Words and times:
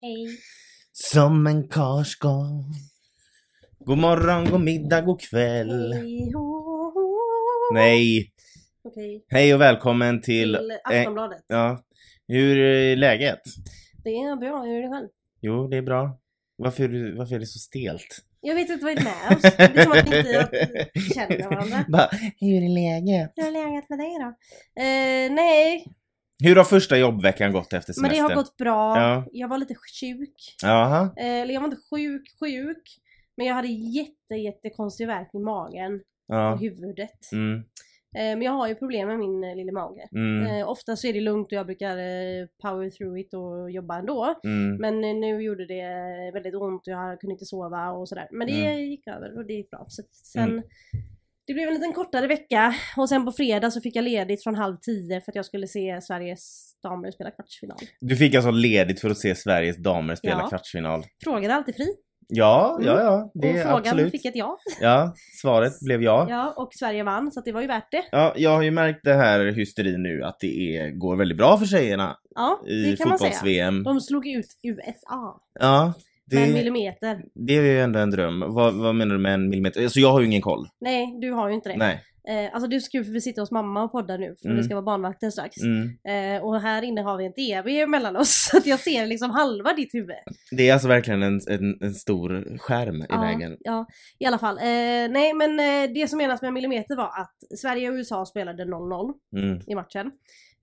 Hej. 0.00 0.38
Som 0.92 1.46
en 1.46 1.68
karl 1.68 2.04
ska. 2.04 2.44
God 3.78 3.98
morgon, 3.98 4.50
god 4.50 4.60
middag, 4.60 5.00
god 5.00 5.20
kväll. 5.20 5.92
Hej 5.92 6.32
ho, 6.32 6.40
ho. 6.94 7.74
Nej. 7.74 8.32
Okej, 8.82 9.24
Hej 9.28 9.54
och 9.54 9.60
välkommen 9.60 10.22
till... 10.22 10.54
till 10.54 10.78
Aftonbladet. 10.84 11.44
Ja. 11.46 11.84
Hur 12.28 12.58
är 12.58 12.96
läget? 12.96 13.40
Det 14.04 14.10
är 14.10 14.36
bra, 14.36 14.62
hur 14.62 14.78
är 14.78 14.82
det 14.82 14.88
själv? 14.88 15.08
Jo, 15.40 15.68
det 15.68 15.76
är 15.76 15.82
bra. 15.82 16.18
Varför 16.56 16.84
är, 16.84 17.16
varför 17.16 17.34
är 17.34 17.38
det 17.38 17.46
så 17.46 17.58
stelt? 17.58 18.24
Jag 18.40 18.54
vet 18.54 18.70
inte 18.70 18.84
vad 18.84 18.96
det 18.96 19.00
är 19.00 19.04
med 19.04 19.36
oss. 19.36 19.42
Det 19.42 19.80
är 19.80 19.82
som 19.82 19.92
att 19.92 20.12
vi 20.12 20.18
inte 20.18 21.14
känner 21.14 21.48
varandra. 21.48 21.84
Bara, 21.88 22.08
hur 22.40 22.62
är 22.64 22.68
läget? 22.68 23.32
Hur 23.36 23.44
har 23.44 23.50
läget 23.50 23.88
med 23.88 23.98
dig 23.98 24.14
då? 24.18 24.28
Eh, 24.82 25.34
nej, 25.34 25.86
Hur 26.44 26.56
har 26.56 26.64
första 26.64 26.98
jobbveckan 26.98 27.52
gått 27.52 27.72
efter 27.72 27.90
men 27.90 27.94
semestern? 27.94 28.28
det 28.28 28.34
har 28.34 28.42
gått 28.42 28.56
bra. 28.56 28.96
Ja. 29.00 29.24
Jag 29.32 29.48
var 29.48 29.58
lite 29.58 29.74
sjuk. 29.74 30.56
Jaha. 30.62 31.02
Eh, 31.16 31.26
eller 31.26 31.54
jag 31.54 31.60
var 31.60 31.68
inte 31.68 31.80
sjuk, 31.90 32.22
sjuk. 32.40 32.82
Men 33.36 33.46
jag 33.46 33.54
hade 33.54 33.68
jätte, 33.68 34.34
jätte 34.34 34.70
konstig 34.70 35.06
värk 35.06 35.30
i 35.34 35.38
magen 35.38 35.94
och 36.28 36.34
Ja. 36.34 36.54
huvudet. 36.56 37.32
Mm. 37.32 37.56
Eh, 38.16 38.22
men 38.38 38.42
jag 38.42 38.52
har 38.52 38.68
ju 38.68 38.74
problem 38.74 39.08
med 39.08 39.18
min 39.18 39.44
eh, 39.44 39.56
lilla 39.56 39.72
mage. 39.72 40.08
Mm. 40.14 40.66
Ofta 40.68 40.96
så 40.96 41.06
är 41.06 41.12
det 41.12 41.20
lugnt 41.20 41.46
och 41.46 41.52
jag 41.52 41.66
brukar 41.66 41.96
power 42.62 42.90
through 42.90 43.20
it 43.20 43.34
och 43.34 43.70
jobba 43.70 43.98
ändå. 43.98 44.34
Mm. 44.44 44.76
Men 44.76 45.20
nu 45.20 45.42
gjorde 45.42 45.66
det 45.66 45.84
väldigt 46.34 46.54
ont 46.54 46.86
och 46.86 46.92
jag 46.92 47.20
kunde 47.20 47.32
inte 47.32 47.44
sova 47.44 47.90
och 47.90 48.08
sådär. 48.08 48.28
Men 48.30 48.46
det 48.46 48.66
Mm. 48.66 48.80
gick 48.90 49.06
över 49.06 49.36
och 49.38 49.46
det 49.46 49.52
gick 49.52 49.70
bra. 49.70 49.84
Så 49.88 50.02
att 50.02 50.14
sen, 50.14 50.48
Mm. 50.48 50.62
Det 51.48 51.54
blev 51.54 51.68
en 51.68 51.74
liten 51.74 51.92
kortare 51.92 52.26
vecka 52.26 52.74
och 52.96 53.08
sen 53.08 53.24
på 53.24 53.32
fredag 53.32 53.70
så 53.70 53.80
fick 53.80 53.96
jag 53.96 54.02
ledigt 54.04 54.42
från 54.42 54.54
halv 54.54 54.76
tio 54.76 55.20
för 55.20 55.32
att 55.32 55.36
jag 55.36 55.44
skulle 55.44 55.66
se 55.66 56.00
Sveriges 56.02 56.72
damer 56.82 57.10
spela 57.10 57.30
kvartsfinal. 57.30 57.76
Du 58.00 58.16
fick 58.16 58.34
alltså 58.34 58.50
ledigt 58.50 59.00
för 59.00 59.10
att 59.10 59.18
se 59.18 59.34
Sveriges 59.34 59.76
damer 59.76 60.14
spela 60.14 60.40
Ja. 60.40 60.48
kvartsfinal? 60.48 61.04
Frågan 61.24 61.50
är 61.50 61.54
alltid 61.54 61.76
fri. 61.76 61.86
Ja, 62.30 62.78
Mm. 62.80 62.86
ja, 62.94 63.00
ja. 63.02 63.30
Det 63.34 63.48
och 63.50 63.56
frågan 63.60 63.76
absolut. 63.78 64.10
fick 64.12 64.24
ett 64.24 64.36
ja. 64.36 64.58
Ja, 64.80 65.14
svaret 65.42 65.72
blev 65.80 66.02
ja. 66.02 66.26
ja. 66.30 66.54
Och 66.56 66.68
Sverige 66.74 67.02
vann 67.02 67.32
så 67.32 67.40
det 67.40 67.52
var 67.52 67.60
ju 67.60 67.66
värt 67.66 67.90
det. 67.90 68.02
Ja, 68.10 68.34
jag 68.36 68.50
har 68.50 68.62
ju 68.62 68.70
märkt 68.70 69.00
det 69.04 69.14
här 69.14 69.44
hysterin 69.52 70.02
nu 70.02 70.22
att 70.24 70.40
det 70.40 70.76
är, 70.76 70.90
går 70.90 71.16
väldigt 71.16 71.38
bra 71.38 71.58
för 71.58 71.66
tjejerna 71.66 72.16
Ja, 72.34 72.60
i 72.66 72.90
det 72.90 72.96
kan 72.96 73.08
man 73.08 73.18
säga. 73.18 73.30
fotbolls-VM. 73.30 73.82
De 73.82 74.00
slog 74.00 74.26
ut 74.26 74.46
USA 74.62 75.40
Ja, 75.60 75.92
med 76.36 76.42
en 76.44 76.48
det, 76.48 76.54
millimeter. 76.54 77.22
det 77.34 77.56
är 77.56 77.62
ju 77.62 77.80
ändå 77.80 77.98
en 77.98 78.10
dröm. 78.10 78.40
Vad, 78.48 78.74
vad 78.74 78.94
menar 78.94 79.14
du 79.14 79.20
med 79.20 79.34
en 79.34 79.48
millimeter? 79.48 79.82
Alltså 79.82 80.00
jag 80.00 80.12
har 80.12 80.20
ju 80.20 80.26
ingen 80.26 80.42
koll. 80.42 80.66
Nej, 80.80 81.18
du 81.20 81.30
har 81.30 81.48
ju 81.48 81.54
inte 81.54 81.68
det. 81.68 81.76
Nej. 81.76 82.04
Eh, 82.28 82.54
alltså 82.54 82.68
det 82.68 82.76
är 82.76 82.80
så 82.80 82.90
kul 82.90 83.04
för 83.04 83.12
vi 83.12 83.20
sitter 83.20 83.42
hos 83.42 83.50
mamma 83.50 83.82
och 83.82 83.92
poddar 83.92 84.18
nu 84.18 84.34
för 84.42 84.46
Mm. 84.48 84.56
det 84.58 84.64
ska 84.64 84.74
vara 84.74 84.82
barnvakten 84.84 85.32
strax. 85.32 85.56
Mm. 85.62 85.88
Eh, 86.36 86.42
och 86.44 86.60
här 86.60 86.82
inne 86.82 87.00
har 87.02 87.16
vi 87.16 87.26
en 87.26 87.32
TV 87.32 87.86
mellan 87.86 88.16
oss 88.16 88.48
så 88.50 88.56
att 88.58 88.66
jag 88.66 88.80
ser 88.80 89.06
liksom 89.06 89.30
halva 89.30 89.72
ditt 89.72 89.94
huvud. 89.94 90.16
Det 90.50 90.68
är 90.68 90.72
alltså 90.72 90.88
verkligen 90.88 91.22
en, 91.22 91.40
en, 91.48 91.78
en 91.80 91.94
stor 91.94 92.58
skärm 92.58 93.02
i 93.02 93.06
ja, 93.08 93.20
vägen. 93.20 93.56
Ja, 93.60 93.86
i 94.18 94.26
alla 94.26 94.38
fall. 94.38 94.58
Eh, 94.58 94.64
nej 95.10 95.34
men 95.34 95.60
eh, 95.60 95.92
det 95.94 96.08
som 96.08 96.18
menas 96.18 96.42
med 96.42 96.52
millimeter 96.52 96.96
var 96.96 97.06
att 97.20 97.58
Sverige 97.58 97.88
och 97.90 97.94
USA 97.94 98.26
spelade 98.26 98.64
0-0 98.64 99.12
Mm. 99.36 99.60
i 99.66 99.74
matchen. 99.74 100.10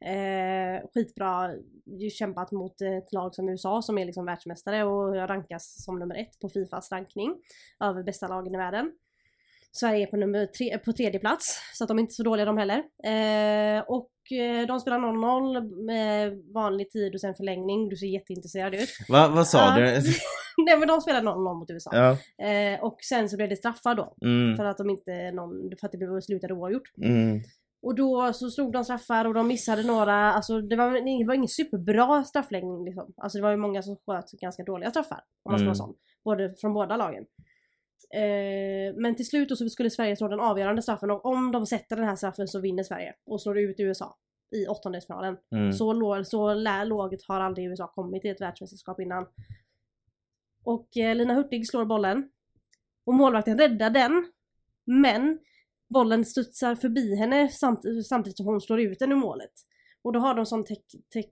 Eh, 0.05 0.87
skitbra 0.93 1.51
ju 1.85 2.09
kämpat 2.09 2.51
mot 2.51 2.81
ett 2.81 3.13
lag 3.13 3.35
som 3.35 3.49
USA 3.49 3.81
som 3.81 3.97
är 3.97 4.05
liksom 4.05 4.25
världsmästare 4.25 4.83
och 4.83 5.15
rankas 5.15 5.83
som 5.83 5.99
nummer 5.99 6.15
ett 6.15 6.39
på 6.39 6.49
Fifas 6.49 6.91
rankning 6.91 7.35
över 7.79 8.03
bästa 8.03 8.27
lagen 8.27 8.55
i 8.55 8.57
världen. 8.57 8.91
Sverige 9.71 10.07
är 10.07 10.07
på, 10.07 10.17
nummer 10.17 10.45
tre, 10.45 10.77
på 10.77 10.93
tredje 10.93 11.19
plats 11.19 11.59
så 11.73 11.83
att 11.83 11.87
de 11.87 11.97
är 11.97 12.01
inte 12.01 12.13
så 12.13 12.23
dåliga 12.23 12.45
de 12.45 12.57
heller. 12.57 12.77
Eh, 13.03 13.83
och 13.87 14.11
eh, 14.31 14.67
de 14.67 14.79
spelar 14.79 14.99
0-0 14.99 15.85
med 15.85 16.43
vanlig 16.53 16.91
tid 16.91 17.13
och 17.13 17.21
sen 17.21 17.35
förlängning. 17.35 17.89
Du 17.89 17.97
ser 17.97 18.07
jätteintresserad 18.07 18.75
ut. 18.75 18.89
Va, 19.09 19.27
vad 19.27 19.47
sa 19.47 19.75
du? 19.75 19.81
Nej 20.65 20.77
men 20.79 20.87
de 20.87 21.01
spelar 21.01 21.21
0-0 21.21 21.59
mot 21.59 21.69
USA. 21.69 21.91
ja. 21.93 22.45
Eh, 22.45 22.83
och 22.83 22.97
sen 23.01 23.29
så 23.29 23.37
blev 23.37 23.49
det 23.49 23.55
straffar 23.55 23.95
då. 23.95 24.15
Mm. 24.21 24.57
För 24.57 24.65
att 24.65 24.77
de 24.77 24.89
inte 24.89 25.31
någon, 25.31 25.71
för 25.79 25.85
att 25.85 25.91
det 25.91 25.97
blev 25.97 26.21
slutade 26.21 26.53
oavgjort. 26.53 26.91
Mm. 26.97 27.41
Och 27.81 27.95
då 27.95 28.33
så 28.33 28.49
slog 28.49 28.73
de 28.73 28.83
straffar 28.83 29.25
och 29.25 29.33
de 29.33 29.47
missade 29.47 29.83
några, 29.83 30.33
alltså 30.33 30.61
det 30.61 30.75
var, 30.75 30.91
det 31.19 31.25
var 31.27 31.33
ingen 31.33 31.47
superbra 31.47 32.23
straffläggning 32.23 32.85
liksom. 32.85 33.13
Alltså 33.17 33.37
det 33.37 33.41
var 33.41 33.51
ju 33.51 33.57
många 33.57 33.81
som 33.81 33.97
sköt 34.05 34.31
ganska 34.31 34.63
dåliga 34.63 34.89
straffar. 34.89 35.23
Om 35.43 35.51
man 35.51 35.59
ska 35.59 35.65
vara 35.65 35.75
Mm. 35.75 35.75
sån. 35.75 35.95
Både, 36.23 36.55
från 36.61 36.73
båda 36.73 36.97
lagen. 36.97 37.25
Eh, 38.13 38.95
men 38.95 39.15
till 39.15 39.27
slut 39.27 39.49
då 39.49 39.55
så 39.55 39.69
skulle 39.69 39.89
Sverige 39.89 40.15
slå 40.15 40.27
den 40.27 40.39
avgörande 40.39 40.81
straffen 40.81 41.11
och 41.11 41.25
om 41.25 41.51
de 41.51 41.65
sätter 41.65 41.95
den 41.95 42.05
här 42.05 42.15
straffen 42.15 42.47
så 42.47 42.59
vinner 42.59 42.83
Sverige 42.83 43.13
och 43.25 43.41
slår 43.41 43.59
ut 43.59 43.79
USA 43.79 44.17
i 44.55 44.67
åttondelsfinalen. 44.67 45.37
Mm. 45.55 45.73
Så, 45.73 45.93
låg, 45.93 46.27
så 46.27 46.53
lågt 46.83 47.23
har 47.27 47.41
aldrig 47.41 47.67
USA 47.67 47.87
kommit 47.87 48.25
i 48.25 48.29
ett 48.29 48.41
världsmästerskap 48.41 48.99
innan. 48.99 49.25
Och 50.63 50.97
eh, 50.97 51.15
Lina 51.15 51.33
Hurtig 51.33 51.67
slår 51.67 51.85
bollen. 51.85 52.29
Och 53.05 53.13
målvakten 53.13 53.57
räddar 53.57 53.89
den. 53.89 54.31
Men 54.85 55.39
bollen 55.93 56.25
studsar 56.25 56.75
förbi 56.75 57.15
henne 57.15 57.49
samt, 57.49 57.79
samtidigt 58.09 58.37
som 58.37 58.45
hon 58.45 58.61
slår 58.61 58.81
ut 58.81 58.99
den 58.99 59.11
ur 59.11 59.15
målet. 59.15 59.51
Och 60.03 60.13
då 60.13 60.19
har 60.19 60.35
de 60.35 60.45
sån 60.45 60.65
tek, 60.65 60.81
tek, 61.13 61.29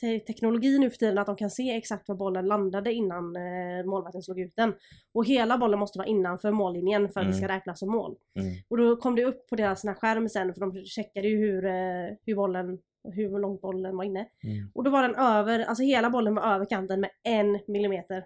te, 0.00 0.18
teknologi 0.18 0.78
nu 0.78 0.90
för 0.90 0.96
tiden 0.96 1.18
att 1.18 1.26
de 1.26 1.36
kan 1.36 1.50
se 1.50 1.76
exakt 1.76 2.08
var 2.08 2.16
bollen 2.16 2.46
landade 2.46 2.92
innan 2.92 3.36
eh, 3.36 3.84
målvakten 3.84 4.22
slog 4.22 4.40
ut 4.40 4.52
den. 4.56 4.74
Och 5.14 5.26
hela 5.26 5.58
bollen 5.58 5.78
måste 5.78 5.98
vara 5.98 6.08
innanför 6.08 6.52
mållinjen 6.52 7.08
för 7.08 7.20
att 7.20 7.26
det 7.26 7.32
ska 7.32 7.48
räknas 7.48 7.78
som 7.78 7.90
mål. 7.90 8.16
Mm. 8.38 8.52
Och 8.68 8.76
då 8.76 8.96
kom 8.96 9.16
det 9.16 9.24
upp 9.24 9.48
på 9.48 9.56
deras 9.56 9.80
sån 9.80 9.88
här 9.88 9.94
skärm 9.94 10.28
sen 10.28 10.54
för 10.54 10.60
de 10.60 10.84
checkade 10.84 11.28
ju 11.28 11.36
hur, 11.36 11.64
eh, 11.64 12.16
hur 12.26 12.34
bollen 12.34 12.78
hur 13.04 13.38
långt 13.38 13.60
bollen 13.60 13.96
var 13.96 14.04
inne. 14.04 14.26
Mm. 14.44 14.70
Och 14.74 14.84
då 14.84 14.90
var 14.90 15.02
den 15.02 15.14
över, 15.14 15.58
alltså 15.64 15.84
hela 15.84 16.10
bollen 16.10 16.34
var 16.34 16.42
över 16.42 16.64
kanten 16.64 17.00
med 17.00 17.10
en 17.22 17.60
millimeter. 17.66 18.24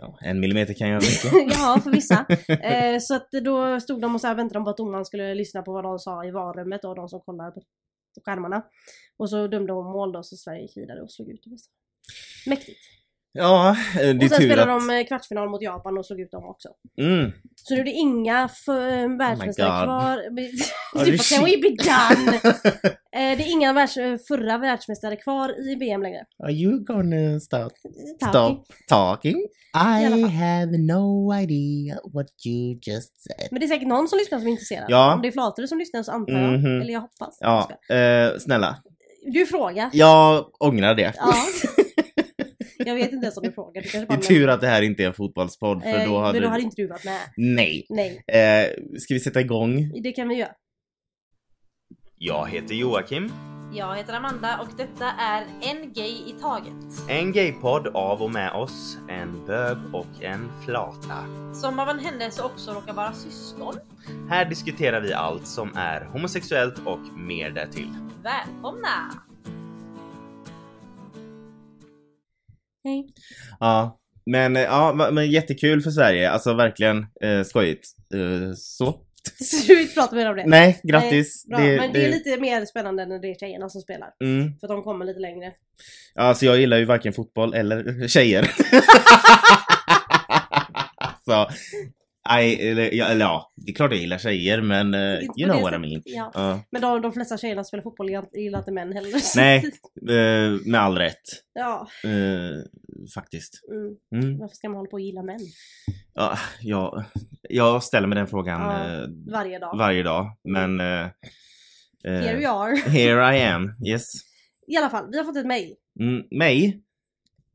Ja, 0.00 0.18
en 0.20 0.40
millimeter 0.40 0.74
kan 0.74 0.88
göra 0.88 1.00
mycket. 1.00 1.32
ja, 1.58 1.80
för 1.84 1.90
vissa. 1.90 2.26
Eh, 2.48 2.98
så 3.00 3.14
att 3.14 3.30
då 3.30 3.80
stod 3.80 4.00
de 4.00 4.14
och 4.14 4.20
så 4.20 4.26
här 4.26 4.34
väntade 4.34 4.58
de 4.58 4.64
på 4.64 4.70
att 4.70 4.76
domaren 4.76 5.04
skulle 5.04 5.34
lyssna 5.34 5.62
på 5.62 5.72
vad 5.72 5.84
de 5.84 5.98
sa 5.98 6.24
i 6.24 6.30
varummet 6.30 6.84
och 6.84 6.94
de 6.94 7.08
som 7.08 7.20
kollade 7.20 7.50
på 7.52 7.62
skärmarna. 8.24 8.62
Och 9.16 9.30
så 9.30 9.46
dömde 9.46 9.72
hon 9.72 9.92
mål 9.92 10.12
då 10.12 10.22
så 10.22 10.36
Sverige 10.36 10.62
gick 10.62 10.76
vidare 10.76 11.02
och 11.02 11.12
slog 11.12 11.28
ut 11.28 11.46
USA. 11.46 11.70
Mäktigt. 12.46 12.97
Ja, 13.32 13.70
eh, 13.70 13.76
det 13.94 14.02
är 14.02 14.14
och 14.14 14.20
sen 14.20 14.28
tur 14.28 14.36
spelade 14.36 14.74
att... 14.74 14.88
de 14.88 14.94
eh, 14.94 15.06
kvartsfinal 15.06 15.48
mot 15.48 15.62
Japan 15.62 15.98
och 15.98 16.06
slog 16.06 16.20
ut 16.20 16.30
dem 16.30 16.44
också. 16.44 16.68
Mm. 17.00 17.32
Så 17.56 17.74
nu 17.74 17.80
är 17.80 17.84
det 17.90 17.90
inga 17.90 18.48
världsmästare 19.18 19.84
kvar. 19.84 20.18
Oh, 20.94 21.04
Typ, 21.04 21.22
shit. 21.22 21.38
Can 21.38 21.44
we 21.44 21.56
be 21.62 21.68
done? 21.68 22.40
Eh, 23.12 23.38
det 23.38 23.44
är 23.44 23.52
inga 23.52 23.72
världs, 23.72 23.94
förra 24.28 24.58
världsmästare 24.58 25.16
kvar 25.16 25.70
i 25.70 25.74
VM 25.74 26.02
längre. 26.02 26.24
Are 26.42 26.52
you 26.52 26.84
gonna 26.84 27.40
stop, 27.40 27.70
stop 28.28 28.64
talking? 28.88 29.36
I 29.74 30.26
have 30.28 30.78
no 30.78 31.34
idea 31.34 31.98
what 32.14 32.26
you 32.46 32.78
just 32.82 33.22
said. 33.22 33.48
Men 33.50 33.60
det 33.60 33.66
är 33.66 33.68
säkert 33.68 33.88
någon 33.88 34.08
som 34.08 34.18
lyssnar 34.18 34.38
som 34.38 34.46
är 34.48 34.50
intresserad. 34.50 34.84
Ja. 34.88 35.14
Om 35.14 35.22
det 35.22 35.28
är 35.28 35.32
Flatere 35.32 35.68
som 35.68 35.78
lyssnar 35.78 36.02
så 36.02 36.12
antar 36.12 36.32
jag. 36.32 36.58
Mhm. 36.58 36.80
Eller 36.80 36.92
jag 36.92 37.00
hoppas. 37.00 37.38
Ja, 37.40 37.70
eh, 37.94 38.38
snälla. 38.38 38.76
Du 39.32 39.46
frågar. 39.46 39.90
Jag 39.92 40.46
ångrar 40.58 40.94
det. 40.94 41.12
Ja. 41.16 41.34
Jag 42.78 42.94
vet 42.94 43.12
inte 43.12 43.24
ens 43.24 43.36
om 43.36 43.42
du 43.42 43.52
kanske 43.52 44.00
Det 44.00 44.06
bara 44.06 44.18
är 44.18 44.22
tur 44.22 44.48
att 44.48 44.60
det 44.60 44.66
här 44.66 44.82
inte 44.82 45.02
är 45.02 45.06
en 45.06 45.14
fotbollspodd 45.14 45.82
för 45.82 45.88
Eh, 45.98 46.08
då 46.08 46.18
hade... 46.18 46.32
Men 46.32 46.42
då 46.42 46.48
hade 46.48 46.62
inte 46.62 46.82
du 46.82 46.86
varit 46.88 47.04
med. 47.04 47.20
Nej. 47.36 47.86
Nej, 47.88 48.24
Eh, 48.26 48.98
ska 48.98 49.14
vi 49.14 49.20
sätta 49.20 49.40
igång? 49.40 49.92
det 50.02 50.12
kan 50.12 50.28
vi 50.28 50.34
göra. 50.34 50.50
Jag 52.16 52.48
heter 52.48 52.74
Joakim. 52.74 53.32
Jag 53.72 53.96
heter 53.96 54.12
Amanda 54.14 54.58
och 54.60 54.68
detta 54.76 55.10
är 55.20 55.44
En 55.62 55.92
Gay 55.92 56.10
i 56.10 56.34
Taget. 56.40 57.08
En 57.08 57.32
gaypodd 57.32 57.86
av 57.86 58.22
och 58.22 58.30
med 58.32 58.52
oss, 58.52 58.98
en 59.08 59.46
bög 59.46 59.76
och 59.92 60.22
en 60.24 60.50
flata. 60.64 61.24
Som 61.54 61.78
av 61.78 61.88
en 61.88 61.98
händelse 61.98 62.42
också 62.42 62.72
råkar 62.72 62.92
vara 62.92 63.12
syskon. 63.12 63.74
Här 64.30 64.44
diskuterar 64.44 65.00
vi 65.00 65.12
allt 65.12 65.46
som 65.46 65.72
är 65.76 66.04
homosexuellt 66.04 66.78
och 66.86 67.18
mer 67.18 67.50
därtill. 67.50 67.90
Välkomna! 68.22 69.27
Hej. 72.84 73.06
Ja. 73.60 73.98
Men, 74.30 74.56
eh, 74.56 74.62
ja, 74.62 75.10
men 75.12 75.30
jättekul 75.30 75.82
för 75.82 75.90
Sverige. 75.90 76.30
Alltså 76.30 76.54
verkligen 76.54 77.06
eh, 77.22 77.42
skojigt. 77.44 77.88
Eh, 78.14 78.52
så. 78.56 79.00
Slut 79.44 79.94
prata 79.94 80.16
mer 80.16 80.30
om 80.30 80.36
det. 80.36 80.44
Nej, 80.46 80.80
grattis. 80.82 81.46
Bra. 81.46 81.58
men 81.58 81.92
det 81.92 82.04
är 82.04 82.10
lite 82.10 82.40
mer 82.40 82.64
spännande 82.64 83.06
när 83.06 83.18
det 83.18 83.30
är 83.30 83.34
tjejerna 83.34 83.68
som 83.68 83.80
spelar. 83.80 84.08
Mm. 84.24 84.58
För 84.58 84.68
de 84.68 84.82
kommer 84.82 85.04
lite 85.04 85.20
längre. 85.20 85.52
Alltså 86.14 86.46
jag 86.46 86.58
gillar 86.58 86.78
ju 86.78 86.84
varken 86.84 87.12
fotboll 87.12 87.54
eller 87.54 88.08
tjejer. 88.08 88.42
så, 91.24 91.48
I, 92.36 92.68
eller, 92.68 92.94
ja, 92.94 93.06
eller 93.06 93.24
ja, 93.24 93.52
det 93.56 93.70
är 93.70 93.74
klart 93.74 93.90
jag 93.90 94.00
gillar 94.00 94.18
tjejer 94.18 94.60
men 94.60 94.94
uh, 94.94 95.20
you 95.36 95.50
know 95.50 95.62
what 95.62 95.74
I 95.74 95.78
mean. 95.78 96.02
Ja. 96.04 96.30
Ja. 96.34 96.60
Men 96.70 96.82
de, 96.82 97.02
de 97.02 97.12
flesta 97.12 97.38
tjejerna 97.38 97.64
som 97.64 97.68
spelar 97.68 97.82
fotboll 97.82 98.10
gillar 98.32 98.58
inte 98.58 98.72
män 98.72 98.92
heller. 98.92 99.10
Nej, 99.36 99.56
eh, 100.10 100.60
med 100.64 100.80
all 100.80 100.98
rätt. 100.98 101.14
ja. 101.54 101.88
Eh, 102.04 102.10
faktiskt. 103.14 103.60
Mm. 103.70 104.24
Mm. 104.24 104.38
Varför 104.38 104.56
ska 104.56 104.68
man 104.68 104.76
hålla 104.76 104.90
på 104.90 104.94
och 104.94 105.00
gilla 105.00 105.22
män? 105.22 105.40
Ja, 106.14 106.38
jag, 106.60 107.04
jag 107.48 107.82
ställer 107.82 108.08
mig 108.08 108.16
den 108.16 108.26
frågan 108.26 108.60
Varje 109.30 109.58
dag. 109.58 109.78
varje 109.78 110.02
dag. 110.02 110.36
Men... 110.44 110.80
Here 112.04 112.38
we 112.38 112.48
are. 112.48 112.76
here 112.90 113.36
I 113.36 113.42
am, 113.42 113.74
yes. 113.86 114.12
I 114.66 114.76
alla 114.76 114.90
fall, 114.90 115.10
vi 115.10 115.18
har 115.18 115.24
fått 115.24 115.36
ett 115.36 115.46
mail. 115.46 115.74
Mm, 116.00 116.24
mig? 116.30 116.82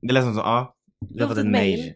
Det 0.01 0.13
lät 0.13 0.23
som 0.23 0.33
så, 0.33 0.39
ja. 0.39 0.75
Jag 1.09 1.23
har 1.23 1.35
fått 1.35 1.45
ett 1.45 1.51
mail. 1.51 1.93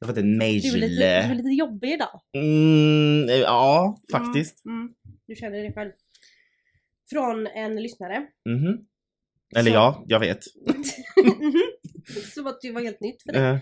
Jag 0.00 0.06
har 0.06 0.14
fått 0.14 0.18
ett 0.18 0.38
mail. 0.38 0.62
Du 0.62 0.68
är 0.68 0.76
lite, 0.88 1.22
du 1.26 1.30
är 1.30 1.34
lite 1.34 1.48
jobbig 1.48 1.92
idag. 1.92 2.20
Mm, 2.36 3.28
ja, 3.28 3.98
faktiskt. 4.12 4.64
Mm, 4.66 4.78
mm. 4.80 4.94
Du 5.26 5.34
känner 5.34 5.62
det 5.62 5.72
själv. 5.72 5.90
Från 7.10 7.46
en 7.46 7.82
lyssnare. 7.82 8.26
Mhm. 8.48 8.78
Eller 9.56 9.70
Så- 9.70 9.74
ja, 9.76 10.04
jag 10.06 10.20
vet. 10.20 10.38
Mhm. 10.66 11.62
Som 12.34 12.46
att 12.46 12.58
det 12.62 12.70
var 12.72 12.80
helt 12.80 13.00
nytt 13.00 13.22
för 13.22 13.32
dig. 13.32 13.42
Eh, 13.42 13.58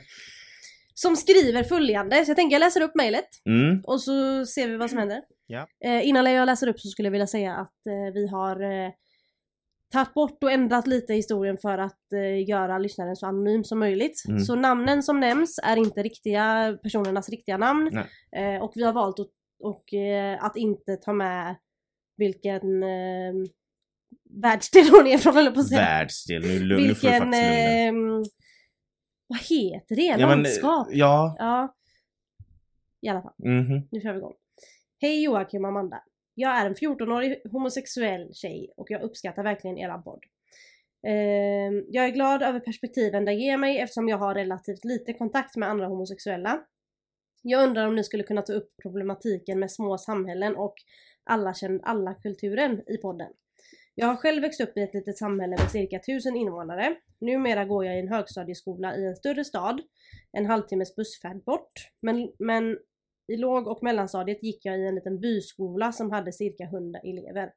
Som 0.94 1.16
skriver 1.16 1.62
följande, 1.62 2.24
så 2.24 2.30
jag 2.30 2.36
tänker 2.36 2.54
jag 2.54 2.60
läser 2.60 2.80
upp 2.80 2.94
mejlet 2.94 3.28
Mm, 3.48 3.80
och 3.84 4.00
så 4.02 4.46
ser 4.46 4.68
vi 4.68 4.76
vad 4.76 4.90
som 4.90 4.98
händer. 4.98 5.22
Ja. 5.46 5.66
Eh, 5.84 6.08
innan 6.08 6.32
jag 6.32 6.46
läser 6.46 6.66
upp 6.66 6.80
så 6.80 6.88
skulle 6.88 7.06
jag 7.06 7.12
vilja 7.12 7.26
säga 7.26 7.54
att 7.54 7.86
eh, 7.86 8.14
vi 8.14 8.28
har 8.28 8.62
eh, 8.62 8.90
tagit 9.92 10.14
bort 10.14 10.44
och 10.44 10.52
ändrat 10.52 10.86
lite 10.86 11.14
historien 11.14 11.58
för 11.58 11.78
att 11.78 12.12
eh, 12.12 12.48
göra 12.48 12.78
lyssnaren 12.78 13.16
så 13.16 13.26
anonym 13.26 13.64
som 13.64 13.78
möjligt. 13.78 14.24
Mm. 14.28 14.40
Så 14.40 14.54
namnen 14.54 15.02
som 15.02 15.20
nämns 15.20 15.60
är 15.64 15.76
inte 15.76 16.02
riktiga 16.02 16.78
personernas 16.82 17.28
riktiga 17.28 17.56
namn. 17.56 17.96
Eh, 18.36 18.62
och 18.62 18.72
vi 18.74 18.82
har 18.82 18.92
valt 18.92 19.20
att, 19.20 19.30
och, 19.60 19.94
eh, 19.94 20.44
att 20.44 20.56
inte 20.56 20.96
ta 20.96 21.12
med 21.12 21.56
vilken 22.16 22.82
eh, 22.82 23.34
världsdel 24.42 24.84
hon 24.90 25.06
är 25.06 25.18
från 25.18 25.34
höll 25.34 25.54
på 25.54 25.60
att 25.60 25.68
säga. 25.68 25.80
världsdel. 25.80 26.42
Nu, 26.42 26.58
lu- 26.58 26.60
nu 26.60 26.94
får 26.94 27.08
du 27.08 27.12
Vilken, 27.12 27.20
faktiskt 27.20 27.22
lugna 27.22 27.36
dig. 27.36 27.86
eh, 27.88 27.92
vad 29.26 29.38
heter 29.38 29.96
det? 29.96 30.02
Ja, 30.02 30.16
men, 30.16 30.28
Landskap? 30.42 30.88
Ja. 30.90 31.36
Ja. 31.38 31.74
I 33.00 33.08
alla 33.08 33.22
fall, 33.22 33.34
mhm. 33.38 33.88
nu 33.90 34.00
kör 34.00 34.12
vi 34.12 34.18
igång. 34.18 34.34
Hej 35.00 35.24
Joakim 35.24 35.64
och 35.64 35.68
Amanda. 35.68 36.02
Jag 36.40 36.58
är 36.58 36.66
en 36.66 36.74
14-årig 36.74 37.42
homosexuell 37.52 38.34
tjej 38.34 38.72
och 38.76 38.90
jag 38.90 39.02
uppskattar 39.02 39.42
verkligen 39.42 39.78
era 39.78 39.98
podd. 39.98 40.24
Eh, 41.06 41.72
jag 41.88 42.04
är 42.04 42.10
glad 42.10 42.42
över 42.42 42.60
perspektiven 42.60 43.24
det 43.24 43.32
ger 43.32 43.56
mig 43.56 43.78
eftersom 43.78 44.08
jag 44.08 44.18
har 44.18 44.34
relativt 44.34 44.84
lite 44.84 45.12
kontakt 45.12 45.56
med 45.56 45.68
andra 45.68 45.86
homosexuella. 45.86 46.60
Jag 47.42 47.64
undrar 47.64 47.86
om 47.86 47.94
ni 47.94 48.04
skulle 48.04 48.22
kunna 48.22 48.42
ta 48.42 48.52
upp 48.52 48.70
problematiken 48.82 49.58
med 49.58 49.70
små 49.70 49.98
samhällen 49.98 50.56
och 50.56 50.74
alla 51.24 51.54
känner 51.54 51.80
alla-kulturen 51.82 52.82
i 52.86 52.96
podden. 52.96 53.32
Jag 53.94 54.06
har 54.06 54.16
själv 54.16 54.42
växt 54.42 54.60
upp 54.60 54.76
i 54.76 54.82
ett 54.82 54.94
litet 54.94 55.18
samhälle 55.18 55.56
med 55.56 55.70
cirka 55.70 55.96
1000 55.96 56.36
invånare. 56.36 56.96
Numera 57.20 57.64
går 57.64 57.84
jag 57.84 57.96
i 57.96 58.00
en 58.00 58.08
högstadieskola 58.08 58.96
i 58.96 59.06
en 59.06 59.16
större 59.16 59.44
stad, 59.44 59.80
en 60.32 60.46
halvtimmes 60.46 60.96
bussfärd 60.96 61.44
bort. 61.44 61.72
Men, 62.00 62.32
men 62.38 62.78
i 63.28 63.36
låg 63.36 63.68
och 63.68 63.82
mellanstadiet 63.82 64.42
gick 64.42 64.64
jag 64.64 64.78
i 64.78 64.86
en 64.86 64.94
liten 64.94 65.20
byskola 65.20 65.92
som 65.92 66.10
hade 66.10 66.32
cirka 66.32 66.64
100 66.64 67.00
elever. 67.00 67.52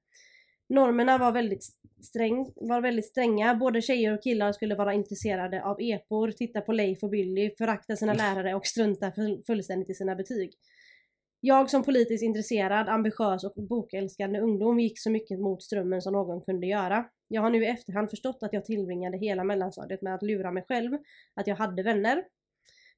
Normerna 0.69 1.17
var 1.17 1.31
väldigt, 1.31 1.63
sträng, 2.01 2.51
var 2.55 2.81
väldigt 2.81 3.05
stränga, 3.05 3.55
både 3.55 3.81
tjejer 3.81 4.13
och 4.13 4.23
killar 4.23 4.51
skulle 4.51 4.75
vara 4.75 4.93
intresserade 4.93 5.63
av 5.63 5.77
epor, 5.79 6.31
titta 6.31 6.61
på 6.61 6.71
Leif 6.71 7.03
och 7.03 7.09
Billy, 7.09 7.51
förakta 7.57 7.95
sina 7.95 8.13
lärare 8.13 8.55
och 8.55 8.65
strunta 8.65 9.11
full- 9.11 9.43
fullständigt 9.47 9.89
i 9.89 9.93
sina 9.93 10.15
betyg. 10.15 10.51
Jag 11.43 11.69
som 11.69 11.83
politiskt 11.83 12.23
intresserad, 12.23 12.89
ambitiös 12.89 13.43
och 13.43 13.53
bokälskande 13.69 14.39
ungdom 14.39 14.79
gick 14.79 14.99
så 14.99 15.09
mycket 15.11 15.39
mot 15.39 15.63
strömmen 15.63 16.01
som 16.01 16.13
någon 16.13 16.41
kunde 16.41 16.67
göra. 16.67 17.05
Jag 17.27 17.41
har 17.41 17.49
nu 17.49 17.63
i 17.63 17.67
efterhand 17.67 18.09
förstått 18.09 18.37
att 18.41 18.53
jag 18.53 18.65
tillbringade 18.65 19.17
hela 19.17 19.43
mellanstadiet 19.43 20.01
med 20.01 20.15
att 20.15 20.23
lura 20.23 20.51
mig 20.51 20.63
själv, 20.67 20.97
att 21.35 21.47
jag 21.47 21.55
hade 21.55 21.83
vänner. 21.83 22.23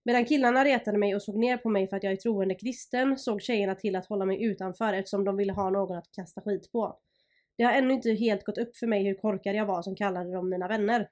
Medan 0.06 0.26
killarna 0.26 0.66
retade 0.66 0.98
mig 0.98 1.16
och 1.16 1.22
såg 1.22 1.36
ner 1.36 1.58
på 1.58 1.70
mig 1.70 1.88
för 1.88 1.98
att 1.98 2.04
jag 2.04 2.14
är 2.14 2.18
troende 2.18 2.56
kristen 2.56 3.18
såg 3.18 3.42
tjejerna 3.42 3.76
till 3.76 3.96
att 3.96 4.06
hålla 4.06 4.26
mig 4.26 4.44
utanför 4.44 4.94
eftersom 4.94 5.26
de 5.26 5.38
ville 5.38 5.54
ha 5.54 5.70
någon 5.70 5.98
att 5.98 6.12
kasta 6.16 6.42
skit 6.42 6.72
på. 6.72 6.98
Det 7.58 7.64
har 7.64 7.72
ännu 7.72 7.94
inte 7.94 8.12
helt 8.12 8.44
gått 8.44 8.58
upp 8.58 8.78
för 8.78 8.88
mig 8.88 9.04
hur 9.04 9.14
korkad 9.14 9.56
jag 9.56 9.66
var 9.66 9.82
som 9.82 9.96
kallade 9.96 10.34
dem 10.34 10.50
mina 10.50 10.68
vänner. 10.68 11.10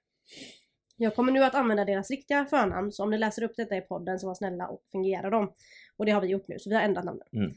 Jag 0.98 1.16
kommer 1.16 1.32
nu 1.32 1.44
att 1.44 1.56
använda 1.56 1.86
deras 1.86 2.10
riktiga 2.10 2.46
förnamn, 2.46 2.92
så 2.92 3.04
om 3.04 3.12
ni 3.12 3.18
läser 3.18 3.44
upp 3.44 3.56
detta 3.58 3.78
i 3.78 3.82
podden 3.82 4.20
så 4.20 4.28
var 4.28 4.36
snälla 4.36 4.68
och 4.68 4.82
fingera 4.92 5.30
dem. 5.30 5.54
Och 5.98 6.06
det 6.06 6.12
har 6.12 6.22
vi 6.22 6.28
gjort 6.28 6.48
nu, 6.48 6.60
så 6.60 6.70
vi 6.70 6.76
har 6.76 6.84
ändrat 6.84 7.06
namnen. 7.06 7.28
Mm. 7.34 7.52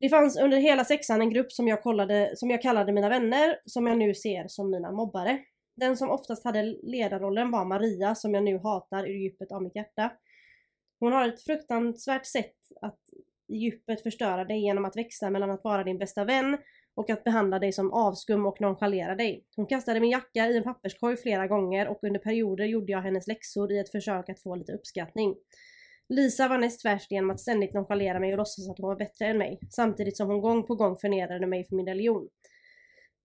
Det 0.00 0.08
fanns 0.08 0.38
under 0.38 0.56
hela 0.56 0.84
sexan 0.84 1.20
en 1.20 1.30
grupp 1.30 1.52
som 1.52 1.68
jag, 1.68 1.82
kollade, 1.82 2.32
som 2.36 2.50
jag 2.50 2.62
kallade 2.62 2.92
mina 2.92 3.08
vänner, 3.08 3.58
som 3.64 3.86
jag 3.86 3.98
nu 3.98 4.14
ser 4.14 4.48
som 4.48 4.70
mina 4.70 4.92
mobbare. 4.92 5.38
Den 5.76 5.96
som 5.96 6.10
oftast 6.10 6.44
hade 6.44 6.62
ledarrollen 6.82 7.50
var 7.50 7.64
Maria, 7.64 8.14
som 8.14 8.34
jag 8.34 8.44
nu 8.44 8.58
hatar 8.58 9.04
ur 9.04 9.14
djupet 9.14 9.52
av 9.52 9.62
mitt 9.62 9.76
hjärta. 9.76 10.12
Hon 11.04 11.12
har 11.12 11.28
ett 11.28 11.42
fruktansvärt 11.42 12.26
sätt 12.26 12.56
att 12.80 13.00
i 13.48 13.56
djupet 13.56 14.02
förstöra 14.02 14.44
dig 14.44 14.60
genom 14.60 14.84
att 14.84 14.96
växa 14.96 15.30
mellan 15.30 15.50
att 15.50 15.64
vara 15.64 15.84
din 15.84 15.98
bästa 15.98 16.24
vän 16.24 16.58
och 16.94 17.10
att 17.10 17.24
behandla 17.24 17.58
dig 17.58 17.72
som 17.72 17.92
avskum 17.92 18.46
och 18.46 18.60
nonchalera 18.60 19.14
dig. 19.14 19.44
Hon 19.56 19.66
kastade 19.66 20.00
min 20.00 20.10
jacka 20.10 20.46
i 20.46 20.56
en 20.56 20.62
papperskorg 20.62 21.16
flera 21.16 21.46
gånger 21.46 21.88
och 21.88 21.98
under 22.02 22.20
perioder 22.20 22.64
gjorde 22.64 22.92
jag 22.92 23.00
hennes 23.00 23.26
läxor 23.26 23.72
i 23.72 23.78
ett 23.78 23.90
försök 23.90 24.28
att 24.28 24.42
få 24.42 24.54
lite 24.54 24.72
uppskattning. 24.72 25.34
Lisa 26.08 26.48
var 26.48 26.58
näst 26.58 26.84
värst 26.84 27.10
genom 27.10 27.30
att 27.30 27.40
ständigt 27.40 27.74
nonchalera 27.74 28.20
mig 28.20 28.32
och 28.32 28.38
låtsas 28.38 28.70
att 28.70 28.78
hon 28.78 28.88
var 28.88 28.96
bättre 28.96 29.26
än 29.26 29.38
mig, 29.38 29.58
samtidigt 29.70 30.16
som 30.16 30.28
hon 30.28 30.40
gång 30.40 30.66
på 30.66 30.74
gång 30.74 30.96
förnedrade 30.96 31.46
mig 31.46 31.64
för 31.64 31.76
min 31.76 31.86
religion. 31.86 32.28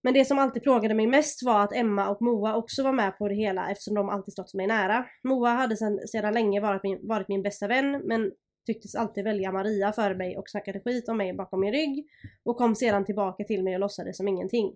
Men 0.04 0.13
det 0.13 0.25
som 0.25 0.40
alltid 0.40 0.63
plågade 0.63 0.94
mig 0.94 1.07
mest 1.07 1.44
var 1.44 1.63
att 1.63 1.74
Emma 1.74 2.10
och 2.10 2.22
Moa 2.22 2.56
också 2.56 2.84
var 2.84 2.94
med 2.94 3.18
på 3.18 3.28
det 3.28 3.36
hela 3.36 3.72
eftersom 3.72 3.94
de 3.96 4.10
alltid 4.10 4.31
stått 4.31 4.54
mig 4.54 4.68
nära. 4.68 5.06
Moa 5.24 5.50
hade 5.50 5.78
sedan, 5.78 6.00
sedan 6.07 6.34
länge 6.34 6.60
varit 6.62 6.84
min, 6.84 7.07
varit 7.07 7.28
min 7.28 7.44
bästa 7.44 7.68
vän 7.68 8.01
men 8.06 8.31
tycktes 8.66 8.96
alltid 8.96 9.24
välja 9.24 9.51
Maria 9.51 9.92
före 9.92 10.16
mig 10.16 10.38
och 10.38 10.50
snackade 10.50 10.80
skit 10.80 11.10
om 11.10 11.18
mig 11.18 11.34
bakom 11.34 11.60
min 11.60 11.72
rygg 11.72 12.07
och 12.44 12.57
kom 12.57 12.75
sedan 12.75 13.06
tillbaka 13.06 13.44
till 13.44 13.63
mig 13.63 13.74
och 13.74 13.80
låtsades 13.80 14.18
som 14.18 14.28
ingenting. 14.28 14.75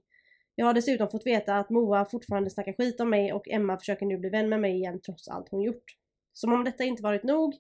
Jag 0.56 0.66
har 0.66 0.74
dessutom 0.74 1.10
fått 1.10 1.26
veta 1.26 1.58
att 1.58 1.70
Moa 1.70 2.06
fortfarande 2.06 2.50
snackar 2.50 2.74
skit 2.74 3.00
om 3.00 3.10
mig 3.10 3.34
och 3.34 3.50
Emma 3.50 3.78
försöker 3.78 4.06
nu 4.06 4.18
bli 4.18 4.30
vän 4.30 4.50
med 4.50 4.60
mig 4.60 4.76
igen 4.76 5.02
trots 5.06 5.28
allt 5.28 5.50
hon 5.50 5.62
gjort. 5.62 5.84
Som 6.34 6.54
om 6.54 6.64
detta 6.64 6.84
inte 6.84 7.04
varit 7.04 7.24
nog 7.24 7.54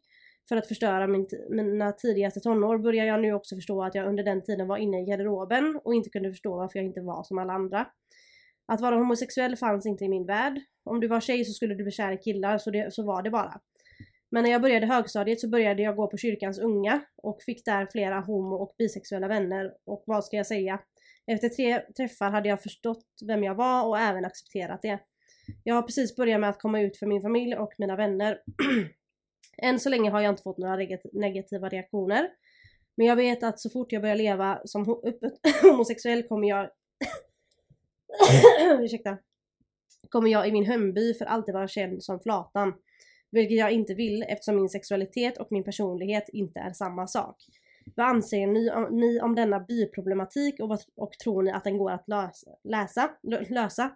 för 0.50 0.58
att 0.58 0.68
förstöra 0.68 1.08
min, 1.08 1.28
mina 1.50 1.92
tidigaste 1.92 2.40
tonår 2.40 2.78
börjar 2.78 3.06
jag 3.06 3.22
nu 3.22 3.34
också 3.34 3.56
förstå 3.56 3.84
att 3.84 3.96
jag 3.96 4.08
under 4.08 4.24
den 4.24 4.44
tiden 4.44 4.68
var 4.68 4.78
inne 4.78 5.02
i 5.02 5.06
garderoben 5.06 5.80
och 5.84 5.96
inte 5.96 6.10
kunde 6.10 6.30
förstå 6.32 6.58
varför 6.58 6.80
jag 6.80 6.86
inte 6.86 7.02
var 7.02 7.24
som 7.24 7.38
alla 7.38 7.54
andra. 7.54 7.88
Att 8.68 8.82
vara 8.82 8.96
homosexuell 8.96 9.56
fanns 9.56 9.86
inte 9.86 10.06
i 10.06 10.10
min 10.10 10.26
värld. 10.26 10.60
Om 10.84 11.00
du 11.00 11.08
var 11.08 11.22
tjej 11.22 11.46
så 11.46 11.54
skulle 11.54 11.76
du 11.76 11.84
bli 11.84 11.92
kär 11.92 12.12
i 12.12 12.18
killar, 12.18 12.58
så, 12.58 12.72
det, 12.72 12.94
så 12.94 13.04
var 13.04 13.22
det 13.22 13.30
bara. 13.30 13.60
Men 14.32 14.44
när 14.44 14.52
jag 14.52 14.62
började 14.62 14.86
högstadiet 14.86 15.40
så 15.40 15.50
började 15.50 15.84
jag 15.84 15.96
gå 15.96 16.08
på 16.08 16.18
kyrkans 16.18 16.60
unga 16.60 17.02
och 17.18 17.42
fick 17.42 17.66
där 17.66 17.88
flera 17.92 18.20
homo 18.20 18.56
och 18.56 18.76
bisexuella 18.78 19.28
vänner 19.28 19.72
och 19.86 20.04
vad 20.06 20.26
ska 20.26 20.38
jag 20.38 20.48
säga? 20.48 20.80
Efter 21.28 21.50
tre 21.50 21.80
träffar 21.80 22.32
hade 22.32 22.50
jag 22.50 22.62
förstått 22.62 23.06
vem 23.28 23.44
jag 23.44 23.56
var 23.56 23.88
och 23.88 24.00
även 24.00 24.26
accepterat 24.26 24.82
det. 24.82 25.00
Jag 25.64 25.76
har 25.76 25.82
precis 25.82 26.16
börjat 26.16 26.40
med 26.40 26.50
att 26.50 26.62
komma 26.62 26.82
ut 26.82 26.98
för 26.98 27.06
min 27.06 27.22
familj 27.22 27.56
och 27.56 27.74
mina 27.78 27.96
vänner. 27.96 28.38
Än 29.58 29.80
så 29.80 29.90
länge 29.90 30.10
har 30.10 30.22
jag 30.22 30.30
inte 30.30 30.44
fått 30.44 30.58
några 30.58 30.78
negativa 31.14 31.70
reaktioner. 31.70 32.30
Men 32.96 33.08
jag 33.08 33.16
vet 33.16 33.44
att 33.44 33.60
så 33.60 33.70
fort 33.70 33.92
jag 33.92 34.02
börjar 34.02 34.16
leva 34.16 34.62
som 34.66 35.02
öppet 35.04 35.34
homosexuell 35.62 36.24
kommer 36.24 36.50
jag... 36.50 36.70
Ursäkta. 38.84 39.18
Kommer 40.10 40.32
jag 40.32 40.48
i 40.48 40.52
min 40.52 40.66
hemby 40.66 41.14
för 41.14 41.26
alltid 41.26 41.54
vara 41.54 41.68
känd 41.68 42.04
som 42.04 42.20
Flatan. 42.20 42.74
Vilket 43.32 43.58
jag 43.58 43.72
inte 43.72 43.94
vill 43.94 44.24
eftersom 44.28 44.56
min 44.56 44.70
sexualitet 44.70 45.38
och 45.38 45.48
min 45.52 45.64
personlighet 45.64 46.30
inte 46.30 46.60
är 46.60 46.74
samma 46.74 47.08
sak. 47.08 47.36
Vad 47.96 48.06
anser 48.06 48.48
ni 48.48 48.72
om, 48.72 48.88
ni 48.92 49.22
om 49.22 49.36
denna 49.36 49.60
byproblematik 49.60 50.60
och, 50.60 50.70
vad, 50.70 50.80
och 50.96 51.12
tror 51.12 51.44
ni 51.44 51.52
att 51.52 51.64
den 51.64 51.78
går 51.78 51.92
att 51.92 52.08
lösa? 52.08 52.52
Läsa, 52.64 53.12
lösa? 53.50 53.92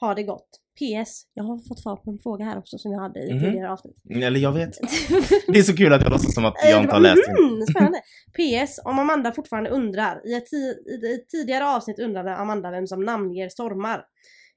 Ha 0.00 0.14
det 0.14 0.22
gott. 0.22 0.61
PS. 0.78 1.22
Jag 1.34 1.44
har 1.44 1.68
fått 1.68 1.80
svar 1.80 1.96
på 1.96 2.10
en 2.10 2.18
fråga 2.18 2.44
här 2.44 2.58
också 2.58 2.78
som 2.78 2.92
jag 2.92 3.00
hade 3.00 3.20
i 3.20 3.34
Mhm. 3.34 3.42
tidigare 3.44 3.72
avsnitt. 3.72 3.96
Eller 4.10 4.40
jag 4.40 4.52
vet. 4.52 4.70
Det 5.52 5.58
är 5.58 5.62
så 5.62 5.76
kul 5.76 5.92
att 5.92 6.02
jag 6.02 6.10
låtsas 6.10 6.34
som 6.34 6.44
att 6.44 6.54
jag 6.64 6.82
inte 6.82 6.94
har 6.94 7.00
läst 7.00 7.22
den. 7.26 7.36
Mm, 7.36 7.66
spännande. 7.66 8.00
PS. 8.66 8.78
Om 8.84 8.98
Amanda 8.98 9.32
fortfarande 9.32 9.70
undrar. 9.70 10.26
I 10.28 10.34
ett, 10.34 10.52
i 10.52 11.14
ett 11.14 11.28
tidigare 11.28 11.66
avsnitt 11.68 11.98
undrade 11.98 12.36
Amanda 12.36 12.70
vem 12.70 12.86
som 12.86 13.04
namnger 13.04 13.48
stormar. 13.48 14.04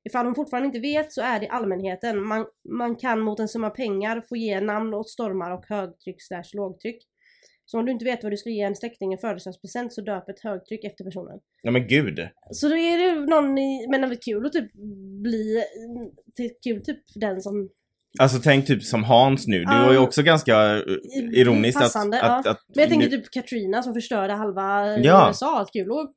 Ifall 0.10 0.26
hon 0.26 0.36
fortfarande 0.36 0.66
inte 0.68 0.80
vet 0.80 1.14
så 1.14 1.22
är 1.22 1.40
det 1.40 1.48
allmänheten. 1.48 2.28
Man, 2.28 2.46
man 2.70 2.96
kan 2.96 3.20
mot 3.20 3.40
en 3.40 3.48
summa 3.48 3.70
pengar 3.70 4.22
få 4.30 4.36
ge 4.38 4.60
namn 4.62 4.94
åt 4.94 5.10
stormar 5.10 5.52
och 5.52 5.66
högtryck 5.70 6.22
slash 6.24 6.44
lågtryck. 6.54 7.04
Så 7.66 7.80
om 7.80 7.86
du 7.86 7.92
inte 7.92 8.06
vet 8.06 8.24
vad 8.24 8.32
du 8.32 8.38
ska 8.38 8.50
ge 8.50 8.62
en 8.62 8.76
släkting 8.76 9.14
i 9.14 9.18
födelsedagspresent 9.18 9.94
så 9.94 10.02
döp 10.02 10.30
ett 10.30 10.40
högtryck 10.40 10.84
efter 10.84 11.04
personen. 11.04 11.40
Ja 11.62 11.72
men 11.72 11.88
gud. 11.88 12.20
Så 12.52 12.68
då 12.68 12.78
är 12.78 12.98
det 12.98 13.26
någon 13.26 13.58
i, 13.58 13.88
men 13.90 14.02
det 14.02 14.08
är 14.08 14.22
kul 14.22 14.46
att 14.46 14.54
typ 14.54 14.72
bli, 15.24 15.64
till 16.36 16.52
kul 16.64 16.84
typ 16.84 17.00
den 17.16 17.42
som 17.42 17.70
Alltså 18.20 18.40
tänk 18.44 18.68
typ 18.68 18.84
som 18.84 19.04
Hans 19.04 19.48
nu. 19.48 19.60
Det 19.66 19.86
var 19.86 19.92
ju 19.92 19.98
också 19.98 20.24
ganska 20.24 20.76
eh, 20.76 20.82
ironiskt 21.32 21.78
att, 21.78 21.84
Passande, 21.84 22.22
att, 22.22 22.46
ja. 22.46 22.52
att... 22.52 22.60
Men 22.76 22.82
jag 22.82 22.90
tänker 22.90 23.08
typ 23.08 23.32
Katrina 23.32 23.84
som 23.84 23.94
förstörde 23.94 24.34
halva 24.34 24.98
Ja. 24.98 25.28
USA. 25.30 25.62
Att 25.62 25.72
kul 25.74 25.92
att 25.92 26.12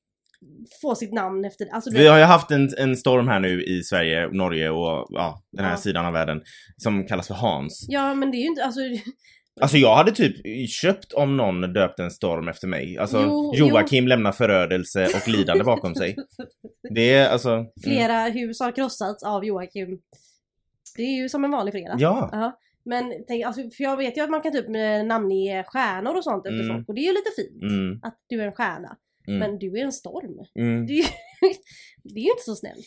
få 0.83 0.95
sitt 0.95 1.13
namn 1.13 1.45
efter 1.45 1.69
alltså, 1.73 1.91
Vi 1.91 2.07
har 2.07 2.19
ju 2.19 2.25
haft 2.25 2.51
en, 2.51 2.69
en 2.79 2.97
storm 2.97 3.29
här 3.29 3.41
nu 3.41 3.65
i 3.65 3.83
Sverige, 3.83 4.29
Norge 4.29 4.71
och 4.71 5.07
ja, 5.11 5.43
den 5.53 5.65
här 5.65 5.73
Ja. 5.73 5.77
sidan 5.77 6.07
av 6.07 6.13
världen 6.13 6.43
som 6.77 7.07
kallas 7.07 7.29
för 7.29 7.35
Hans. 7.35 7.87
Ja 7.89 8.15
men 8.15 8.31
det 8.31 8.37
är 8.37 8.41
ju 8.41 8.47
inte, 8.47 8.65
alltså 8.65 8.81
Alltså 9.61 9.77
jag 9.77 9.95
hade 9.97 10.13
typ 10.13 10.37
köpt 10.71 11.13
om 11.13 11.37
någon 11.37 11.73
döpte 11.73 12.03
en 12.03 12.11
storm 12.11 12.49
efter 12.49 12.67
mig. 12.67 12.99
Alltså 12.99 13.19
Jo, 13.23 13.53
Joakim 13.55 14.09
lämnar 14.09 14.33
förödelse 14.33 15.05
och 15.23 15.29
lidande 15.29 15.65
bakom 15.65 15.95
sig. 15.95 16.17
Det 16.95 17.13
är 17.15 17.29
alltså... 17.29 17.51
Mm. 17.51 17.67
Flera 17.83 18.23
hus 18.25 18.61
har 18.61 18.73
krossats 18.73 19.23
av 19.23 19.45
Joakim. 19.45 20.01
Det 20.97 21.03
är 21.03 21.23
ju 21.23 21.29
som 21.29 21.45
en 21.45 21.51
vanlig 21.51 21.75
fredag. 21.75 21.97
Ja. 21.99 22.29
Ja. 22.33 22.59
Men 22.85 23.13
tänk, 23.29 23.45
alltså, 23.45 23.63
för 23.63 23.85
jag 23.85 23.97
vet 23.97 24.17
ju 24.17 24.21
att 24.23 24.31
man 24.31 24.41
kan 24.41 24.53
typ 24.53 24.67
eh, 24.69 25.05
namnge 25.07 25.65
stjärnor 25.67 26.17
och 26.17 26.25
sånt 26.25 26.47
efter 26.47 26.61
Mm. 26.61 26.77
folk 26.77 26.89
och 26.89 26.95
det 26.95 27.01
är 27.01 27.09
ju 27.09 27.13
lite 27.13 27.31
fint. 27.37 27.63
Mm, 27.63 28.01
Att 28.03 28.19
du 28.29 28.43
är 28.43 28.47
en 28.47 28.53
stjärna. 28.53 28.97
mm, 29.29 29.39
Men 29.41 29.59
du 29.59 29.79
är 29.79 29.85
en 29.85 29.93
storm. 29.93 30.39
mm. 30.59 30.87
Det 30.87 30.93
är 30.93 30.97
ju, 30.97 31.03
det 32.03 32.21
är 32.21 32.25
ju 32.25 32.31
inte 32.31 32.43
så 32.45 32.55
snällt. 32.55 32.87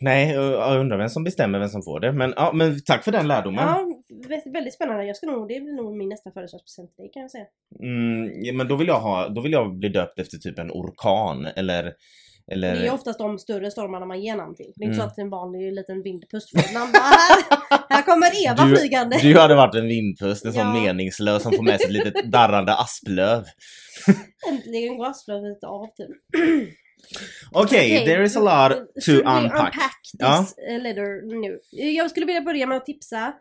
Nej, 0.00 0.30
jag 0.34 0.80
undrar 0.80 0.98
vem 0.98 1.08
som 1.08 1.24
bestämmer 1.24 1.58
vem 1.58 1.68
som 1.68 1.82
får 1.82 2.00
det. 2.00 2.12
Men, 2.12 2.32
ja, 2.36 2.52
men 2.54 2.80
tack 2.84 3.04
för 3.04 3.12
den 3.12 3.28
lärdomen. 3.28 3.64
Ja, 3.68 3.86
vä- 4.28 4.52
väldigt 4.52 4.74
spännande. 4.74 5.04
Jag 5.04 5.16
ska 5.16 5.26
nog, 5.26 5.48
det 5.48 5.60
blir 5.60 5.72
nog 5.76 5.96
min 5.96 6.08
nästa 6.08 6.30
födelsedagspresent 6.30 6.90
till 6.90 7.02
dig 7.02 7.10
kan 7.12 7.22
jag 7.22 7.30
säga. 7.30 7.44
Mm, 7.82 8.30
ja, 8.42 8.52
men 8.52 8.68
då 8.68 8.76
vill 8.76 8.88
jag 8.88 9.00
ha, 9.00 9.28
då 9.28 9.40
vill 9.40 9.52
jag 9.52 9.78
bli 9.78 9.88
döpt 9.88 10.18
efter 10.18 10.38
typ 10.38 10.58
en 10.58 10.70
orkan 10.70 11.46
eller... 11.56 11.92
eller... 12.52 12.76
Det 12.76 12.86
är 12.86 12.92
oftast 12.94 13.18
de 13.18 13.38
större 13.38 13.70
stormarna 13.70 14.06
man 14.06 14.20
ger 14.22 14.36
namn 14.36 14.54
till. 14.54 14.72
Det 14.76 14.84
är 14.84 14.86
inte 14.86 14.94
Mm. 14.96 15.08
så 15.08 15.12
att 15.12 15.18
en 15.18 15.30
vanlig 15.30 15.72
liten 15.72 16.02
vindpust 16.02 16.50
får 16.50 16.58
ett 16.58 16.74
namn. 16.74 16.92
Här, 16.94 17.78
här 17.88 18.02
kommer 18.02 18.46
Eva 18.46 18.64
Du- 18.64 18.76
flygande. 18.76 19.18
Du 19.22 19.38
hade 19.38 19.54
varit 19.54 19.74
en 19.74 19.86
vindpust, 19.88 20.44
en 20.44 20.52
sån 20.52 20.62
Ja. 20.62 20.72
meningslös 20.82 21.42
som 21.42 21.52
får 21.52 21.62
med 21.62 21.80
sig 21.80 21.86
ett 21.86 21.92
litet 22.04 22.32
darrande 22.32 22.74
asplöv. 22.74 23.44
Äntligen 24.50 24.98
går 24.98 25.06
asplövet 25.06 25.64
av 25.64 25.86
typ. 25.86 26.16
Okej, 27.52 27.64
Okej, 27.96 28.04
there 28.06 28.24
is 28.24 28.36
a 28.36 28.40
lot 28.40 28.78
to 28.94 29.00
should 29.00 29.24
we 29.24 29.30
unpack. 29.40 29.72
this 30.02 30.12
Ja. 30.18 30.46
eh, 30.68 30.82
letter 30.82 31.40
nu? 31.40 31.60
Jag 31.70 32.10
skulle 32.10 32.26
vilja 32.26 32.40
börja 32.40 32.66
med 32.66 32.76
att 32.76 32.86
tipsa 32.86 33.32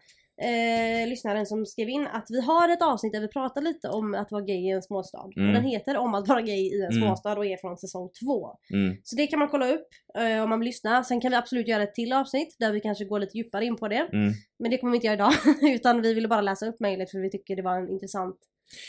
eh, 0.41 1.07
lyssnaren 1.09 1.45
som 1.45 1.65
skrev 1.65 1.89
in 1.89 2.07
att 2.07 2.25
vi 2.29 2.41
har 2.41 2.69
ett 2.69 2.81
avsnitt 2.81 3.13
där 3.13 3.21
vi 3.21 3.27
pratar 3.27 3.61
lite 3.61 3.87
om 3.89 4.13
att 4.13 4.31
vara 4.31 4.41
gay 4.41 4.55
i 4.67 4.69
en 4.69 4.81
småstad. 4.81 5.29
Mm. 5.37 5.53
Den 5.53 5.63
heter 5.63 5.97
Om 5.97 6.13
att 6.13 6.27
vara 6.27 6.41
gay 6.41 6.55
i 6.59 6.81
en 6.81 6.91
Mm. 6.91 7.01
småstad 7.07 7.37
och 7.37 7.45
är 7.45 7.57
från 7.57 7.77
säsong 7.77 8.09
två. 8.23 8.49
Mm. 8.73 8.97
Så 9.03 9.15
det 9.15 9.27
kan 9.27 9.39
man 9.39 9.47
kolla 9.47 9.67
upp 9.73 9.87
eh, 10.17 10.43
om 10.43 10.49
man 10.49 10.59
vill 10.59 10.65
lyssna. 10.65 11.03
Sen 11.03 11.21
kan 11.21 11.31
vi 11.31 11.37
absolut 11.37 11.67
göra 11.67 11.83
ett 11.83 11.93
till 11.95 12.13
avsnitt 12.13 12.55
där 12.59 12.71
vi 12.71 12.79
kanske 12.79 13.05
går 13.05 13.19
lite 13.19 13.37
djupare 13.37 13.65
in 13.65 13.75
på 13.75 13.87
det. 13.87 14.09
Mm. 14.13 14.33
Men 14.59 14.71
det 14.71 14.77
kommer 14.77 14.91
vi 14.91 14.95
inte 14.97 15.07
göra 15.07 15.15
idag. 15.15 15.33
Utan 15.61 16.01
vi 16.01 16.13
ville 16.13 16.27
bara 16.27 16.41
läsa 16.41 16.65
upp 16.67 16.79
mejlet 16.79 17.11
för 17.11 17.19
vi 17.19 17.29
tycker 17.29 17.55
det 17.55 17.61
var 17.61 17.77
en 17.77 17.89
intressant, 17.89 18.35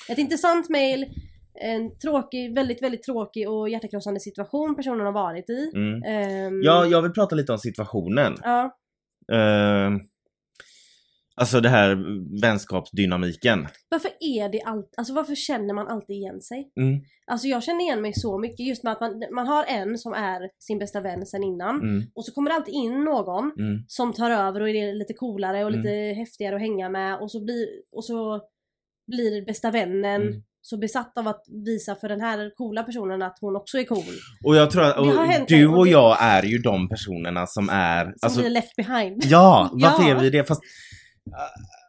ett 0.08 0.18
intressant 0.18 0.68
mejl. 0.68 1.06
En 1.54 1.98
tråkig, 1.98 2.54
väldigt, 2.54 2.82
väldigt 2.82 3.02
tråkig 3.02 3.50
och 3.50 3.68
hjärtekrossande 3.68 4.20
situation 4.20 4.76
personen 4.76 5.06
har 5.06 5.12
varit 5.12 5.50
i. 5.50 5.70
Mm. 5.74 6.02
Ehm, 6.02 6.62
Ja, 6.62 6.86
jag 6.86 7.02
vill 7.02 7.12
prata 7.12 7.34
lite 7.34 7.52
om 7.52 7.58
situationen. 7.58 8.34
ja. 8.42 8.76
Uh, 9.32 9.98
alltså 11.34 11.60
det 11.60 11.68
här 11.68 11.96
vänskapsdynamiken. 12.42 13.66
Varför 13.88 14.10
är 14.20 14.48
det 14.48 14.62
allt, 14.62 14.94
alltså 14.96 15.14
varför 15.14 15.34
känner 15.34 15.74
man 15.74 15.88
alltid 15.88 16.16
igen 16.16 16.40
sig? 16.40 16.72
Mm. 16.80 17.00
Alltså 17.26 17.46
jag 17.48 17.62
känner 17.62 17.80
igen 17.80 18.02
mig 18.02 18.12
så 18.14 18.38
mycket 18.38 18.66
just 18.66 18.84
med 18.84 18.92
att 18.92 19.00
man, 19.00 19.22
man 19.32 19.46
har 19.46 19.64
en 19.64 19.98
som 19.98 20.12
är 20.12 20.50
sin 20.58 20.78
bästa 20.78 21.00
vän 21.00 21.26
sen 21.26 21.42
innan. 21.44 21.76
Mm. 21.80 22.02
Och 22.14 22.24
så 22.24 22.32
kommer 22.32 22.50
det 22.50 22.56
alltid 22.56 22.74
in 22.74 23.04
någon 23.04 23.52
Mm. 23.58 23.84
som 23.86 24.12
tar 24.12 24.30
över 24.30 24.60
och 24.60 24.68
är 24.68 24.92
lite 24.94 25.12
coolare 25.14 25.64
och 25.64 25.70
Mm. 25.70 25.80
lite 25.80 25.92
häftigare 26.20 26.54
att 26.54 26.60
hänga 26.60 26.88
med 26.88 27.18
och 27.20 27.30
så 27.30 27.44
blir, 27.44 27.66
och 27.92 28.04
så 28.04 28.40
blir 29.06 29.46
bästa 29.46 29.70
vännen 29.70 30.22
Mm. 30.22 30.42
Så 30.62 30.78
besatt 30.78 31.18
av 31.18 31.28
att 31.28 31.42
visa 31.66 31.94
för 31.94 32.08
den 32.08 32.20
här 32.20 32.50
coola 32.56 32.82
personen 32.82 33.22
att 33.22 33.38
hon 33.40 33.56
också 33.56 33.78
är 33.78 33.84
cool. 33.84 34.04
Och 34.44 34.56
jag 34.56 34.70
tror 34.70 34.82
att 34.82 34.98
och 34.98 35.06
du 35.48 35.66
och 35.68 35.88
jag 35.88 36.16
är 36.20 36.42
ju 36.42 36.58
de 36.58 36.88
personerna 36.88 37.46
som 37.46 37.68
är... 37.68 38.04
Som 38.04 38.14
alltså, 38.22 38.40
blir 38.40 38.50
left 38.50 38.76
behind. 38.76 39.22
Ja, 39.24 39.70
varför 39.82 40.02
Ja. 40.02 40.10
är 40.16 40.20
vi 40.20 40.30
det? 40.30 40.44
Fast, 40.44 40.60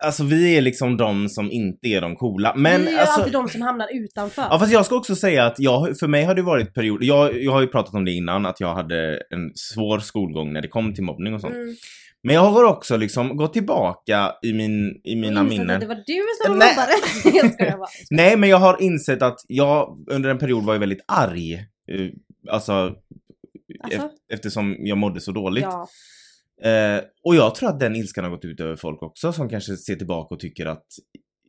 alltså 0.01 0.23
vi 0.23 0.57
är 0.57 0.61
liksom 0.61 0.97
de 0.97 1.29
som 1.29 1.51
inte 1.51 1.87
är 1.87 2.01
de 2.01 2.15
coola. 2.15 2.53
Men 2.55 2.81
Vi 2.81 2.95
är 2.95 2.99
alltså, 2.99 3.19
alltid 3.19 3.33
de 3.33 3.49
som 3.49 3.61
hamnar 3.61 3.87
utanför. 3.93 4.41
Ja 4.49 4.59
fast 4.59 4.73
jag 4.73 4.85
ska 4.85 4.95
också 4.95 5.15
säga 5.15 5.45
att 5.45 5.59
jag, 5.59 5.97
för 5.99 6.07
mig 6.07 6.23
har 6.23 6.35
det 6.35 6.41
varit 6.41 6.73
perioder, 6.73 7.05
jag, 7.07 7.41
jag 7.43 7.51
har 7.51 7.61
ju 7.61 7.67
pratat 7.67 7.93
om 7.93 8.05
det 8.05 8.11
innan, 8.11 8.45
att 8.45 8.59
jag 8.59 8.73
hade 8.75 9.21
en 9.29 9.51
svår 9.55 9.99
skolgång 9.99 10.53
när 10.53 10.61
det 10.61 10.67
kom 10.67 10.93
till 10.93 11.03
mobbning 11.03 11.33
och 11.33 11.41
sånt. 11.41 11.53
Mm. 11.55 11.75
Men 12.23 12.35
jag 12.35 12.41
har 12.41 12.63
också 12.63 12.97
liksom 12.97 13.37
gått 13.37 13.53
tillbaka 13.53 14.31
i, 14.41 14.53
min, 14.53 15.01
i 15.03 15.15
mina 15.15 15.43
minnen. 15.43 15.69
att 15.69 15.81
det 15.81 15.87
var 15.87 15.95
du 15.95 16.23
som 16.43 16.51
var 16.53 16.59
Nej. 16.59 16.73
mobbare. 16.75 17.37
jag 17.43 17.53
skojar 17.53 17.77
bara. 17.77 17.87
Nej 18.11 18.37
men 18.37 18.49
jag 18.49 18.57
har 18.57 18.81
insett 18.81 19.21
att 19.21 19.37
jag 19.47 20.05
under 20.11 20.29
en 20.29 20.37
period 20.37 20.63
var 20.63 20.73
ju 20.73 20.79
väldigt 20.79 21.03
arg. 21.07 21.53
eh, 21.53 21.61
Alltså, 22.49 22.95
Alltså? 23.83 23.99
ef- 23.99 24.09
eftersom 24.33 24.75
jag 24.79 24.97
mådde 24.97 25.21
så 25.21 25.31
dåligt. 25.31 25.63
Ja. 25.63 25.87
Eh, 26.63 27.01
och 27.23 27.35
jag 27.35 27.55
tror 27.55 27.69
att 27.69 27.79
den 27.79 27.95
ilskan 27.95 28.23
har 28.23 28.31
gått 28.31 28.45
ut 28.45 28.59
över 28.59 28.75
folk 28.75 29.03
också 29.03 29.33
som 29.33 29.49
kanske 29.49 29.77
ser 29.77 29.95
tillbaka 29.95 30.35
och 30.35 30.41
tycker 30.41 30.65
att 30.65 30.85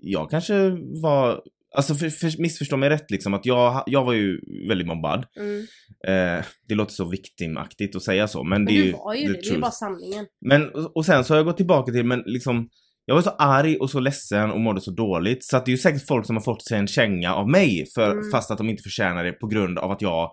jag 0.00 0.30
kanske 0.30 0.70
var 1.02 1.42
Alltså 1.74 1.94
för, 1.94 2.08
för, 2.08 2.42
missförstå 2.42 2.76
mig 2.76 2.90
rätt 2.90 3.10
liksom 3.10 3.34
att 3.34 3.46
jag, 3.46 3.82
jag 3.86 4.04
var 4.04 4.12
ju 4.12 4.40
väldigt 4.68 4.86
mobbad. 4.86 5.26
Mm. 5.36 5.60
Eh, 6.06 6.44
det 6.68 6.74
låter 6.74 6.92
så 6.92 7.04
victimaktigt 7.04 7.96
att 7.96 8.02
säga 8.02 8.28
så 8.28 8.44
men, 8.44 8.50
Men 8.50 8.64
det 8.64 8.80
är 8.80 8.84
ju 8.84 8.92
var 8.92 9.14
ju 9.14 9.26
det, 9.26 9.32
det 9.32 9.48
är 9.48 9.54
ju 9.54 9.60
bara 9.60 9.70
sanningen. 9.70 10.26
Men 10.40 10.70
och 10.94 11.06
sen 11.06 11.24
så 11.24 11.32
har 11.32 11.38
jag 11.38 11.46
gått 11.46 11.56
tillbaka 11.56 11.92
till 11.92 12.04
men 12.04 12.22
liksom 12.26 12.68
jag 13.06 13.14
var 13.14 13.22
så 13.22 13.30
arg 13.30 13.76
och 13.76 13.90
så 13.90 14.00
ledsen 14.00 14.50
och 14.50 14.60
mådde 14.60 14.80
så 14.80 14.90
dåligt 14.90 15.44
så 15.44 15.56
att 15.56 15.64
det 15.64 15.70
är 15.70 15.72
ju 15.72 15.78
säkert 15.78 16.06
folk 16.06 16.26
som 16.26 16.36
har 16.36 16.42
fått 16.42 16.64
sig 16.64 16.78
en 16.78 16.86
känga 16.86 17.34
av 17.34 17.48
mig 17.48 17.86
för, 17.94 18.10
Mm. 18.10 18.30
fast 18.30 18.50
att 18.50 18.58
de 18.58 18.68
inte 18.70 18.82
förtjänar 18.82 19.24
det 19.24 19.32
på 19.32 19.46
grund 19.46 19.78
av 19.78 19.90
att 19.90 20.02
jag. 20.02 20.30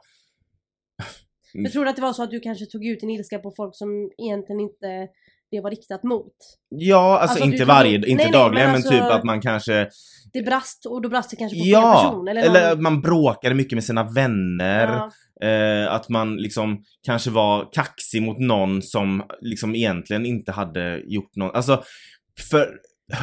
Jag 1.54 1.72
tror 1.72 1.88
att 1.88 1.96
det 1.96 2.02
var 2.02 2.14
så 2.14 2.24
att 2.24 2.32
du 2.32 2.40
kanske 2.40 2.66
tog 2.66 2.86
ut 2.86 3.00
din 3.00 3.10
ilska 3.10 3.40
på 3.40 3.54
folk 3.58 3.76
som 3.76 3.90
egentligen 4.18 4.60
inte 4.60 5.08
det 5.52 5.62
var 5.62 5.70
riktat 5.70 6.04
mot. 6.04 6.34
Ja, 6.70 7.20
alltså, 7.20 7.34
Alltså, 7.34 7.52
inte 7.54 7.66
varje, 7.66 7.96
inte 7.96 8.14
nej, 8.24 8.32
dagligen 8.32 8.72
men 8.72 8.72
men, 8.72 8.76
alltså- 8.76 8.92
typ 8.92 9.02
att 9.02 9.24
man 9.24 9.42
kanske 9.42 9.90
Det 10.34 10.42
brast 10.42 10.86
och 10.86 11.02
då 11.02 11.10
brast 11.10 11.30
det 11.30 11.36
kanske 11.36 11.58
på 11.58 11.64
fel 11.64 11.72
Ja! 11.72 12.04
person. 12.10 12.28
Eller, 12.28 12.42
Eller, 12.44 12.72
att 12.72 12.82
man 12.82 13.02
bråkade 13.02 13.56
mycket 13.56 13.74
med 13.76 13.84
sina 13.84 14.04
vänner. 14.04 14.88
ja, 14.88 15.12
Eh, 15.48 15.94
att 15.94 16.10
man 16.10 16.38
liksom 16.38 16.84
kanske 17.06 17.30
var 17.30 17.70
kaxig 17.74 18.22
mot 18.24 18.40
någon 18.40 18.82
som 18.82 19.24
liksom 19.42 19.76
egentligen 19.76 20.26
inte 20.26 20.52
hade 20.52 21.02
gjort 21.06 21.36
någon, 21.36 21.56
alltså 21.56 21.84
för 22.50 22.70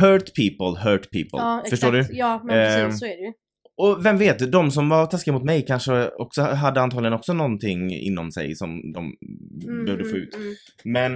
hurt 0.00 0.30
people 0.34 0.90
hurt 0.90 1.10
people. 1.10 1.28
ja, 1.32 1.62
Förstår 1.70 1.96
exakt. 1.96 2.12
du? 2.12 2.18
Ja, 2.18 2.40
men 2.44 2.58
Ehm, 2.58 2.84
precis 2.86 3.00
så 3.00 3.06
är 3.06 3.16
det 3.16 3.22
ju. 3.26 3.32
Och 3.78 4.04
vem 4.04 4.18
vet, 4.18 4.52
de 4.52 4.70
som 4.70 4.88
var 4.88 5.06
taskiga 5.06 5.34
mot 5.34 5.44
mig 5.44 5.64
kanske 5.66 6.08
också 6.08 6.42
hade 6.42 6.80
antagligen 6.80 7.12
också 7.12 7.32
någonting 7.32 7.90
inom 7.92 8.32
sig 8.32 8.54
som 8.54 8.92
de 8.92 9.16
Mm, 9.68 9.84
behövde 9.84 10.04
få 10.04 10.10
mm, 10.16 10.22
ut. 10.22 10.34
mm. 10.34 10.54
Men 10.84 11.12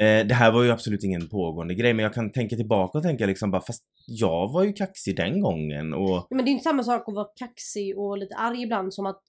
eh, 0.00 0.26
det 0.26 0.34
här 0.34 0.52
var 0.52 0.62
ju 0.62 0.70
absolut 0.70 1.04
ingen 1.04 1.28
pågående 1.28 1.74
grej 1.74 1.94
men 1.94 2.02
jag 2.02 2.14
kan 2.14 2.32
tänka 2.32 2.56
tillbaka 2.56 2.98
och 2.98 3.04
tänka 3.04 3.26
liksom 3.26 3.50
bara 3.50 3.62
fast 3.62 3.84
jag 4.06 4.52
var 4.52 4.62
ju 4.64 4.72
kaxig 4.72 5.16
den 5.16 5.40
gången 5.40 5.94
och 5.94 6.26
Men 6.30 6.44
det 6.44 6.50
är 6.50 6.52
inte 6.52 6.64
samma 6.64 6.82
sak 6.84 7.08
att 7.08 7.14
vara 7.14 7.28
kaxig 7.36 7.98
och 7.98 8.18
lite 8.18 8.34
arg 8.34 8.62
ibland 8.62 8.94
som 8.94 9.06
att 9.06 9.20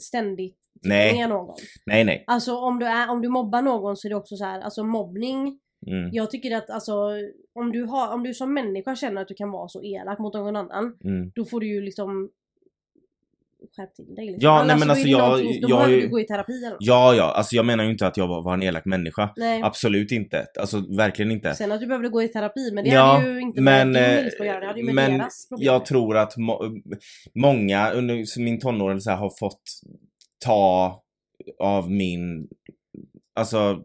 ständigt 0.00 0.56
nej, 0.82 1.14
med 1.18 1.28
någon. 1.28 1.54
nej, 1.86 2.04
nej. 2.04 2.24
Alltså 2.26 2.56
om 2.56 2.78
du, 2.78 2.86
är, 2.86 3.10
om 3.10 3.22
du 3.22 3.28
mobbar 3.28 3.62
någon 3.62 3.96
så 3.96 4.08
är 4.08 4.10
det 4.10 4.16
också 4.16 4.36
så 4.36 4.44
här, 4.44 4.60
alltså 4.60 4.84
mobbning. 4.84 5.58
Mm, 5.86 6.10
Jag 6.12 6.30
tycker 6.30 6.56
att 6.56 6.70
alltså 6.70 6.94
om 7.54 7.72
du, 7.72 7.84
har, 7.84 8.14
om 8.14 8.22
du 8.22 8.34
som 8.34 8.54
människa 8.54 8.96
känner 8.96 9.22
att 9.22 9.28
du 9.28 9.34
kan 9.34 9.50
vara 9.50 9.68
så 9.68 9.82
elak 9.84 10.18
mot 10.18 10.34
någon 10.34 10.56
annan. 10.56 10.96
mm. 11.04 11.32
Då 11.34 11.44
får 11.44 11.60
du 11.60 11.66
ju 11.66 11.80
liksom 11.80 12.30
skärp 13.76 13.94
till 13.94 14.14
dig. 14.14 14.26
Liksom. 14.26 14.40
Ja, 14.42 14.52
nej, 14.52 14.60
Annars 14.62 14.78
men 14.78 14.86
så 14.86 14.90
alltså 14.92 15.08
jag- 15.08 15.40
jag 15.60 15.70
behöver 15.70 15.92
är- 15.96 16.00
du 16.00 16.08
gå 16.08 16.20
i 16.20 16.24
terapi 16.24 16.52
eller 16.58 16.70
något. 16.70 16.76
Ja, 16.80 17.14
ja, 17.14 17.24
alltså 17.34 17.56
jag 17.56 17.66
menar 17.66 17.84
ju 17.84 17.90
inte 17.90 18.06
att 18.06 18.16
jag 18.16 18.28
var, 18.28 18.42
var 18.42 18.54
en 18.54 18.62
elak 18.62 18.84
människa. 18.84 19.30
Nej. 19.36 19.60
Absolut 19.62 20.12
inte. 20.12 20.46
Alltså 20.60 20.80
verkligen 20.96 21.30
inte. 21.30 21.54
Sen 21.54 21.72
att 21.72 21.80
du 21.80 21.86
behöver 21.86 22.08
gå 22.08 22.22
i 22.22 22.28
terapi, 22.28 22.70
men 22.72 22.84
det 22.84 22.90
Ja, 22.90 23.02
hade 23.02 23.28
ju 23.32 23.40
inte 23.40 23.60
men, 23.60 23.92
med 23.92 24.02
din 24.18 24.18
eh, 24.26 24.32
att 24.40 24.46
göra. 24.46 24.60
Det 24.60 24.66
hade 24.66 24.78
ju 24.80 24.86
med 24.86 24.94
men 24.94 25.18
deras 25.18 25.48
problem. 25.48 25.66
Jag 25.66 25.86
tror 25.86 26.16
att 26.16 26.36
må 26.36 26.62
många 27.34 27.90
under 27.90 28.40
min 28.40 28.60
tonår 28.60 28.98
så 28.98 29.10
här, 29.10 29.16
har 29.16 29.32
fått 29.38 29.62
ta 30.44 31.02
av 31.58 31.90
min, 31.90 32.48
alltså 33.34 33.82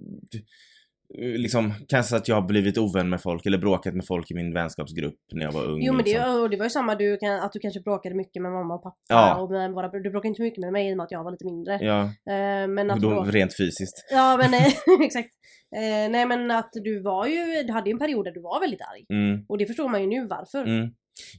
liksom 1.19 1.73
kanske 1.87 2.15
att 2.15 2.27
jag 2.27 2.35
har 2.35 2.47
blivit 2.47 2.77
ovän 2.77 3.09
med 3.09 3.21
folk 3.21 3.45
eller 3.45 3.57
bråkat 3.57 3.93
med 3.93 4.05
folk 4.07 4.31
i 4.31 4.33
min 4.33 4.53
vänskapsgrupp 4.53 5.15
när 5.33 5.43
jag 5.43 5.51
var 5.51 5.63
ung. 5.63 5.81
Jo 5.83 5.93
men 5.93 6.05
det, 6.05 6.11
liksom. 6.11 6.41
och 6.41 6.49
det 6.49 6.57
var 6.57 6.65
ju 6.65 6.69
samma, 6.69 6.95
du, 6.95 7.13
att 7.43 7.51
du 7.53 7.59
kanske 7.59 7.79
bråkade 7.81 8.15
mycket 8.15 8.41
med 8.41 8.51
mamma 8.51 8.73
och 8.75 8.83
pappa 8.83 8.97
Ja. 9.09 9.35
och 9.41 9.51
med 9.51 9.71
våra. 9.71 9.89
Du 9.89 10.09
bråkade 10.09 10.27
inte 10.27 10.41
mycket 10.41 10.59
med 10.59 10.71
mig 10.73 10.89
i 10.89 10.93
och 10.93 10.97
med 10.97 11.03
att 11.03 11.11
jag 11.11 11.23
var 11.23 11.31
lite 11.31 11.45
mindre. 11.45 11.79
Ja, 11.81 12.01
Eh, 12.03 12.67
men 12.67 12.91
att 12.91 13.01
då, 13.01 13.09
bråka- 13.09 13.31
rent 13.31 13.57
fysiskt. 13.57 14.05
Ja 14.11 14.37
men 14.37 14.53
eh, 14.59 14.67
exakt. 15.05 15.29
Eh, 15.75 16.11
nej 16.11 16.25
men 16.25 16.51
att 16.51 16.69
du 16.73 17.01
var 17.01 17.27
ju, 17.27 17.63
du 17.63 17.73
hade 17.73 17.89
ju 17.89 17.93
en 17.93 17.99
period 17.99 18.25
där 18.25 18.31
du 18.31 18.41
var 18.41 18.59
väldigt 18.59 18.81
arg. 18.81 19.05
Mm. 19.19 19.45
Och 19.49 19.57
det 19.57 19.65
förstår 19.65 19.89
man 19.89 20.01
ju 20.01 20.07
nu 20.07 20.27
varför. 20.27 20.65
Mm. 20.65 20.89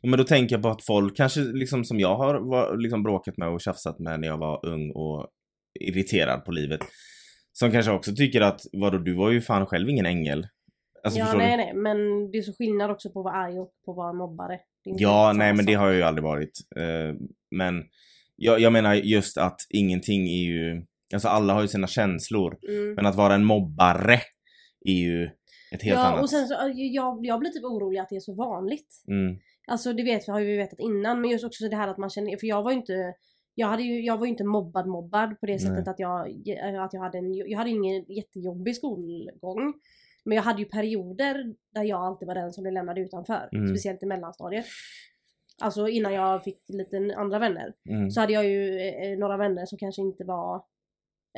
Ja, 0.03 0.09
men 0.11 0.19
då 0.19 0.25
tänker 0.25 0.55
jag 0.55 0.63
på 0.63 0.69
att 0.69 0.85
folk, 0.85 1.17
kanske 1.17 1.41
liksom 1.41 1.85
som 1.85 2.01
jag 2.01 2.17
har 2.17 2.35
var, 2.51 2.77
liksom 2.77 3.03
bråkat 3.03 3.37
med 3.37 3.49
och 3.49 3.61
tjafsat 3.61 3.99
med 3.99 4.21
när 4.21 4.29
jag 4.29 4.39
var 4.39 4.67
ung 4.67 4.91
och 4.91 5.27
irriterad 5.81 6.45
på 6.45 6.53
livet. 6.53 6.81
Som 7.53 7.73
kanske 7.73 7.93
också 7.93 8.15
tycker 8.15 8.41
att, 8.41 8.61
vadå 8.73 8.99
du 8.99 9.15
var 9.15 9.31
ju 9.31 9.41
fan 9.41 9.67
själv 9.67 9.89
ingen 9.89 10.07
ängel. 10.07 10.47
Alltså 11.05 11.21
ja 11.21 11.35
nej 11.37 11.51
du? 11.51 11.57
nej 11.57 11.75
men 11.75 12.31
det 12.31 12.39
är 12.39 12.43
så 12.43 12.53
skillnad 12.53 12.91
också 12.91 13.11
på 13.11 13.21
att 13.21 13.25
vara 13.25 13.35
arg 13.35 13.59
och 13.59 13.73
på 13.85 13.91
att 13.91 13.97
vara 13.97 14.13
mobbare. 14.13 14.59
Ja, 14.85 15.33
nej 15.33 15.53
men 15.53 15.67
det 15.67 15.75
har 15.75 15.87
jag 15.87 15.97
ju 15.97 16.03
aldrig 16.03 16.25
varit. 16.25 16.59
Eh, 16.77 17.17
men 17.51 17.85
jag, 18.37 18.61
jag 18.61 18.73
menar 18.73 18.95
just 18.95 19.39
att 19.39 19.61
ingenting 19.71 20.29
är 20.29 20.43
ju, 20.43 20.85
alltså 21.15 21.29
alla 21.29 21.55
har 21.55 21.63
ju 21.63 21.69
sina 21.69 21.87
känslor. 21.87 22.59
Mm. 22.69 22.95
Men 22.95 23.07
att 23.07 23.15
vara 23.15 23.35
en 23.35 23.45
mobbare 23.45 24.21
är 24.85 24.93
ju 24.95 25.25
ett 25.73 25.83
helt 25.83 25.99
ja 25.99 26.07
annat. 26.07 26.23
och 26.23 26.31
sen 26.31 26.49
så, 26.49 26.55
jag, 26.75 27.27
jag 27.27 27.41
blir 27.41 27.51
typ 27.51 27.65
orolig 27.65 27.99
att 27.99 28.09
det 28.09 28.17
är 28.17 28.21
så 28.21 28.35
vanligt. 28.35 29.05
Mm, 29.09 29.37
Alltså 29.67 29.93
det 29.93 30.03
vet 30.03 30.29
vi, 30.29 30.33
har 30.33 30.41
ju 30.41 30.47
vi 30.47 30.57
vetat 30.57 30.79
innan 30.79 31.21
men 31.21 31.31
just 31.31 31.45
också 31.45 31.69
det 31.69 31.77
här 31.77 31.89
att 31.89 31.99
man 31.99 32.11
känner, 32.11 32.37
för 32.37 32.47
jag 32.47 32.63
var 32.63 32.71
ju 32.71 32.77
inte 32.77 33.15
jag, 33.55 33.67
hade 33.67 33.83
ju, 33.83 34.01
jag 34.05 34.19
var 34.19 34.27
ju 34.27 34.31
inte 34.31 34.45
mobbad 34.45 34.87
mobbad 34.87 35.41
på 35.41 35.47
det 35.47 35.53
Nej. 35.53 35.61
sättet 35.61 35.89
att 35.89 35.99
jag, 35.99 36.21
att 36.81 36.93
jag 36.93 37.01
hade 37.01 37.19
en, 37.19 37.35
jag 37.35 37.59
hade 37.59 37.71
ingen 37.71 38.05
jättejobbig 38.09 38.77
skolgång. 38.77 39.75
Men 40.25 40.37
jag 40.37 40.43
hade 40.43 40.59
ju 40.63 40.65
perioder 40.69 41.55
där 41.75 41.85
jag 41.85 42.01
alltid 42.01 42.29
var 42.29 42.35
den 42.35 42.53
som 42.53 42.63
blev 42.63 42.73
lämnad 42.75 42.99
utanför. 42.99 43.49
Mm. 43.53 43.69
Speciellt 43.69 44.03
i 44.03 44.07
mellanstadiet. 44.07 44.65
Alltså 45.63 45.89
innan 45.89 46.13
jag 46.15 46.45
fick 46.45 46.59
lite 46.69 47.15
andra 47.17 47.39
vänner. 47.39 47.73
Mm. 47.91 48.11
Så 48.11 48.21
hade 48.21 48.33
jag 48.33 48.45
ju 48.45 48.79
eh, 48.81 49.19
några 49.19 49.37
vänner 49.37 49.67
som 49.67 49.79
kanske 49.79 50.03
inte 50.03 50.25
var... 50.25 50.65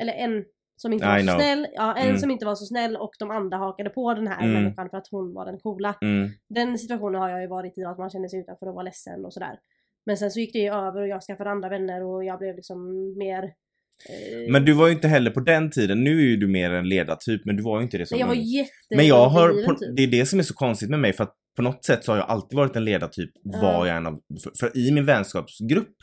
Eller 0.01 0.13
en 0.13 0.45
som 0.75 0.93
inte 0.93 1.05
I 1.05 1.07
var 1.09 1.19
så 1.19 1.25
know. 1.25 1.39
snäll. 1.39 1.67
Ja, 1.73 1.95
en 1.95 2.05
Mm. 2.07 2.17
som 2.17 2.31
inte 2.31 2.45
var 2.45 2.55
så 2.55 2.65
snäll 2.65 2.95
och 2.97 3.11
de 3.19 3.31
andra 3.31 3.57
hakade 3.57 3.89
på 3.89 4.13
den 4.13 4.27
här 4.27 4.43
Mm. 4.43 4.53
människan 4.63 4.89
för 4.89 4.97
att 4.97 5.07
hon 5.11 5.33
var 5.33 5.45
den 5.45 5.59
coola. 5.59 5.95
Mm. 6.01 6.29
Den 6.49 6.77
situationen 6.77 7.21
har 7.21 7.29
jag 7.29 7.41
ju 7.41 7.47
varit 7.47 7.77
i, 7.77 7.83
att 7.83 7.97
man 7.97 8.09
kände 8.09 8.29
sig 8.29 8.39
utanför 8.39 8.67
och 8.67 8.75
var 8.75 8.83
ledsen 8.83 9.25
och 9.25 9.33
sådär. 9.33 9.59
Men 10.05 10.17
sen 10.17 10.31
så 10.31 10.39
gick 10.39 10.53
det 10.53 10.59
ju 10.59 10.69
över 10.73 11.01
och 11.01 11.07
jag 11.07 11.21
skaffade 11.21 11.49
andra 11.49 11.69
vänner 11.69 12.03
och 12.03 12.23
jag 12.25 12.39
blev 12.39 12.55
liksom 12.55 12.79
mer... 13.17 13.43
eh, 13.43 14.51
Men 14.51 14.65
du 14.65 14.73
var 14.73 14.87
ju 14.87 14.93
inte 14.93 15.07
heller 15.07 15.31
på 15.31 15.39
den 15.39 15.71
tiden, 15.71 16.03
nu 16.03 16.17
är 16.19 16.23
ju 16.25 16.37
du 16.37 16.47
mer 16.47 16.71
en 16.71 16.89
ledartyp 16.89 17.41
men 17.45 17.55
du 17.57 17.63
var 17.63 17.77
ju 17.79 17.83
inte 17.83 17.97
det 17.97 18.05
som 18.05 18.19
jag 18.19 18.27
var 18.27 18.33
jätte... 18.35 18.95
Men 18.95 19.07
jag 19.07 19.27
har, 19.29 19.65
på, 19.65 19.75
typ. 19.75 19.95
det 19.95 20.03
är 20.03 20.07
det 20.07 20.25
som 20.25 20.39
är 20.39 20.43
så 20.43 20.53
konstigt 20.53 20.89
med 20.89 20.99
mig 20.99 21.13
för 21.13 21.23
att 21.23 21.33
på 21.55 21.61
något 21.61 21.85
sätt 21.85 22.03
så 22.03 22.11
har 22.11 22.17
jag 22.17 22.29
alltid 22.29 22.57
varit 22.57 22.75
en 22.75 22.85
ledartyp 22.85 23.29
Ja. 23.43 23.61
var 23.61 23.85
jag 23.85 23.97
än 23.97 24.05
har, 24.05 24.13
för, 24.43 24.51
för 24.59 24.77
i 24.77 24.91
min 24.91 25.05
vänskapsgrupp, 25.05 25.95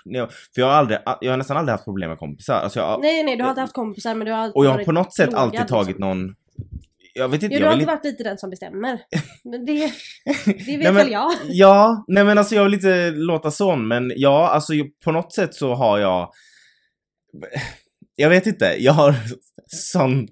för 0.54 0.60
jag 0.60 0.66
har 0.66 0.72
aldrig, 0.72 0.98
jag 1.20 1.30
har 1.30 1.36
nästan 1.36 1.56
aldrig 1.56 1.72
haft 1.72 1.84
problem 1.84 2.08
med 2.10 2.18
kompisar. 2.18 2.54
Alltså 2.54 2.78
jag, 2.80 3.00
Nej 3.02 3.22
nej, 3.24 3.36
du 3.36 3.42
har 3.42 3.50
inte 3.50 3.60
haft 3.60 3.72
kompisar 3.72 4.14
men 4.14 4.26
du 4.26 4.32
har 4.32 4.56
och 4.56 4.64
jag 4.64 4.70
har 4.70 4.84
på 4.84 4.92
något 4.92 5.14
sätt 5.14 5.34
alltid 5.34 5.68
tagit 5.68 5.86
liksom. 5.88 6.08
någon, 6.08 6.34
jag 7.14 7.28
vet 7.28 7.42
inte, 7.42 7.54
Ja, 7.54 7.58
du 7.60 7.64
har 7.64 7.72
alltid 7.72 7.82
inte... 7.82 7.94
varit 7.94 8.04
lite 8.04 8.22
den 8.24 8.38
som 8.38 8.50
bestämmer. 8.50 9.00
Men 9.44 9.64
det, 9.66 9.72
det 9.74 9.86
vet 10.46 10.66
Nej, 10.66 10.78
men- 10.78 10.94
väl 10.94 11.12
jag. 11.12 11.32
Ja, 11.48 12.04
nej 12.08 12.24
men 12.24 12.38
alltså 12.38 12.54
jag 12.54 12.64
vill 12.64 12.74
inte 12.74 13.10
låta 13.10 13.50
sån 13.50 13.88
men 13.88 14.12
ja, 14.16 14.48
alltså 14.48 14.72
på 15.04 15.12
något 15.12 15.32
sätt 15.32 15.54
så 15.54 15.74
har 15.74 15.98
jag 15.98 16.32
Jag 18.16 18.28
vet 18.28 18.46
inte, 18.46 18.76
jag 18.78 18.92
har 18.92 19.14
sån 19.66 20.28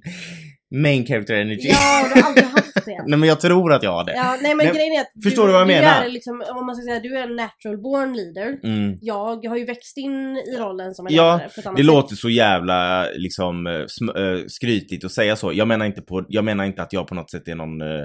main 0.71 1.07
character 1.07 1.35
energy. 1.35 1.69
Ja, 1.69 2.11
du 2.15 2.21
har 2.21 2.29
aldrig 2.29 2.45
haft 2.47 2.75
det. 2.85 3.05
nej 3.07 3.19
men 3.19 3.29
jag 3.29 3.41
tror 3.41 3.73
att 3.73 3.83
jag 3.83 3.91
har 3.93 4.05
det. 4.05 4.12
Ja, 4.15 4.37
nej 4.43 4.55
men 4.55 4.67
Nej, 4.67 4.75
grejen 4.75 4.93
är 4.93 5.00
att 5.00 5.25
förstår 5.25 5.47
du 5.47 5.53
vad 5.53 5.61
jag 5.61 5.69
menar? 5.69 6.00
Du 6.00 6.07
är 6.07 6.11
liksom, 6.12 6.45
om 6.55 6.67
man 6.67 6.77
ska 6.77 6.85
säga, 6.85 7.00
du 7.00 7.19
är 7.19 7.23
en 7.23 7.37
natural 7.37 7.79
born 7.83 8.12
leader. 8.17 8.59
Mm. 8.65 8.99
Jag 9.00 9.45
har 9.49 9.57
ju 9.57 9.65
växt 9.65 9.97
in 9.97 10.37
i 10.37 10.57
rollen 10.59 10.95
som 10.95 11.07
en 11.07 11.15
Ja, 11.15 11.33
ledare 11.33 11.49
på 11.55 11.61
ett 11.61 11.67
annat 11.67 11.77
Det 11.77 11.83
sätt. 11.83 11.87
låter 11.87 12.17
så 12.17 12.31
jävla 12.31 13.07
liksom 13.11 13.67
eh, 13.67 13.73
eh, 13.75 14.39
skrytigt 14.49 15.05
att 15.05 15.12
säga 15.12 15.37
så. 15.37 15.53
Jag 15.53 15.69
menar 15.69 15.87
inte 15.87 16.03
på, 16.03 16.25
jag 16.29 16.45
menar 16.45 16.65
inte 16.65 16.83
att 16.83 16.93
jag 16.93 17.07
på 17.07 17.15
något 17.15 17.31
sätt 17.31 17.49
är 17.49 17.55
någon 17.55 17.81
eh, 17.81 18.05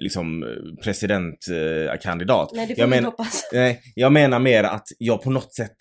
liksom 0.00 0.44
presidentkandidat. 0.84 2.50
Nej 2.54 2.66
det 2.66 2.74
får 2.74 2.82
jag, 2.82 2.88
men, 2.90 3.04
hoppas. 3.04 3.48
nej, 3.52 3.80
jag 3.94 4.12
menar 4.12 4.38
mer 4.38 4.64
att 4.64 4.86
jag 4.98 5.22
på 5.22 5.30
något 5.30 5.54
sätt 5.54 5.76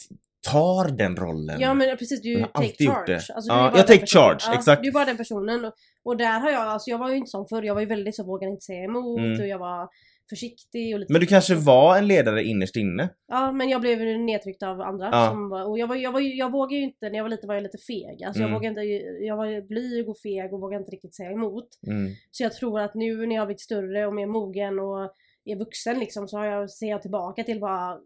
tar 0.52 0.98
den 0.98 1.16
rollen. 1.16 1.60
Ja 1.60 1.74
men 1.74 1.98
precis, 1.98 2.22
du 2.22 2.42
take 2.42 2.74
charge. 2.78 3.14
Alltså, 3.36 3.52
Ja, 3.52 3.56
du 3.66 3.72
bara 3.72 3.78
jag 3.78 3.88
take 3.88 4.06
charge, 4.08 4.40
ja, 4.48 4.54
exakt. 4.54 4.82
Du 4.84 4.88
är 4.90 4.94
bara 4.94 5.06
den 5.06 5.18
personen. 5.18 5.66
Och, 5.66 5.74
och 6.04 6.18
där 6.18 6.40
har 6.40 6.52
jag, 6.52 6.62
alltså 6.62 6.90
jag 6.90 6.98
var 6.98 7.10
ju 7.10 7.16
inte 7.16 7.30
sån 7.30 7.48
förr. 7.48 7.64
Jag 7.64 7.74
var 7.74 7.82
ju 7.82 7.88
väldigt 7.88 8.16
så, 8.16 8.24
vågade 8.24 8.52
inte 8.52 8.66
säga 8.66 8.84
emot 8.84 9.20
Mm. 9.20 9.42
och 9.42 9.48
jag 9.48 9.60
var 9.60 9.90
försiktig 10.30 10.94
och 10.94 11.00
lite 11.00 11.14
Men 11.14 11.22
du 11.22 11.28
kanske 11.28 11.56
var 11.56 11.98
en 11.98 12.08
ledare 12.08 12.44
innerst 12.44 12.76
inne? 12.76 13.10
Ja 13.28 13.52
men 13.52 13.70
jag 13.70 13.82
blev 13.82 14.00
nedtryckt 14.20 14.64
av 14.64 14.82
andra. 14.82 15.10
Ja. 15.12 15.30
Som 15.30 15.50
var, 15.50 15.70
och 15.70 15.80
jag, 15.80 15.88
var, 15.88 15.96
jag, 15.96 16.12
var, 16.12 16.20
jag 16.20 16.52
vågade 16.52 16.76
ju 16.76 16.82
inte, 16.82 17.10
när 17.10 17.16
jag 17.18 17.24
var 17.24 17.30
liten 17.30 17.48
var 17.48 17.56
jag 17.56 17.64
lite 17.64 17.78
feg. 17.78 18.24
Alltså 18.24 18.42
Mm. 18.42 18.52
jag 18.52 18.60
vågade 18.60 18.82
inte, 18.82 19.06
jag 19.26 19.38
var 19.38 19.68
blyg 19.68 20.10
och 20.10 20.18
feg 20.18 20.54
och 20.54 20.62
vågade 20.62 20.80
inte 20.82 20.92
riktigt 20.92 21.16
säga 21.16 21.32
emot. 21.32 21.68
Mm. 21.88 22.12
Så 22.32 22.44
jag 22.44 22.54
tror 22.54 22.80
att 22.80 22.96
nu 22.96 23.26
när 23.26 23.36
jag 23.36 23.42
har 23.42 23.46
blivit 23.48 23.62
större 23.62 24.08
och 24.08 24.14
mer 24.14 24.28
mogen 24.28 24.80
och 24.80 25.12
är 25.46 25.56
vuxen 25.56 26.00
liksom 26.00 26.28
så 26.28 26.38
har 26.38 26.46
jag, 26.46 26.70
ser 26.70 26.88
jag 26.88 27.02
tillbaka 27.02 27.44
till 27.44 27.60
vad 27.60 28.00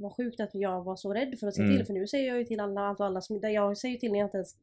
vad 0.00 0.16
sjukt 0.16 0.40
att 0.40 0.50
jag 0.52 0.84
var 0.84 0.96
så 0.96 1.12
rädd 1.14 1.36
för 1.40 1.46
att 1.46 1.54
säga 1.54 1.64
Mm. 1.66 1.76
till 1.78 1.86
för 1.86 1.92
nu 1.94 2.06
säger 2.06 2.28
jag 2.28 2.38
ju 2.38 2.44
till 2.44 2.60
alla, 2.60 2.80
allt 2.80 3.00
och 3.00 3.06
alla 3.06 3.20
som, 3.20 3.40
jag 3.42 3.78
säger 3.78 3.92
ju 3.94 3.98
till 4.00 4.12
när 4.12 4.18
jag 4.18 4.26
inte 4.26 4.36
ens 4.36 4.54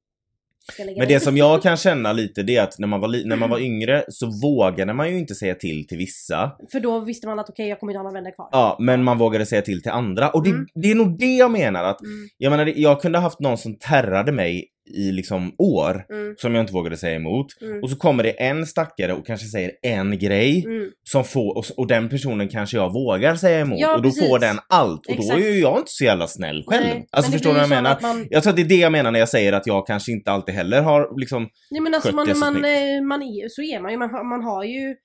ska 0.71 0.83
lägga 0.83 0.97
Men 0.99 1.07
det 1.07 1.19
som 1.19 1.37
jag 1.37 1.61
kan 1.61 1.77
känna 1.77 2.13
lite 2.13 2.43
det 2.43 2.55
är 2.55 2.63
att 2.63 2.79
när 2.79 2.87
man 2.87 2.99
var, 2.99 3.27
när 3.27 3.35
man 3.35 3.49
var 3.49 3.59
yngre 3.59 4.05
så 4.09 4.25
vågade 4.41 4.93
man 4.93 5.09
ju 5.11 5.17
inte 5.19 5.35
säga 5.35 5.55
till 5.55 5.87
till 5.87 5.97
vissa. 5.97 6.51
För 6.71 6.79
då 6.79 6.99
visste 6.99 7.27
man 7.27 7.39
att 7.39 7.49
okej 7.49 7.67
jag 7.67 7.79
kommer 7.79 7.93
inte 7.93 7.97
ha 7.99 8.03
några 8.03 8.13
vänner 8.13 8.31
kvar. 8.31 8.49
Ja, 8.51 8.77
men 8.79 9.03
man 9.03 9.17
vågade 9.17 9.45
säga 9.45 9.61
till 9.61 9.81
till 9.81 9.91
andra. 9.91 10.29
Och 10.29 10.43
det, 10.43 10.49
Mm. 10.49 10.67
det 10.73 10.91
är 10.91 10.95
nog 10.95 11.19
det 11.19 11.35
jag 11.35 11.51
menar 11.51 11.83
att, 11.83 12.01
Mm, 12.01 12.27
jag 12.37 12.49
menar 12.51 12.73
jag 12.75 13.01
kunde 13.01 13.17
ha 13.17 13.23
haft 13.23 13.39
någon 13.39 13.57
som 13.57 13.75
terrade 13.75 14.31
mig 14.31 14.67
i 14.93 15.11
liksom 15.11 15.55
år 15.57 16.05
mm, 16.09 16.35
som 16.37 16.55
jag 16.55 16.63
inte 16.63 16.73
vågade 16.73 16.97
säga 16.97 17.15
emot. 17.15 17.47
mm, 17.61 17.83
Och 17.83 17.89
så 17.89 17.95
kommer 17.95 18.23
det 18.23 18.29
en 18.31 18.65
stackare 18.65 19.13
och 19.13 19.25
kanske 19.27 19.47
säger 19.47 19.71
en 19.81 20.19
grej 20.19 20.63
mm. 20.65 20.91
som 21.03 21.23
får, 21.23 21.57
och, 21.57 21.65
och 21.77 21.87
den 21.87 22.09
personen 22.09 22.47
kanske 22.49 22.77
jag 22.77 22.93
vågar 22.93 23.35
säga 23.35 23.59
emot 23.59 23.79
Ja, 23.79 23.95
och 23.95 24.01
då 24.01 24.09
precis. 24.09 24.29
får 24.29 24.39
den 24.39 24.59
allt 24.69 25.05
och 25.07 25.15
då 25.15 25.21
Exakt. 25.21 25.39
är 25.39 25.49
ju 25.49 25.59
jag 25.59 25.77
inte 25.79 25.91
så 25.91 26.03
jävla 26.03 26.27
snäll 26.27 26.63
själv. 26.67 26.85
Nej, 26.87 27.07
alltså 27.11 27.31
förstår 27.31 27.49
du 27.49 27.53
vad 27.53 27.63
jag 27.63 27.69
menar? 27.69 27.97
Man, 28.01 28.27
Jag 28.29 28.43
tror 28.43 28.51
att 28.51 28.55
det 28.57 28.61
är 28.61 28.69
det 28.69 28.75
jag 28.75 28.91
menar 28.91 29.11
när 29.11 29.19
jag 29.19 29.29
säger 29.29 29.53
att 29.53 29.67
jag 29.67 29.87
kanske 29.87 30.11
inte 30.11 30.31
alltid 30.31 30.55
heller 30.55 30.81
har 30.81 31.19
liksom 31.19 31.49
Nej 31.71 31.81
men 31.81 31.93
alltså 31.93 32.15
man, 32.15 32.39
man, 32.39 32.55
eh, 32.65 33.01
man 33.01 33.21
är, 33.23 33.49
så 33.49 33.61
är 33.61 33.79
man 33.79 33.91
ju. 33.91 33.97
Man, 33.97 34.09
har- 34.09 34.23
man 34.23 34.43
har 34.43 34.63
ju 34.63 34.95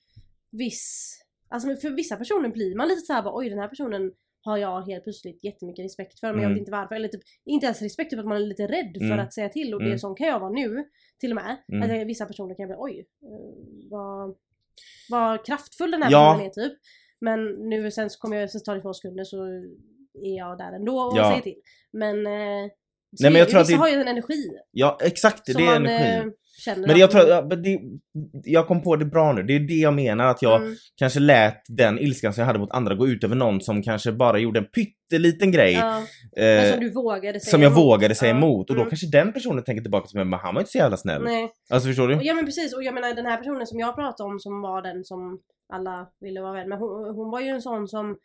viss... 0.58 1.18
Alltså 1.50 1.76
för 1.76 1.90
vissa 1.90 2.16
personer 2.16 2.48
blir 2.48 2.76
man 2.76 2.88
lite 2.88 3.00
såhär 3.00 3.22
oj 3.26 3.48
den 3.50 3.58
här 3.58 3.68
personen 3.68 4.10
har 4.44 4.56
jag 4.58 4.82
helt 4.82 5.04
plötsligt 5.04 5.44
jättemycket 5.44 5.84
respekt 5.84 6.20
för 6.20 6.26
men 6.26 6.36
jag 6.36 6.44
Mm. 6.44 6.52
vet 6.54 6.58
inte 6.60 6.72
varför. 6.72 6.94
Eller 6.94 7.08
typ, 7.08 7.20
inte 7.44 7.66
ens 7.66 7.82
respekt 7.82 8.10
typ 8.10 8.18
att 8.20 8.26
man 8.26 8.36
är 8.36 8.40
lite 8.46 8.66
rädd 8.66 8.94
för 8.98 9.04
Mm. 9.04 9.18
att 9.18 9.32
säga 9.32 9.48
till 9.48 9.74
och 9.74 9.80
det 9.80 9.86
Mm. 9.86 9.98
som 9.98 10.14
kan 10.14 10.26
jag 10.26 10.40
vara 10.40 10.50
nu 10.50 10.84
till 11.20 11.30
och 11.30 11.34
med. 11.36 11.56
Mm. 11.72 11.82
Att 11.90 11.98
jag, 11.98 12.06
vissa 12.06 12.26
personer 12.26 12.54
kan 12.54 12.66
bli 12.66 12.76
oj 12.78 13.06
eh, 13.22 13.88
vad, 13.90 14.36
vad 15.10 15.46
kraftfull 15.46 15.90
den 15.90 16.02
här 16.02 16.10
Ja. 16.10 16.32
personen 16.32 16.46
är 16.46 16.50
typ. 16.68 16.78
Men 17.20 17.44
nu 17.68 17.90
sen 17.90 18.10
så 18.10 18.18
kommer 18.20 18.36
jag, 18.36 18.50
sen 18.50 18.62
tar 18.62 18.74
det 18.74 18.82
två 18.82 18.92
sekunder 18.94 19.24
så 19.24 19.44
är 20.22 20.36
jag 20.36 20.58
där 20.58 20.72
ändå 20.72 20.98
och 21.00 21.18
Ja. 21.18 21.30
säger 21.30 21.42
till. 21.42 21.62
Men 21.90 22.26
eh, 22.26 22.70
Nej, 23.20 23.30
men 23.32 23.38
jag 23.38 23.48
tror 23.48 23.60
att 23.60 23.66
vissa 23.68 23.76
det- 23.76 23.80
har 23.82 23.88
ju 23.88 23.94
en 23.94 24.08
energi 24.08 24.50
Ja 24.70 24.98
exakt, 25.02 25.42
det 25.46 25.52
är 25.52 25.66
man 25.66 25.86
energi. 25.86 26.16
eh, 26.16 26.32
känner. 26.64 26.86
Men 26.86 26.96
jag 26.98 27.04
att- 27.04 27.10
tror, 27.10 27.28
ja, 27.28 27.46
men 27.50 27.62
det, 27.62 27.80
jag 28.44 28.66
kom 28.66 28.82
på 28.82 28.96
det 28.96 29.04
bra 29.04 29.32
nu. 29.32 29.42
Det 29.42 29.52
är 29.56 29.60
det 29.60 29.74
jag 29.74 29.94
menar 29.94 30.24
att 30.26 30.42
jag 30.42 30.62
Mm. 30.62 30.74
kanske 30.96 31.20
lät 31.20 31.62
den 31.68 31.98
ilskan 31.98 32.32
som 32.34 32.40
jag 32.40 32.46
hade 32.46 32.58
mot 32.58 32.70
andra 32.72 32.94
gå 32.94 33.08
ut 33.08 33.24
över 33.24 33.36
någon 33.36 33.60
som 33.60 33.82
kanske 33.82 34.12
bara 34.12 34.38
gjorde 34.38 34.58
en 34.58 34.64
pytteliten 34.66 35.52
grej. 35.52 35.72
Ja, 35.72 36.02
eh, 36.44 36.70
som 36.72 36.80
du 36.80 36.90
vågade 36.90 37.40
säga 37.40 37.50
som 37.50 37.62
jag 37.62 37.72
emot. 37.72 37.84
vågade 37.84 38.14
säga 38.14 38.30
Ja, 38.30 38.36
emot 38.36 38.70
och 38.70 38.76
då 38.76 38.82
mm. 38.82 38.90
kanske 38.90 39.06
den 39.06 39.32
personen 39.32 39.64
tänker 39.64 39.82
tillbaka 39.82 40.06
till 40.06 40.16
mig, 40.16 40.24
men 40.26 40.38
han 40.40 40.54
var 40.54 40.60
inte 40.60 40.70
så 40.72 40.78
jävla 40.78 40.96
snäll. 40.96 41.22
Nej. 41.22 41.48
Alltså 41.70 41.88
förstår 41.88 42.08
du? 42.08 42.18
Ja 42.22 42.34
men 42.34 42.44
precis, 42.44 42.74
och 42.76 42.82
jag 42.84 42.94
menar 42.94 43.14
den 43.14 43.26
här 43.26 43.36
personen 43.36 43.66
som 43.66 43.78
jag 43.78 43.94
pratade 43.94 44.30
om 44.30 44.38
som 44.38 44.60
var 44.62 44.82
den 44.82 45.04
som 45.04 45.38
alla 45.72 46.06
ville 46.20 46.40
vara 46.40 46.52
vän 46.52 46.68
med, 46.68 46.78
hon, 46.78 47.14
hon 47.14 47.30
var 47.30 47.40
ju 47.40 47.48
en 47.48 47.62
sån 47.62 47.88
som 47.88 48.16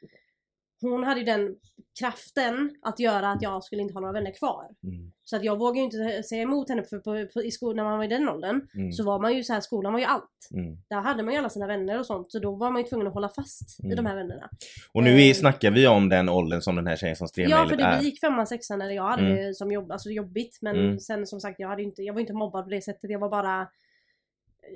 hon 0.82 1.04
hade 1.04 1.20
ju 1.20 1.26
den 1.26 1.56
kraften 2.00 2.76
att 2.82 3.00
göra 3.00 3.32
att 3.32 3.42
jag 3.42 3.64
skulle 3.64 3.82
inte 3.82 3.94
ha 3.94 4.02
några 4.02 4.14
vänner 4.14 4.32
kvar. 4.32 4.66
Mm. 4.84 5.12
Så 5.24 5.36
att 5.36 5.44
jag 5.44 5.58
vågade 5.60 5.78
ju 5.80 5.84
inte 5.86 6.24
säga 6.24 6.42
emot 6.42 6.70
henne 6.70 6.84
för 6.84 7.00
på, 7.00 7.28
på, 7.34 7.44
i 7.44 7.52
skolan 7.52 7.76
när 7.76 7.84
man 7.84 7.98
var 7.98 8.06
i 8.06 8.08
den 8.08 8.30
åldern 8.30 8.62
Mm. 8.76 8.92
så 8.92 9.04
var 9.04 9.20
man 9.20 9.36
ju 9.36 9.44
så 9.44 9.54
här, 9.54 9.60
skolan 9.62 9.94
var 9.94 10.00
ju 10.00 10.06
allt. 10.06 10.50
Mm. 10.54 10.78
Där 10.90 11.02
hade 11.02 11.24
man 11.24 11.34
ju 11.34 11.40
alla 11.40 11.50
sina 11.50 11.68
vänner 11.68 12.00
och 12.00 12.06
sånt 12.06 12.32
så 12.32 12.40
då 12.40 12.56
var 12.56 12.72
man 12.72 12.82
ju 12.82 12.88
tvungen 12.88 13.08
att 13.08 13.14
hålla 13.14 13.30
fast 13.30 13.80
i 13.80 13.84
Mm. 13.86 13.96
de 13.96 14.06
här 14.06 14.16
vännerna. 14.16 14.50
Och 14.94 15.04
nu 15.04 15.22
är, 15.22 15.30
Eh. 15.30 15.34
snackar 15.34 15.72
vi 15.72 15.88
om 15.88 16.10
den 16.10 16.30
åldern 16.30 16.62
som 16.62 16.76
den 16.76 16.88
här 16.88 16.96
tjejen 16.96 17.16
som 17.16 17.28
skrev 17.28 17.50
Ja 17.50 17.68
för 17.70 17.76
det, 17.76 17.84
är. 17.84 18.00
vi 18.00 18.06
gick 18.06 18.20
femman, 18.20 18.48
sexan 18.48 18.80
när 18.80 18.90
jag 18.90 19.04
hade 19.10 19.40
Mm. 19.42 19.54
som 19.54 19.72
jobb, 19.72 19.92
alltså 19.92 20.10
jobbigt 20.10 20.58
men 20.62 20.76
Mm. 20.76 21.00
sen 21.00 21.28
som 21.28 21.40
sagt 21.40 21.60
jag, 21.60 21.68
hade 21.70 21.84
inte, 21.84 22.02
jag 22.02 22.14
var 22.14 22.22
inte 22.22 22.34
mobbad 22.34 22.64
på 22.64 22.70
det 22.70 22.82
sättet, 22.82 23.10
jag 23.10 23.20
var 23.20 23.30
bara 23.30 23.68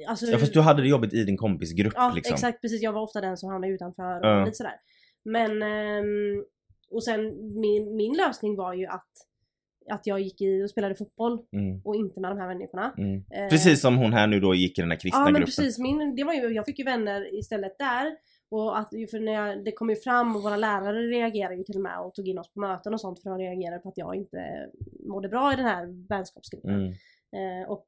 Alltså, 0.07 0.25
Ja 0.25 0.37
fast 0.37 0.53
du 0.53 0.61
hade 0.61 0.81
det 0.81 0.87
jobbigt 0.87 1.13
i 1.13 1.23
din 1.23 1.37
kompisgrupp 1.37 1.93
Ja 1.95 2.11
liksom. 2.15 2.33
exakt 2.33 2.61
precis, 2.61 2.81
jag 2.81 2.91
var 2.93 3.01
ofta 3.01 3.21
den 3.21 3.37
som 3.37 3.49
hamnade 3.49 3.73
utanför 3.73 4.19
och 4.19 4.25
Ja. 4.27 4.45
lite 4.45 4.57
sådär. 4.57 4.75
Men 5.23 5.61
ehm, 5.61 6.45
och 6.91 7.03
sen 7.03 7.21
min, 7.59 7.95
min 7.95 8.13
lösning 8.17 8.55
var 8.55 8.73
ju 8.73 8.85
att 8.85 9.07
att 9.89 10.07
jag 10.07 10.19
gick 10.21 10.41
i 10.41 10.63
och 10.63 10.69
spelade 10.69 10.95
fotboll 10.95 11.39
Mm. 11.51 11.81
och 11.85 11.95
inte 11.95 12.19
med 12.19 12.31
de 12.31 12.37
här 12.37 12.47
människorna. 12.47 12.93
Mm. 12.97 13.23
Eh, 13.31 13.49
Precis 13.49 13.81
som 13.81 13.97
hon 13.97 14.13
här 14.13 14.27
nu 14.27 14.39
då 14.39 14.55
gick 14.55 14.77
i 14.79 14.81
den 14.81 14.91
här 14.91 14.99
kristna 14.99 15.19
Ja 15.19 15.23
men 15.23 15.33
gruppen. 15.33 15.45
precis, 15.45 15.79
min, 15.79 16.15
det 16.15 16.23
var 16.23 16.33
ju, 16.33 16.47
jag 16.53 16.65
fick 16.65 16.79
ju 16.79 16.85
vänner 16.85 17.35
istället 17.39 17.77
där. 17.79 18.15
Och 18.49 18.79
att, 18.79 18.89
för 18.89 19.19
när 19.19 19.31
jag, 19.31 19.65
det 19.65 19.71
kom 19.71 19.89
ju 19.89 19.95
fram 19.95 20.35
och 20.35 20.43
våra 20.43 20.57
lärare 20.57 21.07
reagerade 21.07 21.55
ju 21.55 21.63
till 21.63 21.75
och 21.75 21.81
med 21.81 21.99
och 21.99 22.13
tog 22.13 22.27
in 22.27 22.37
oss 22.39 22.53
på 22.53 22.59
möten 22.59 22.93
och 22.93 23.01
sånt 23.01 23.21
för 23.21 23.29
de 23.29 23.39
reagerade 23.39 23.79
på 23.81 23.89
att 23.89 23.97
jag 23.97 24.15
inte 24.15 24.69
mådde 25.07 25.29
bra 25.29 25.53
i 25.53 25.55
den 25.55 25.65
här 25.65 26.07
vänskapsgruppen. 26.09 26.75
Mm. 26.75 27.61
Eh, 27.61 27.69
och 27.69 27.87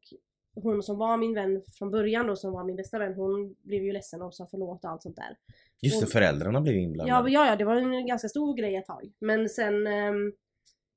hon 0.56 0.84
som 0.84 0.98
var 0.98 1.18
min 1.18 1.34
vän 1.34 1.62
från 1.78 1.92
början 1.92 2.28
då, 2.28 2.36
som 2.36 2.52
var 2.54 2.64
min 2.64 2.76
bästa 2.76 3.00
vän, 3.00 3.14
hon 3.14 3.56
blev 3.64 3.84
ju 3.84 3.92
ledsen 3.92 4.22
och 4.22 4.36
sa 4.36 4.48
förlåt 4.52 4.86
och 4.86 4.92
allt 4.92 5.02
sånt 5.04 5.16
där. 5.16 5.38
Just 5.82 6.02
det, 6.02 6.08
föräldrarna 6.08 6.62
blev 6.62 6.76
inblandade. 6.76 7.32
ja, 7.32 7.48
ja, 7.48 7.56
det 7.56 7.66
var 7.66 7.76
en 7.76 8.08
ganska 8.08 8.28
stor 8.28 8.58
grej 8.58 8.76
ett 8.76 8.86
tag. 8.86 9.14
Men 9.20 9.50
sen 9.50 9.88
ehm, 9.88 10.34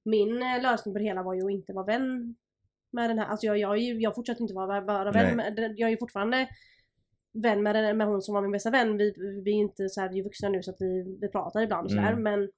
min 0.04 0.42
eh, 0.42 0.62
lösning 0.62 0.94
på 0.94 0.98
det 0.98 1.04
hela 1.04 1.22
var 1.22 1.34
ju 1.34 1.44
att 1.44 1.50
inte 1.50 1.72
vara 1.72 1.86
vän 1.86 2.36
med 2.92 3.10
den 3.10 3.18
här. 3.18 3.26
Alltså 3.26 3.46
jag, 3.46 3.58
jag, 3.58 3.78
jag 3.78 4.14
fortsatte 4.14 4.42
inte 4.42 4.54
vara 4.54 4.80
Nej. 4.80 5.12
vän 5.12 5.36
med, 5.36 5.74
jag 5.76 5.86
är 5.86 5.90
ju 5.90 5.98
fortfarande 5.98 6.48
vän 7.42 7.62
med, 7.62 7.74
den, 7.74 7.96
med 7.96 8.06
hon 8.06 8.22
som 8.22 8.34
var 8.34 8.42
min 8.42 8.52
bästa 8.52 8.70
vän. 8.70 8.96
Vi, 8.96 9.14
vi 9.44 9.50
är 9.50 9.54
inte 9.54 9.88
så 9.88 10.00
här, 10.00 10.12
vi 10.12 10.18
är 10.18 10.24
vuxna 10.24 10.48
nu 10.48 10.62
så 10.62 10.70
att 10.70 10.76
vi, 10.80 11.18
vi 11.20 11.28
pratar 11.28 11.62
ibland 11.62 11.84
och 11.84 11.90
sådär. 11.90 12.12
Mm. 12.12 12.22
Men 12.22 12.48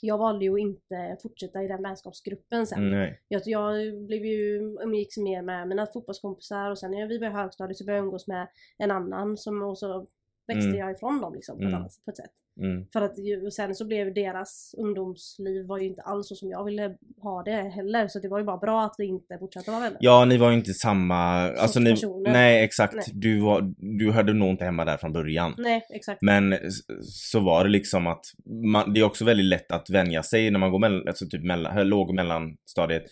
jag 0.00 0.18
valde 0.18 0.44
ju 0.44 0.52
att 0.52 0.58
inte 0.58 1.16
fortsätta 1.22 1.62
i 1.62 1.68
den 1.68 1.82
vänskapsgruppen 1.82 2.66
sen. 2.66 2.90
Nej. 2.90 3.20
Jag, 3.28 3.42
jag 3.44 3.74
blev 4.06 4.24
ju, 4.24 4.76
umgicks 4.82 5.16
mer 5.16 5.42
med 5.42 5.68
mina 5.68 5.86
fotbollskompisar 5.86 6.70
och 6.70 6.78
sen 6.78 6.90
när 6.90 7.06
vi 7.06 7.18
började 7.18 7.38
högstadiet 7.38 7.76
så 7.76 7.84
började 7.84 7.98
jag 7.98 8.04
umgås 8.04 8.26
med 8.26 8.48
en 8.78 8.90
annan 8.90 9.36
som 9.36 9.62
och 9.62 9.78
så 9.78 10.06
växte 10.48 10.68
Mm. 10.68 10.78
jag 10.78 10.90
ifrån 10.92 11.20
dem 11.20 11.34
liksom 11.34 11.56
på 11.56 11.62
ett 11.62 11.68
Mm. 11.68 11.80
annat 11.80 11.92
på 12.04 12.10
ett 12.10 12.16
sätt. 12.16 12.30
Mm. 12.60 12.86
För 12.92 13.00
att 13.02 13.18
ju, 13.18 13.50
sen 13.50 13.74
så 13.74 13.86
blev 13.86 14.14
deras 14.14 14.74
ungdomsliv 14.78 15.66
var 15.66 15.78
ju 15.78 15.86
inte 15.86 16.02
alls 16.02 16.28
så 16.28 16.34
som 16.34 16.50
jag 16.50 16.64
ville 16.64 16.94
ha 17.22 17.42
det 17.42 17.50
heller. 17.52 18.08
Så 18.08 18.18
det 18.18 18.28
var 18.28 18.38
ju 18.38 18.44
bara 18.44 18.56
bra 18.56 18.84
att 18.84 18.94
vi 18.98 19.04
inte 19.06 19.38
fortsatte 19.38 19.70
vara 19.70 19.80
vänner. 19.80 19.98
Ja, 20.00 20.24
ni 20.24 20.36
var 20.36 20.50
ju 20.50 20.56
inte 20.56 20.74
samma... 20.74 21.16
Alltså 21.50 21.80
ni, 21.80 21.90
personer. 21.90 22.32
nej, 22.32 22.64
exakt. 22.64 22.94
Nej. 22.94 23.04
Du, 23.12 23.40
var, 23.40 23.74
du 23.98 24.10
hörde 24.12 24.32
nog 24.32 24.48
inte 24.50 24.64
hemma 24.64 24.84
där 24.84 24.96
från 24.96 25.12
början. 25.12 25.54
Nej, 25.58 25.86
exakt. 25.90 26.22
Men 26.22 26.54
så 27.02 27.40
var 27.40 27.64
det 27.64 27.70
liksom 27.70 28.06
att 28.06 28.24
man, 28.72 28.92
det 28.92 29.00
är 29.00 29.04
också 29.04 29.24
väldigt 29.24 29.46
lätt 29.46 29.72
att 29.72 29.90
vänja 29.90 30.22
sig 30.22 30.50
när 30.50 30.58
man 30.58 30.70
går 30.70 30.78
mellan, 30.78 31.08
alltså 31.08 31.26
typ 31.26 31.44
mellan, 31.44 31.88
låg 31.88 32.08
och 32.08 32.14
mellanstadiet. 32.14 33.02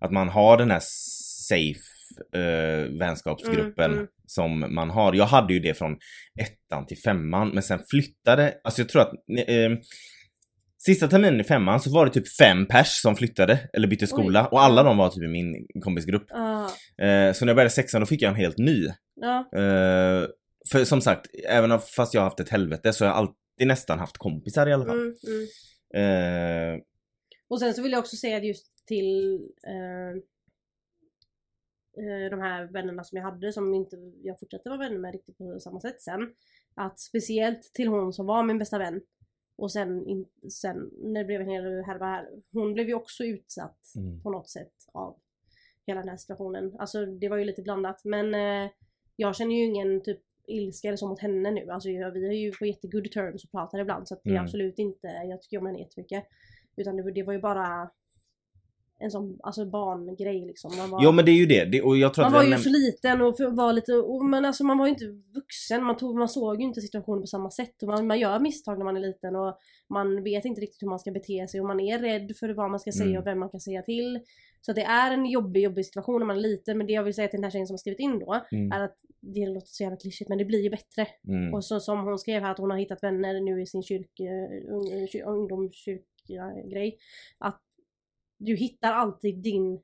Att 0.00 0.12
man 0.12 0.28
har 0.28 0.56
den 0.56 0.70
här 0.70 0.82
safe 1.48 1.80
eh, 2.34 2.98
vänskapsgruppen 2.98 3.84
Mm, 3.84 3.98
mm. 3.98 4.08
som 4.26 4.74
man 4.74 4.90
har. 4.90 5.14
Jag 5.14 5.26
hade 5.26 5.54
ju 5.54 5.60
det 5.60 5.74
från 5.74 5.96
ettan 6.40 6.86
till 6.86 6.98
femman 6.98 7.48
men 7.54 7.62
sen 7.62 7.80
flyttade, 7.90 8.54
alltså 8.64 8.80
jag 8.80 8.88
tror 8.88 9.02
att 9.02 9.12
eh, 9.48 9.70
Sista 10.78 11.08
terminen 11.08 11.40
i 11.40 11.44
femman 11.44 11.80
så 11.80 11.90
var 11.94 12.06
det 12.06 12.12
typ 12.12 12.28
fem 12.36 12.66
pers 12.66 12.88
som 13.02 13.16
flyttade 13.16 13.68
eller 13.72 13.88
bytte 13.88 14.06
skola 14.06 14.46
och 14.46 14.62
alla 14.62 14.82
de 14.82 14.96
var 14.96 15.08
typ 15.10 15.22
i 15.24 15.28
min 15.28 15.66
kompisgrupp. 15.82 16.26
Ah, 16.30 16.68
Eh, 17.04 17.32
så 17.32 17.44
när 17.44 17.50
jag 17.50 17.56
började 17.56 17.70
sexan 17.70 18.00
då 18.00 18.06
fick 18.06 18.22
jag 18.22 18.28
en 18.30 18.34
helt 18.36 18.58
ny. 18.58 18.86
ja, 19.20 19.38
Eh, 19.60 20.26
för 20.72 20.84
som 20.84 21.00
sagt, 21.00 21.26
även 21.48 21.78
fast 21.80 22.14
jag 22.14 22.20
har 22.20 22.24
haft 22.28 22.40
ett 22.40 22.48
helvete 22.48 22.92
så 22.92 23.04
har 23.04 23.10
jag 23.10 23.16
alltid 23.16 23.66
nästan 23.68 23.98
haft 23.98 24.16
kompisar 24.18 24.66
i 24.66 24.72
alla 24.72 24.84
fall. 24.86 24.98
mm, 24.98 25.14
mm. 25.94 26.74
Eh, 26.74 26.80
Och 27.48 27.60
sen 27.60 27.74
så 27.74 27.82
vill 27.82 27.92
jag 27.92 27.98
också 27.98 28.16
säga 28.16 28.38
just 28.44 28.66
till 28.86 29.34
eh, 29.66 29.72
eh, 29.72 30.22
de 32.30 32.40
här 32.40 32.64
vännerna 32.64 33.04
som 33.04 33.16
jag 33.16 33.24
hade 33.24 33.52
som 33.52 33.74
inte 33.74 33.96
jag 34.22 34.38
fortsatte 34.40 34.68
vara 34.68 34.78
vänner 34.78 34.98
med 34.98 35.12
riktigt 35.12 35.38
på 35.38 35.60
samma 35.60 35.80
sätt 35.80 36.00
sen. 36.02 36.34
Att 36.74 37.00
speciellt 37.00 37.62
till 37.74 37.88
hon 37.88 38.12
som 38.12 38.26
var 38.26 38.42
min 38.42 38.58
bästa 38.58 38.78
vän 38.78 39.00
och 39.56 39.72
sen, 39.72 40.06
in, 40.06 40.26
sen 40.50 40.90
när 41.02 41.20
det 41.20 41.24
blev 41.26 41.40
en 41.40 41.48
hel 41.48 41.82
härva 41.82 42.06
här. 42.06 42.28
Hon 42.52 42.74
blev 42.74 42.88
ju 42.88 42.94
också 42.94 43.24
utsatt 43.24 43.92
Mm. 43.96 44.22
på 44.22 44.30
något 44.30 44.48
sätt 44.48 44.72
av 44.92 45.16
hela 45.86 46.00
den 46.00 46.08
här 46.08 46.16
situationen. 46.16 46.76
Alltså 46.78 47.06
det 47.06 47.28
var 47.28 47.36
ju 47.36 47.44
lite 47.44 47.62
blandat 47.62 48.04
men 48.04 48.34
eh, 48.34 48.70
jag 49.16 49.36
känner 49.36 49.54
ju 49.54 49.64
ingen 49.64 50.02
typ 50.02 50.20
ilska 50.46 50.88
eller 50.88 50.96
så 50.96 51.08
mot 51.08 51.20
henne 51.20 51.50
nu. 51.50 51.70
Alltså 51.70 51.88
jag, 51.90 52.10
vi 52.10 52.26
är 52.26 52.32
ju 52.32 52.52
på 52.52 52.66
jättegood 52.66 53.10
terms 53.12 53.44
och 53.44 53.50
pratar 53.50 53.78
ibland 53.78 54.08
så 54.08 54.14
att 54.14 54.22
det 54.22 54.30
är 54.30 54.32
Mm. 54.32 54.44
absolut 54.44 54.78
inte, 54.78 55.06
jag 55.06 55.42
tycker 55.42 55.58
om 55.58 55.66
henne 55.66 55.78
jättemycket. 55.78 56.24
Utan 56.76 56.96
det, 56.96 57.12
det 57.12 57.22
var 57.22 57.32
ju 57.32 57.40
bara 57.40 57.90
en 58.98 59.10
sån 59.10 59.38
alltså 59.42 59.66
barngrej 59.66 60.46
liksom. 60.46 60.76
Man 60.76 60.90
var, 60.90 61.04
jo 61.04 61.12
men 61.12 61.24
det 61.24 61.30
är 61.30 61.36
ju 61.36 61.46
det. 61.46 61.64
det 61.64 61.82
och 61.82 61.96
jag 61.96 62.14
tror 62.14 62.24
man 62.24 62.32
var 62.32 62.42
ju 62.44 62.56
så 62.58 62.68
liten 62.70 63.22
och 63.22 63.34
var 63.56 63.72
lite, 63.72 63.92
och, 63.94 64.24
men 64.24 64.44
alltså 64.44 64.64
man 64.64 64.78
var 64.78 64.86
ju 64.86 64.92
inte 64.92 65.04
vuxen. 65.34 65.84
Man, 65.84 65.96
tog, 65.96 66.16
man 66.18 66.28
såg 66.28 66.60
ju 66.60 66.66
inte 66.66 66.80
situationen 66.80 67.20
på 67.20 67.26
samma 67.26 67.50
sätt. 67.50 67.82
Och 67.82 67.88
man, 67.88 68.06
man 68.06 68.18
gör 68.18 68.38
misstag 68.40 68.78
när 68.78 68.84
man 68.84 68.96
är 68.96 69.00
liten 69.00 69.36
och 69.36 69.58
man 69.90 70.22
vet 70.24 70.44
inte 70.44 70.60
riktigt 70.60 70.82
hur 70.82 70.88
man 70.88 70.98
ska 70.98 71.10
bete 71.10 71.48
sig 71.48 71.60
och 71.60 71.66
man 71.66 71.80
är 71.80 71.98
rädd 71.98 72.32
för 72.40 72.48
vad 72.54 72.70
man 72.70 72.80
ska 72.80 72.92
säga 72.92 73.06
Mm. 73.06 73.18
och 73.20 73.26
vem 73.26 73.38
man 73.38 73.50
kan 73.50 73.60
säga 73.60 73.82
till. 73.82 74.20
Så 74.60 74.72
det 74.72 74.82
är 74.82 75.12
en 75.12 75.26
jobbig, 75.26 75.62
jobbig 75.62 75.86
situation 75.86 76.18
när 76.20 76.26
man 76.26 76.36
är 76.36 76.40
liten. 76.40 76.78
Men 76.78 76.86
det 76.86 76.92
jag 76.92 77.02
vill 77.04 77.14
säga 77.14 77.28
till 77.28 77.36
den 77.36 77.44
här 77.44 77.50
tjejen 77.50 77.66
som 77.66 77.74
har 77.74 77.78
skrivit 77.78 78.00
in 78.00 78.18
då 78.18 78.40
Mm. 78.52 78.72
är 78.72 78.80
att 78.80 78.96
det 79.20 79.46
låter 79.46 79.68
så 79.68 79.82
jävla 79.82 79.96
klyschigt 79.96 80.28
men 80.28 80.38
det 80.38 80.44
blir 80.44 80.62
ju 80.62 80.70
bättre. 80.70 81.06
Mm. 81.28 81.54
Och 81.54 81.64
så 81.64 81.80
som 81.80 82.04
hon 82.04 82.18
skrev 82.18 82.42
här 82.42 82.50
att 82.50 82.58
hon 82.58 82.70
har 82.70 82.78
hittat 82.78 83.02
vänner 83.02 83.40
nu 83.40 83.62
i 83.62 83.66
sin 83.66 83.82
kyrk, 83.82 84.20
eh, 84.20 84.72
ung- 84.74 85.06
kyr- 85.06 85.24
ungdomskyrka-grej. 85.24 86.98
Att 87.38 87.60
du 88.38 88.56
hittar 88.56 88.92
alltid 88.92 89.42
din 89.42 89.80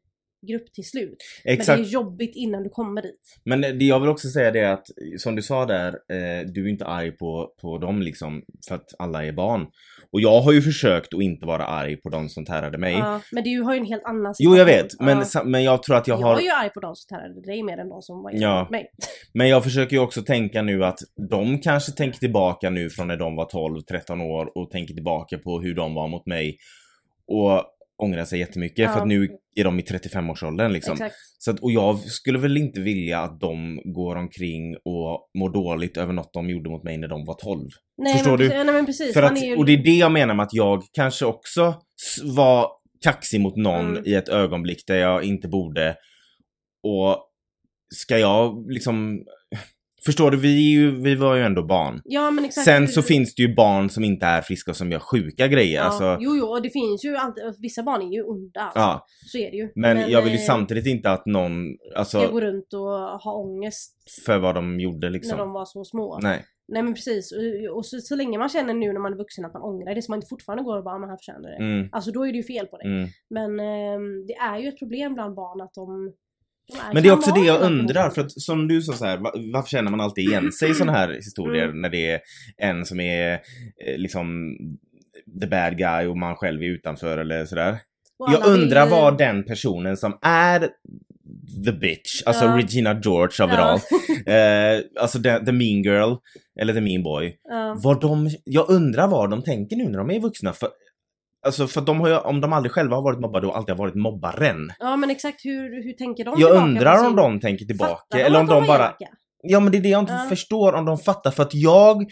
grupp 0.47 0.73
till 0.73 0.85
slut. 0.85 1.17
Men 1.45 1.55
Exakt. 1.55 1.83
det 1.83 1.88
är 1.88 1.88
jobbigt 1.88 2.37
innan 2.37 2.62
du 2.62 2.69
kommer 2.69 3.03
dit. 3.03 3.41
Men 3.45 3.61
det 3.61 3.85
jag 3.85 4.01
vill 4.01 4.09
också 4.09 4.29
säga 4.29 4.51
det 4.51 4.61
är 4.61 4.73
att, 4.73 4.87
som 5.19 5.37
du 5.37 5.43
sa 5.43 5.67
där, 5.67 5.88
eh, 5.88 6.47
du 6.47 6.65
är 6.65 6.69
inte 6.69 6.87
arg 6.87 7.12
på, 7.12 7.55
på 7.61 7.79
dem 7.79 8.03
liksom 8.03 8.43
för 8.69 8.75
att 8.75 8.95
alla 8.99 9.25
är 9.25 9.33
barn. 9.33 9.67
Och 10.11 10.21
jag 10.21 10.41
har 10.41 10.53
ju 10.53 10.62
försökt 10.62 11.15
att 11.15 11.23
inte 11.23 11.47
vara 11.47 11.65
arg 11.65 11.97
på 11.97 12.09
de 12.09 12.29
som 12.29 12.45
tärade 12.45 12.79
mig. 12.79 12.93
Ja, 12.93 13.21
men 13.33 13.45
du 13.45 13.61
har 13.62 13.75
ju 13.75 13.81
en 13.81 13.87
helt 13.87 14.05
annan 14.05 14.35
Jo 14.38 14.57
jag 14.57 14.67
situation. 14.69 14.83
vet, 14.83 15.01
men, 15.17 15.27
Ja. 15.35 15.45
men 15.45 15.62
jag 15.62 15.83
tror 15.83 15.97
att 15.97 16.09
jag 16.09 16.21
jag 16.21 16.27
har... 16.27 16.35
var 16.35 16.41
ju 16.41 16.51
arg 16.51 16.71
på 16.71 16.81
de 16.81 16.97
som 16.97 17.17
tärade 17.17 17.41
dig 17.41 17.62
mer 17.62 17.79
än 17.79 17.88
de 17.88 18.03
som 18.03 18.23
var 18.23 18.31
ja. 18.35 18.69
mig. 18.71 18.91
Men 19.35 19.49
jag 19.49 19.65
försöker 19.65 19.97
ju 19.97 20.03
också 20.03 20.23
tänka 20.23 20.62
nu 20.62 20.85
att 20.85 20.99
de 21.31 21.59
kanske 21.59 21.93
tänker 21.93 22.19
tillbaka 22.19 22.71
nu 22.71 22.91
från 22.91 23.09
när 23.09 23.17
de 23.17 23.37
var 23.37 23.45
12-13 23.45 24.23
år 24.23 24.59
och 24.59 24.71
tänker 24.71 24.95
tillbaka 24.95 25.38
på 25.38 25.61
hur 25.61 25.75
de 25.75 25.95
var 25.95 26.09
mot 26.09 26.27
mig. 26.27 26.57
Och 27.27 27.65
ångrar 28.03 28.25
sig 28.25 28.38
jättemycket 28.38 28.91
för 28.91 28.97
Ja. 28.99 29.03
att 29.03 29.09
nu 29.09 29.29
är 29.57 29.65
de 29.65 29.79
i 29.79 29.83
35-årsåldern 29.83 30.73
liksom. 30.73 30.93
Exakt. 30.93 31.15
Så 31.38 31.51
att, 31.51 31.61
och 31.61 31.73
jag 31.73 31.99
skulle 31.99 32.38
väl 32.38 32.57
inte 32.57 32.81
vilja 32.81 33.19
att 33.21 33.41
de 33.41 33.81
går 33.85 34.17
omkring 34.17 34.77
och 34.85 35.31
mår 35.38 35.53
dåligt 35.53 35.97
över 35.97 36.12
något 36.12 36.33
de 36.33 36.51
gjorde 36.51 36.71
mot 36.71 36.83
mig 36.85 36.99
när 36.99 37.09
de 37.09 37.25
var 37.25 37.35
12. 37.35 37.69
Nej, 37.99 38.12
Förstår 38.12 38.38
men, 38.38 38.49
du? 38.49 38.49
Nej 38.49 38.65
men 38.65 38.87
precis. 38.87 39.12
För 39.15 39.23
att, 39.23 39.43
ju... 39.43 39.57
och 39.57 39.67
det 39.67 39.73
är 39.73 39.85
det 39.85 39.97
jag 39.97 40.12
menar 40.12 40.35
med 40.35 40.45
att 40.45 40.55
jag 40.55 40.83
kanske 40.93 41.25
också 41.25 41.75
var 42.23 42.67
kaxig 43.05 43.41
mot 43.41 43.57
någon 43.57 43.91
Mm. 43.91 44.03
i 44.07 44.15
ett 44.15 44.29
ögonblick 44.29 44.87
där 44.87 44.97
jag 44.97 45.25
inte 45.25 45.49
borde. 45.49 45.97
Och 46.83 47.29
ska 47.95 48.19
jag 48.19 48.71
liksom... 48.71 49.25
Förstår 50.05 50.31
du, 50.31 50.37
vi, 50.37 50.71
ju, 50.71 50.91
vi 50.91 51.15
var 51.15 51.35
ju 51.35 51.43
ändå 51.43 51.62
barn. 51.62 52.01
Ja 52.05 52.31
men 52.31 52.45
exakt. 52.45 52.65
Sen 52.65 52.88
så 52.88 53.03
finns 53.03 53.35
det 53.35 53.43
ju 53.43 53.55
barn 53.55 53.91
som 53.91 54.05
inte 54.05 54.27
är 54.27 54.43
friska 54.43 54.71
och 54.71 54.77
som 54.77 54.93
gör 54.93 54.99
sjuka 54.99 55.49
grejer. 55.49 55.77
ja, 55.77 55.83
Alltså, 55.83 56.17
Jo 56.21 56.37
jo, 56.37 56.61
det 56.62 56.71
finns 56.71 57.05
ju 57.05 57.17
alltid, 57.17 57.45
vissa 57.59 57.83
barn 57.83 58.03
är 58.03 58.12
ju 58.12 58.23
onda. 58.23 58.61
Alltså. 58.61 58.79
ja. 58.81 59.07
Så 59.27 59.38
är 59.38 59.51
det 59.51 59.57
ju. 59.57 59.73
Men, 59.75 60.11
jag 60.11 60.23
vill 60.23 60.33
ju 60.33 60.38
eh, 60.38 60.45
samtidigt 60.45 60.87
inte 60.87 61.11
att 61.11 61.27
någon, 61.27 61.77
Ska 61.91 61.99
alltså 61.99 62.33
gå 62.33 62.41
runt 62.41 62.73
och 62.73 62.81
ha 63.21 63.35
ångest 63.35 63.97
för 64.27 64.38
vad 64.38 64.55
de 64.55 64.81
gjorde 64.81 65.11
liksom. 65.11 65.31
när 65.31 65.45
de 65.45 65.53
var 65.53 65.65
så 65.65 65.85
små. 65.85 66.19
Nej. 66.23 66.45
Nej 66.69 66.83
men 66.83 66.95
precis, 66.95 67.33
och, 67.33 67.77
och 67.77 67.87
så, 67.87 68.01
så 68.01 68.17
länge 68.17 68.38
man 68.38 68.49
känner 68.49 68.75
nu 68.75 68.93
när 68.93 69.01
man 69.01 69.12
är 69.12 69.17
vuxen 69.17 69.45
att 69.45 69.55
man 69.55 69.62
ångrar 69.62 69.95
det 69.95 70.03
så 70.03 70.12
man 70.12 70.17
inte 70.17 70.29
fortfarande 70.29 70.65
går 70.65 70.79
och 70.79 70.85
bara 70.85 70.99
men 70.99 71.09
han 71.09 71.19
förtjänar 71.19 71.51
det. 71.51 71.57
Mm, 71.57 71.88
Alltså 71.93 72.11
då 72.12 72.27
är 72.27 72.33
det 72.33 72.37
ju 72.38 72.43
fel 72.43 72.67
på 72.67 72.77
det. 72.79 72.85
mm. 72.85 73.09
Men 73.31 73.61
ehm, 73.61 74.27
det 74.27 74.33
är 74.35 74.59
ju 74.59 74.69
ett 74.69 74.79
problem 74.79 75.15
bland 75.15 75.35
barn 75.35 75.61
att 75.61 75.75
de, 75.75 76.12
Men 76.94 77.03
det 77.03 77.09
är 77.09 77.12
också 77.12 77.31
det 77.35 77.40
jag 77.46 77.61
undrar, 77.61 78.11
för 78.11 78.20
att 78.22 78.33
som 78.33 78.68
du 78.68 78.83
sa 78.83 78.92
så 78.92 79.05
här, 79.05 79.16
va- 79.16 79.33
varför 79.53 79.68
känner 79.68 79.90
man 79.90 80.01
alltid 80.01 80.25
igen 80.29 80.53
sig 80.53 80.70
i 80.70 80.75
sådana 80.75 80.98
här 80.98 81.09
historier 81.12 81.64
Mm. 81.64 81.81
när 81.81 81.88
det 81.88 82.11
är 82.11 82.20
en 82.57 82.87
som 82.87 83.01
är 83.01 83.33
eh, 83.33 83.98
liksom 83.98 84.57
the 85.40 85.46
bad 85.46 85.79
guy 85.79 86.07
och 86.07 86.16
man 86.16 86.37
själv 86.37 86.62
är 86.62 86.66
utanför 86.66 87.18
eller 87.18 87.44
sådär. 87.44 87.79
Jag 88.33 88.46
undrar 88.46 88.87
vad 88.88 89.18
den 89.18 89.44
personen 89.44 89.96
som 89.96 90.18
är 90.22 90.61
the 91.64 91.72
bitch, 91.72 92.22
alltså 92.27 92.44
Ja. 92.44 92.57
Regina 92.57 93.01
George 93.05 93.27
it 93.27 93.38
Ja. 93.38 93.81
eh, 94.33 94.81
alltså 95.01 95.22
the, 95.22 95.38
the 95.44 95.53
mean 95.53 95.83
girl, 95.83 96.14
eller 96.61 96.75
the 96.75 96.81
mean 96.81 97.03
boy. 97.03 97.37
Ja. 97.48 97.77
Vad 97.83 98.01
de, 98.01 98.31
jag 98.44 98.70
undrar 98.70 99.09
vad 99.09 99.31
de 99.31 99.42
tänker 99.42 99.77
nu 99.77 99.85
när 99.88 99.98
de 99.98 100.11
är 100.11 100.20
vuxna. 100.20 100.53
För, 100.53 100.68
alltså 101.46 101.66
för 101.66 101.81
de 101.81 102.00
har 102.00 102.09
ju, 102.09 102.16
om 102.16 102.40
de 102.40 102.52
aldrig 102.52 102.72
själva 102.72 102.96
har 102.96 103.02
varit 103.02 103.20
mobbade 103.20 103.46
och 103.46 103.57
alltid 103.57 103.70
har 103.74 103.78
varit 103.78 103.94
mobbaren. 103.94 104.72
ja 104.78 104.96
men 104.96 105.11
exakt 105.11 105.44
hur, 105.44 105.85
hur 105.85 105.92
tänker 105.92 106.24
de 106.24 106.31
Jag 106.31 106.50
tillbaka 106.50 106.64
undrar 106.64 106.98
om 106.98 107.07
sin- 107.07 107.16
de 107.16 107.40
tänker 107.40 107.64
tillbaka. 107.64 107.90
Fattar 107.90 108.18
de 108.18 108.24
eller 108.24 108.40
om 108.40 108.46
de 108.46 108.61
var 108.61 108.66
bara... 108.66 108.78
elaka? 108.78 109.07
Ja 109.42 109.61
men 109.61 109.72
det 109.72 109.78
är 109.78 109.83
det 109.83 109.88
jag 109.88 110.02
inte 110.02 110.12
Ja. 110.12 110.26
förstår 110.28 110.72
om 110.72 110.85
de 110.85 110.98
fattar 110.98 111.31
för 111.31 111.42
att 111.42 111.55
jag 111.55 112.05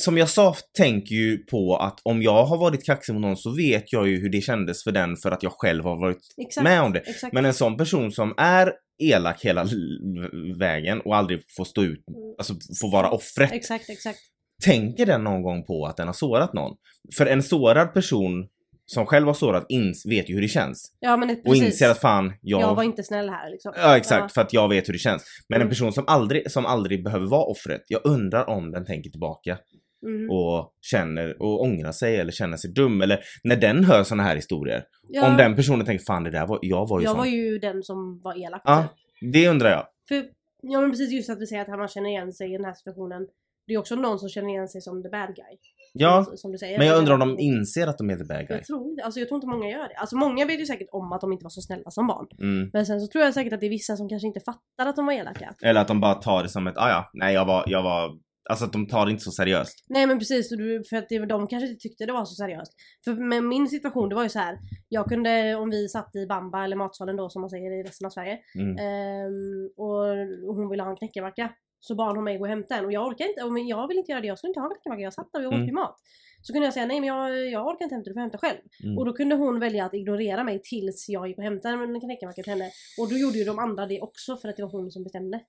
som 0.00 0.18
jag 0.18 0.28
sa, 0.28 0.54
tänker 0.76 1.14
ju 1.14 1.38
på 1.38 1.76
att 1.76 2.00
om 2.02 2.22
jag 2.22 2.44
har 2.44 2.56
varit 2.58 2.86
kaxig 2.86 3.12
mot 3.12 3.22
någon 3.22 3.36
så 3.36 3.56
vet 3.56 3.92
jag 3.92 4.08
ju 4.08 4.20
hur 4.20 4.28
det 4.30 4.40
kändes 4.40 4.84
för 4.84 4.90
den 4.92 5.16
för 5.16 5.30
att 5.30 5.42
jag 5.42 5.52
själv 5.52 5.84
har 5.84 5.96
varit 6.00 6.18
Exakt. 6.46 6.64
med 6.64 6.82
om 6.82 6.92
det. 6.92 6.98
Exakt. 6.98 7.32
Men 7.32 7.44
en 7.44 7.54
sån 7.54 7.76
person 7.76 8.12
som 8.12 8.34
är 8.36 8.72
elak 9.02 9.44
hela 9.44 9.66
vägen 10.58 11.00
och 11.00 11.16
aldrig 11.16 11.40
får 11.56 11.64
stå 11.64 11.82
ut, 11.82 12.04
Mm. 12.08 12.34
alltså 12.38 12.54
får 12.80 12.92
vara 12.92 13.10
offret. 13.10 13.52
Exakt, 13.52 13.90
exakt. 13.90 14.18
Tänker 14.64 15.06
den 15.06 15.24
någon 15.24 15.42
gång 15.42 15.64
på 15.64 15.86
att 15.86 15.96
den 15.96 16.06
har 16.06 16.14
sårat 16.14 16.52
någon? 16.52 16.76
För 17.16 17.26
en 17.26 17.42
sårad 17.42 17.94
person 17.94 18.46
som 18.86 19.06
själv 19.06 19.26
har 19.26 19.34
sårat 19.34 19.66
ins 19.68 20.06
vet 20.06 20.30
ju 20.30 20.34
hur 20.34 20.42
det 20.42 20.48
känns. 20.48 20.92
Ja 21.00 21.16
men 21.16 21.28
det, 21.28 21.34
Och 21.34 21.44
precis. 21.44 21.62
inser 21.64 21.90
att 21.90 22.00
fan, 22.00 22.32
jag... 22.40 22.60
Jag 22.60 22.74
var 22.74 22.82
inte 22.82 23.02
snäll 23.02 23.28
här 23.28 23.50
liksom. 23.50 23.72
Ja 23.76 23.96
exakt, 23.96 24.34
för 24.34 24.40
att 24.40 24.52
jag 24.52 24.68
vet 24.68 24.88
hur 24.88 24.92
det 24.92 24.98
känns. 24.98 25.24
Men 25.48 25.56
en 25.56 25.62
Mm. 25.62 25.70
person 25.70 25.92
som 25.92 26.04
aldrig, 26.06 26.50
som 26.50 26.66
aldrig 26.66 27.04
behöver 27.04 27.26
vara 27.26 27.44
offret, 27.44 27.82
jag 27.88 28.00
undrar 28.04 28.48
om 28.48 28.70
den 28.70 28.84
tänker 28.86 29.10
tillbaka 29.10 29.58
Mm. 30.02 30.30
och 30.30 30.72
känner 30.80 31.42
och 31.42 31.62
ångrar 31.62 31.92
sig 31.92 32.16
eller 32.16 32.32
känner 32.32 32.56
sig 32.56 32.70
dum. 32.72 33.00
Eller 33.02 33.20
när 33.44 33.56
den 33.56 33.84
hör 33.84 34.02
såna 34.04 34.22
här 34.22 34.36
historier. 34.36 34.84
Ja, 35.08 35.30
Om 35.30 35.36
den 35.36 35.56
personen 35.56 35.86
tänker 35.86 36.04
fan 36.04 36.24
det 36.24 36.30
där 36.30 36.46
var, 36.46 36.58
jag 36.62 36.88
var 36.88 37.00
ju 37.00 37.04
jag 37.04 37.10
sån. 37.10 37.18
var 37.18 37.26
ju 37.26 37.58
den 37.58 37.82
som 37.82 38.20
var 38.24 38.44
elak. 38.46 38.62
Ja, 38.64 38.84
det 39.32 39.48
undrar 39.48 39.70
jag. 39.70 39.86
För, 40.08 40.24
ja 40.62 40.80
men 40.80 40.90
precis 40.90 41.12
just 41.12 41.30
att 41.30 41.40
vi 41.40 41.46
säger 41.46 41.62
att 41.62 41.68
man 41.68 41.88
känner 41.88 42.10
igen 42.10 42.32
sig 42.32 42.48
i 42.54 42.56
den 42.56 42.64
här 42.64 42.72
situationen. 42.74 43.26
Det 43.66 43.74
är 43.74 43.78
också 43.78 43.94
någon 43.94 44.18
som 44.18 44.28
känner 44.28 44.48
igen 44.48 44.68
sig 44.68 44.80
som 44.80 45.02
the 45.02 45.08
bad 45.08 45.34
guy. 45.36 45.54
Ja, 45.92 46.24
Som, 46.24 46.36
som 46.36 46.52
du 46.52 46.58
säger. 46.58 46.78
men 46.78 46.86
jag 46.86 46.98
undrar 46.98 47.14
om 47.14 47.20
de 47.20 47.38
inser 47.38 47.86
att 47.86 47.98
de 47.98 48.10
är 48.10 48.16
the 48.16 48.24
bad 48.24 48.46
guy. 48.48 48.56
Jag 48.56 48.64
tror 48.64 48.90
inte, 48.90 49.02
alltså 49.04 49.20
jag 49.20 49.28
tror 49.28 49.36
inte 49.36 49.46
många 49.46 49.68
gör 49.70 49.88
det. 49.88 49.94
Alltså 49.96 50.16
många 50.16 50.44
vet 50.46 50.60
ju 50.60 50.66
säkert 50.66 50.88
om 50.92 51.12
att 51.12 51.20
de 51.20 51.32
inte 51.32 51.44
var 51.44 51.50
så 51.50 51.60
snälla 51.60 51.90
som 51.90 52.06
barn. 52.06 52.26
Mm. 52.40 52.70
Men 52.72 52.86
sen 52.86 53.00
så 53.00 53.06
tror 53.06 53.24
jag 53.24 53.34
säkert 53.34 53.52
att 53.52 53.60
det 53.60 53.66
är 53.66 53.70
vissa 53.70 53.96
som 53.96 54.08
kanske 54.08 54.26
inte 54.26 54.40
fattar 54.40 54.86
att 54.86 54.96
de 54.96 55.06
var 55.06 55.12
elaka. 55.12 55.54
Eller 55.62 55.80
att 55.80 55.88
de 55.88 56.00
bara 56.00 56.14
tar 56.14 56.42
det 56.42 56.48
som 56.48 56.66
ett, 56.66 56.78
ah, 56.78 56.88
ja, 56.88 57.10
nej 57.14 57.34
jag 57.34 57.44
var, 57.44 57.64
jag 57.66 57.82
var, 57.82 58.18
alltså 58.50 58.64
att 58.64 58.72
de 58.72 58.86
tar 58.88 59.06
det 59.06 59.10
inte 59.12 59.24
så 59.24 59.30
seriöst. 59.30 59.84
Nej 59.88 60.06
men 60.06 60.18
precis, 60.18 60.48
för 60.88 60.96
att 60.96 61.28
de 61.28 61.46
kanske 61.46 61.68
inte 61.68 61.80
tyckte 61.82 62.06
det 62.06 62.12
var 62.12 62.24
så 62.24 62.34
seriöst. 62.34 62.72
För 63.04 63.14
med 63.14 63.44
min 63.44 63.68
situation 63.68 64.08
det 64.08 64.14
var 64.14 64.22
ju 64.22 64.28
så 64.28 64.38
här. 64.38 64.58
Jag 64.88 65.06
kunde, 65.06 65.54
om 65.54 65.70
vi 65.70 65.88
satt 65.88 66.16
i 66.16 66.26
bamba 66.26 66.64
eller 66.64 66.76
matsalen 66.76 67.16
då 67.16 67.28
som 67.28 67.40
man 67.40 67.50
säger 67.50 67.80
i 67.80 67.82
resten 67.82 68.06
av 68.06 68.10
Sverige. 68.10 68.38
Mm. 68.58 68.70
Ehm, 68.78 69.70
och 69.76 70.56
hon 70.56 70.70
ville 70.70 70.82
ha 70.82 70.90
en 70.90 70.96
knäckemacka. 70.96 71.50
Så 71.80 71.94
bad 71.94 72.16
hon 72.16 72.24
mig 72.24 72.38
gå 72.38 72.44
och 72.44 72.48
hämta 72.48 72.76
en 72.76 72.84
och 72.84 72.92
jag 72.92 73.06
orkar 73.06 73.28
inte, 73.28 73.50
men 73.50 73.66
jag 73.66 73.88
vill 73.88 73.98
inte 73.98 74.12
göra 74.12 74.20
det, 74.20 74.26
jag 74.26 74.38
skulle 74.38 74.48
inte 74.50 74.60
ha 74.60 74.68
knäckemacka, 74.68 75.02
jag 75.02 75.14
satt 75.14 75.32
där 75.32 75.38
och 75.40 75.44
jag 75.44 75.52
åt 75.52 75.60
Mm. 75.60 75.74
mat. 75.74 75.96
Så 76.42 76.52
kunde 76.52 76.66
jag 76.66 76.74
säga 76.74 76.86
nej 76.86 77.00
men 77.00 77.06
jag, 77.06 77.50
jag 77.50 77.66
orkar 77.66 77.84
inte 77.84 77.94
hämta, 77.94 78.10
du 78.10 78.14
får 78.14 78.20
hämta 78.20 78.38
själv. 78.38 78.58
Mm. 78.84 78.98
Och 78.98 79.04
då 79.04 79.12
kunde 79.12 79.34
hon 79.36 79.60
välja 79.60 79.84
att 79.84 79.94
ignorera 79.94 80.44
mig 80.44 80.60
tills 80.62 81.08
jag 81.08 81.28
gick 81.28 81.38
och 81.38 81.44
hämtade 81.44 81.74
en 81.84 82.00
knäckemacka 82.00 82.42
till 82.42 82.52
henne. 82.52 82.70
Och 83.00 83.08
då 83.10 83.16
gjorde 83.16 83.38
ju 83.38 83.44
de 83.44 83.58
andra 83.58 83.86
det 83.86 84.00
också 84.00 84.36
för 84.36 84.48
att 84.48 84.56
det 84.56 84.62
var 84.62 84.70
hon 84.70 84.90
som 84.90 85.02
bestämde. 85.04 85.40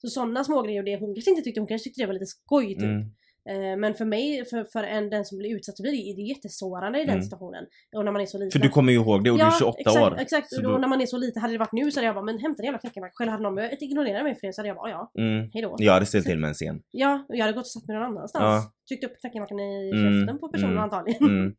Så 0.00 0.08
sådana 0.08 0.44
små 0.44 0.62
grejer 0.62 0.80
och 0.80 0.84
det 0.84 0.96
hon 0.96 1.14
kanske 1.14 1.30
inte 1.30 1.42
tyckte, 1.42 1.60
hon 1.60 1.66
kanske 1.66 1.84
tyckte 1.88 2.02
det 2.02 2.06
var 2.06 2.14
lite 2.14 2.26
skoj 2.26 2.68
typ. 2.68 2.82
Mm. 2.82 3.10
Eh, 3.50 3.76
Men 3.76 3.94
för 3.94 4.04
mig, 4.04 4.44
för, 4.50 4.64
för 4.64 4.82
en, 4.84 5.10
den 5.10 5.24
som 5.24 5.38
blir 5.38 5.56
utsatt 5.56 5.74
blir 5.80 5.92
det, 5.92 6.14
det 6.16 6.22
är 6.22 6.28
jättesårande 6.28 6.98
i 6.98 7.04
den 7.04 7.10
Mm. 7.10 7.22
situationen. 7.24 7.64
Och 7.96 8.04
när 8.04 8.12
man 8.12 8.20
är 8.22 8.26
så 8.26 8.38
liten. 8.38 8.50
För 8.50 8.58
du 8.58 8.68
kommer 8.68 8.92
ju 8.92 8.98
ihåg 8.98 9.24
det 9.24 9.30
och 9.30 9.38
du 9.38 9.44
är 9.44 9.58
28 9.58 9.76
exakt, 9.80 9.98
år. 9.98 10.20
Exakt, 10.20 10.48
Så 10.50 10.56
och 10.56 10.62
då- 10.62 10.70
då, 10.72 10.78
när 10.78 10.88
man 10.88 11.00
är 11.00 11.06
så 11.06 11.18
liten, 11.18 11.42
hade 11.42 11.54
det 11.54 11.58
varit 11.58 11.72
nu 11.72 11.90
så 11.90 11.98
hade 12.00 12.06
jag 12.06 12.14
bara 12.14 12.24
men 12.24 12.38
hämta 12.38 12.62
en 12.62 12.64
jävla 12.64 12.78
knäckemacka 12.78 13.12
själv. 13.14 13.30
Hade 13.30 13.42
någon 13.42 13.54
börjat 13.54 13.82
ignorera 13.82 14.22
mig 14.22 14.34
för 14.34 14.46
det 14.46 14.52
så 14.52 14.60
hade 14.60 14.68
jag 14.68 14.76
bara 14.76 14.90
ja, 14.90 15.12
Mm. 15.18 15.50
hejdå. 15.52 15.76
Jag 15.78 15.92
hade 15.92 16.06
ställt 16.06 16.26
till 16.26 16.38
med 16.38 16.48
en 16.48 16.54
scen. 16.54 16.82
Ja, 16.90 17.26
och 17.28 17.36
jag 17.36 17.40
hade 17.40 17.52
gått 17.52 17.62
och 17.64 17.66
satt 17.70 17.86
mig 17.86 17.96
någon 17.96 18.06
annanstans. 18.06 18.42
Ja. 18.64 18.72
Tryckt 18.88 19.04
upp 19.04 19.20
knäckemackan 19.20 19.60
i 19.60 19.90
Mm, 19.94 20.20
käften 20.20 20.38
på 20.40 20.48
personen 20.48 20.70
mm, 20.72 20.84
antagligen. 20.84 21.24
Mm. 21.24 21.54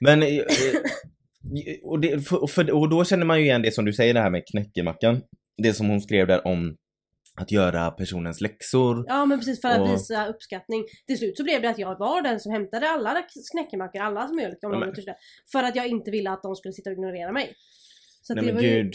Men... 0.00 0.22
eh, 0.22 0.28
eh, 0.38 0.44
och, 1.82 2.00
det, 2.00 2.20
för, 2.28 2.46
för, 2.46 2.70
och 2.70 2.88
då 2.88 3.04
känner 3.04 3.26
man 3.26 3.38
ju 3.38 3.44
igen 3.44 3.62
det 3.62 3.70
som 3.74 3.84
du 3.84 3.92
säger 3.92 4.14
det 4.14 4.20
här 4.20 4.30
med 4.30 4.42
knäckemackan. 4.46 5.20
Det 5.62 5.72
som 5.72 5.88
hon 5.88 6.00
skrev 6.00 6.26
där 6.26 6.46
om 6.46 6.76
att 7.36 7.52
göra 7.52 7.90
personens 7.90 8.40
läxor. 8.40 9.04
Ja 9.08 9.24
men 9.24 9.38
precis 9.38 9.60
för 9.60 9.68
att 9.68 9.80
Och- 9.80 9.94
visa 9.94 10.26
uppskattning. 10.26 10.84
Till 11.06 11.18
slut 11.18 11.36
så 11.36 11.44
blev 11.44 11.62
det 11.62 11.70
att 11.70 11.78
jag 11.78 11.98
var 11.98 12.22
den 12.22 12.40
som 12.40 12.52
hämtade 12.52 12.88
alla 12.88 13.22
knäckemackor, 13.52 14.00
allas 14.00 14.32
mjölk 14.32 14.58
om 14.62 14.72
Ja, 14.72 14.78
men-. 14.78 14.94
För 15.52 15.62
att 15.62 15.76
jag 15.76 15.86
inte 15.86 16.10
ville 16.10 16.30
att 16.30 16.42
de 16.42 16.56
skulle 16.56 16.72
sitta 16.72 16.90
och 16.90 16.96
ignorera 16.96 17.32
mig. 17.32 17.54
Så, 18.22 18.34
Nej 18.34 18.44
det 18.44 18.46
men 18.46 18.54
var 18.56 18.62
ju, 18.62 18.82
gud. 18.82 18.94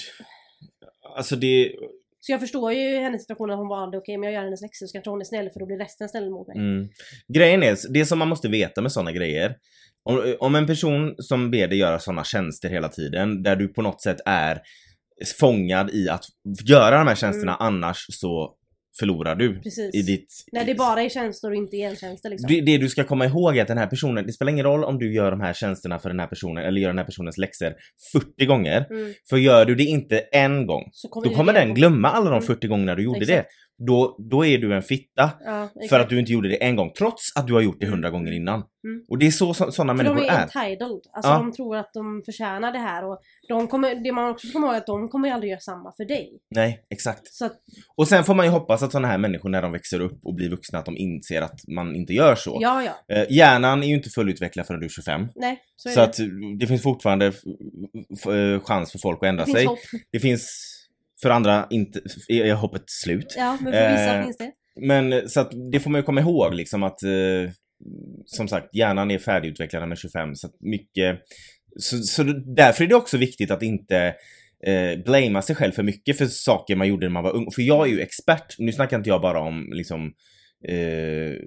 Alltså 1.15 1.35
det... 1.35 1.71
så 2.19 2.31
jag 2.31 2.39
förstår 2.39 2.73
ju 2.73 2.99
hennes 2.99 3.21
situation 3.21 3.51
att 3.51 3.57
hon 3.57 3.67
valde 3.67 3.97
okej 3.97 4.17
men 4.17 4.23
jag 4.27 4.33
gör 4.33 4.43
hennes 4.43 4.61
läxor 4.61 4.87
så 4.87 4.93
kanske 4.93 5.09
hon 5.09 5.21
är 5.21 5.25
snäll 5.25 5.49
för 5.49 5.59
då 5.59 5.65
blir 5.65 5.77
resten 5.77 6.09
snäll 6.09 6.29
mot 6.29 6.47
mig. 6.47 6.57
Mm. 6.57 6.89
Grejen 7.33 7.63
är, 7.63 7.93
det 7.93 8.05
som 8.05 8.19
man 8.19 8.27
måste 8.27 8.47
veta 8.47 8.81
med 8.81 8.91
sådana 8.91 9.11
grejer. 9.11 9.55
Om, 10.03 10.35
om 10.39 10.55
en 10.55 10.67
person 10.67 11.15
som 11.17 11.51
ber 11.51 11.67
dig 11.67 11.77
göra 11.77 11.99
sådana 11.99 12.23
tjänster 12.23 12.69
hela 12.69 12.89
tiden, 12.89 13.43
där 13.43 13.55
du 13.55 13.67
på 13.67 13.81
något 13.81 14.01
sätt 14.01 14.17
är 14.25 14.61
fångad 15.39 15.89
i 15.89 16.09
att 16.09 16.25
göra 16.65 16.97
de 16.97 17.07
här 17.07 17.15
tjänsterna, 17.15 17.55
annars 17.55 18.05
så 18.09 18.55
förlorar 18.99 19.35
du 19.35 19.59
Precis. 19.61 19.95
i 19.95 20.01
ditt... 20.01 20.33
När 20.51 20.65
det 20.65 20.75
bara 20.75 21.01
är 21.01 21.09
tjänster 21.09 21.49
och 21.49 21.55
inte 21.55 21.77
gentjänster 21.77 22.29
liksom. 22.29 22.47
Det, 22.47 22.61
det 22.61 22.77
du 22.77 22.89
ska 22.89 23.03
komma 23.03 23.25
ihåg 23.25 23.57
är 23.57 23.61
att 23.61 23.67
den 23.67 23.77
här 23.77 23.87
personen, 23.87 24.25
det 24.25 24.33
spelar 24.33 24.51
ingen 24.51 24.65
roll 24.65 24.83
om 24.83 24.99
du 24.99 25.13
gör 25.13 25.31
de 25.31 25.41
här 25.41 25.53
tjänsterna 25.53 25.99
för 25.99 26.09
den 26.09 26.19
här 26.19 26.27
personen 26.27 26.63
eller 26.65 26.81
gör 26.81 26.89
den 26.89 26.97
här 26.97 27.05
personens 27.05 27.37
läxor 27.37 27.73
40 28.11 28.45
gånger. 28.45 28.87
Mm. 28.89 29.13
För 29.29 29.37
gör 29.37 29.65
du 29.65 29.75
det 29.75 29.83
inte 29.83 30.19
en 30.19 30.67
gång, 30.67 30.89
Så 30.91 31.07
kommer 31.07 31.29
då 31.29 31.35
kommer 31.35 31.53
den 31.53 31.73
glömma 31.73 32.09
alla 32.09 32.29
de 32.29 32.39
Mm. 32.39 32.47
40 32.47 32.67
gångerna 32.67 32.95
du 32.95 33.03
gjorde 33.03 33.19
Exakt. 33.19 33.37
det. 33.37 33.45
Då, 33.87 34.15
då 34.19 34.45
är 34.45 34.57
du 34.57 34.73
en 34.75 34.81
fitta. 34.81 35.31
Ja. 35.45 35.69
För 35.89 35.99
att 35.99 36.09
du 36.09 36.19
inte 36.19 36.31
gjorde 36.31 36.49
det 36.49 36.63
en 36.63 36.75
gång, 36.75 36.91
trots 36.97 37.35
att 37.35 37.47
du 37.47 37.53
har 37.53 37.61
gjort 37.61 37.77
det 37.79 37.87
hundra 37.87 38.09
gånger 38.09 38.31
innan. 38.31 38.63
Mm. 38.83 39.03
Och 39.09 39.17
det 39.17 39.27
är 39.27 39.31
så 39.31 39.53
sådana 39.53 39.93
de 39.93 39.97
människor 40.03 40.25
är 40.25 40.31
är. 40.37 40.41
entitled. 40.41 40.81
Alltså 41.13 41.31
Ja. 41.31 41.37
de 41.37 41.51
tror 41.51 41.77
att 41.77 41.89
de 41.93 42.21
förtjänar 42.25 42.71
det 42.71 42.79
här 42.79 43.05
och 43.05 43.19
de 43.47 43.67
kommer, 43.67 43.95
det 44.03 44.11
man 44.11 44.29
också 44.29 44.47
komma 44.53 44.65
ihåg 44.67 44.73
är 44.75 44.77
att 44.77 44.85
de 44.87 45.09
kommer 45.09 45.27
ju 45.27 45.33
aldrig 45.33 45.49
göra 45.51 45.59
samma 45.59 45.93
för 45.97 46.05
dig. 46.05 46.29
Nej, 46.55 46.81
exakt. 46.89 47.33
Så 47.33 47.45
att, 47.45 47.53
Och 47.95 48.07
sen 48.07 48.23
får 48.23 48.35
man 48.35 48.45
ju 48.45 48.51
hoppas 48.51 48.83
att 48.83 48.91
sådana 48.91 49.07
här 49.07 49.17
människor 49.17 49.49
när 49.49 49.61
de 49.61 49.71
växer 49.71 49.99
upp 49.99 50.19
och 50.23 50.35
blir 50.35 50.49
vuxna, 50.49 50.79
att 50.79 50.85
de 50.85 50.97
inser 50.97 51.41
att 51.41 51.59
man 51.67 51.95
inte 51.95 52.13
gör 52.13 52.35
så. 52.35 52.57
ja 52.61 52.83
ja. 52.83 53.15
Eh, 53.15 53.25
hjärnan 53.29 53.83
är 53.83 53.87
ju 53.87 53.93
inte 53.93 54.09
fullutvecklad 54.09 54.65
förrän 54.67 54.79
du 54.79 54.85
är 54.85 54.89
25. 54.89 55.27
Nej, 55.35 55.59
så 55.75 55.89
Så 55.89 55.95
det. 55.99 56.03
att 56.03 56.19
eh, 56.19 56.25
det 56.59 56.67
finns 56.67 56.81
fortfarande 56.83 57.31
chans 58.63 58.91
för 58.91 58.99
folk 58.99 59.17
att 59.23 59.27
ändra 59.29 59.45
det 59.45 59.51
finns 59.51 59.57
sig. 59.57 59.65
hopp. 59.65 59.79
Det 60.11 60.19
finns 60.19 60.65
för 61.21 61.29
andra 61.29 61.67
inte, 61.69 62.01
är 62.29 62.53
hoppet 62.53 62.83
slut. 62.87 63.33
Ja, 63.37 63.57
men 63.61 63.73
för 63.73 63.91
vissa 63.91 64.17
Eh, 64.17 64.23
finns 64.23 64.37
det. 64.37 64.51
Men 64.81 65.29
så 65.29 65.39
att 65.39 65.51
det 65.71 65.79
får 65.79 65.89
man 65.89 65.99
ju 65.99 66.05
komma 66.05 66.21
ihåg 66.21 66.53
liksom 66.53 66.83
att 66.83 67.03
eh, 67.03 67.51
som 68.25 68.47
sagt 68.47 68.75
hjärnan 68.75 69.11
är 69.11 69.19
färdigutvecklad 69.19 69.91
är 69.91 69.95
25 69.95 70.35
så 70.35 70.47
att 70.47 70.53
mycket 70.59 71.19
så, 71.79 71.97
så 71.97 72.23
därför 72.55 72.83
är 72.83 72.87
det 72.87 72.95
också 72.95 73.17
viktigt 73.17 73.51
att 73.51 73.63
inte 73.63 74.15
eh, 74.65 75.03
blamea 75.05 75.41
sig 75.41 75.55
själv 75.55 75.71
för 75.71 75.83
mycket 75.83 76.17
för 76.17 76.25
saker 76.25 76.75
man 76.75 76.87
gjorde 76.87 77.05
när 77.05 77.13
man 77.13 77.23
var 77.23 77.35
ung. 77.35 77.51
För 77.51 77.61
jag 77.61 77.87
är 77.87 77.91
ju 77.91 78.01
expert, 78.01 78.55
nu 78.57 78.71
snackar 78.71 78.97
inte 78.97 79.09
jag 79.09 79.21
bara 79.21 79.39
om 79.39 79.69
liksom 79.73 80.13
eh, 80.67 81.37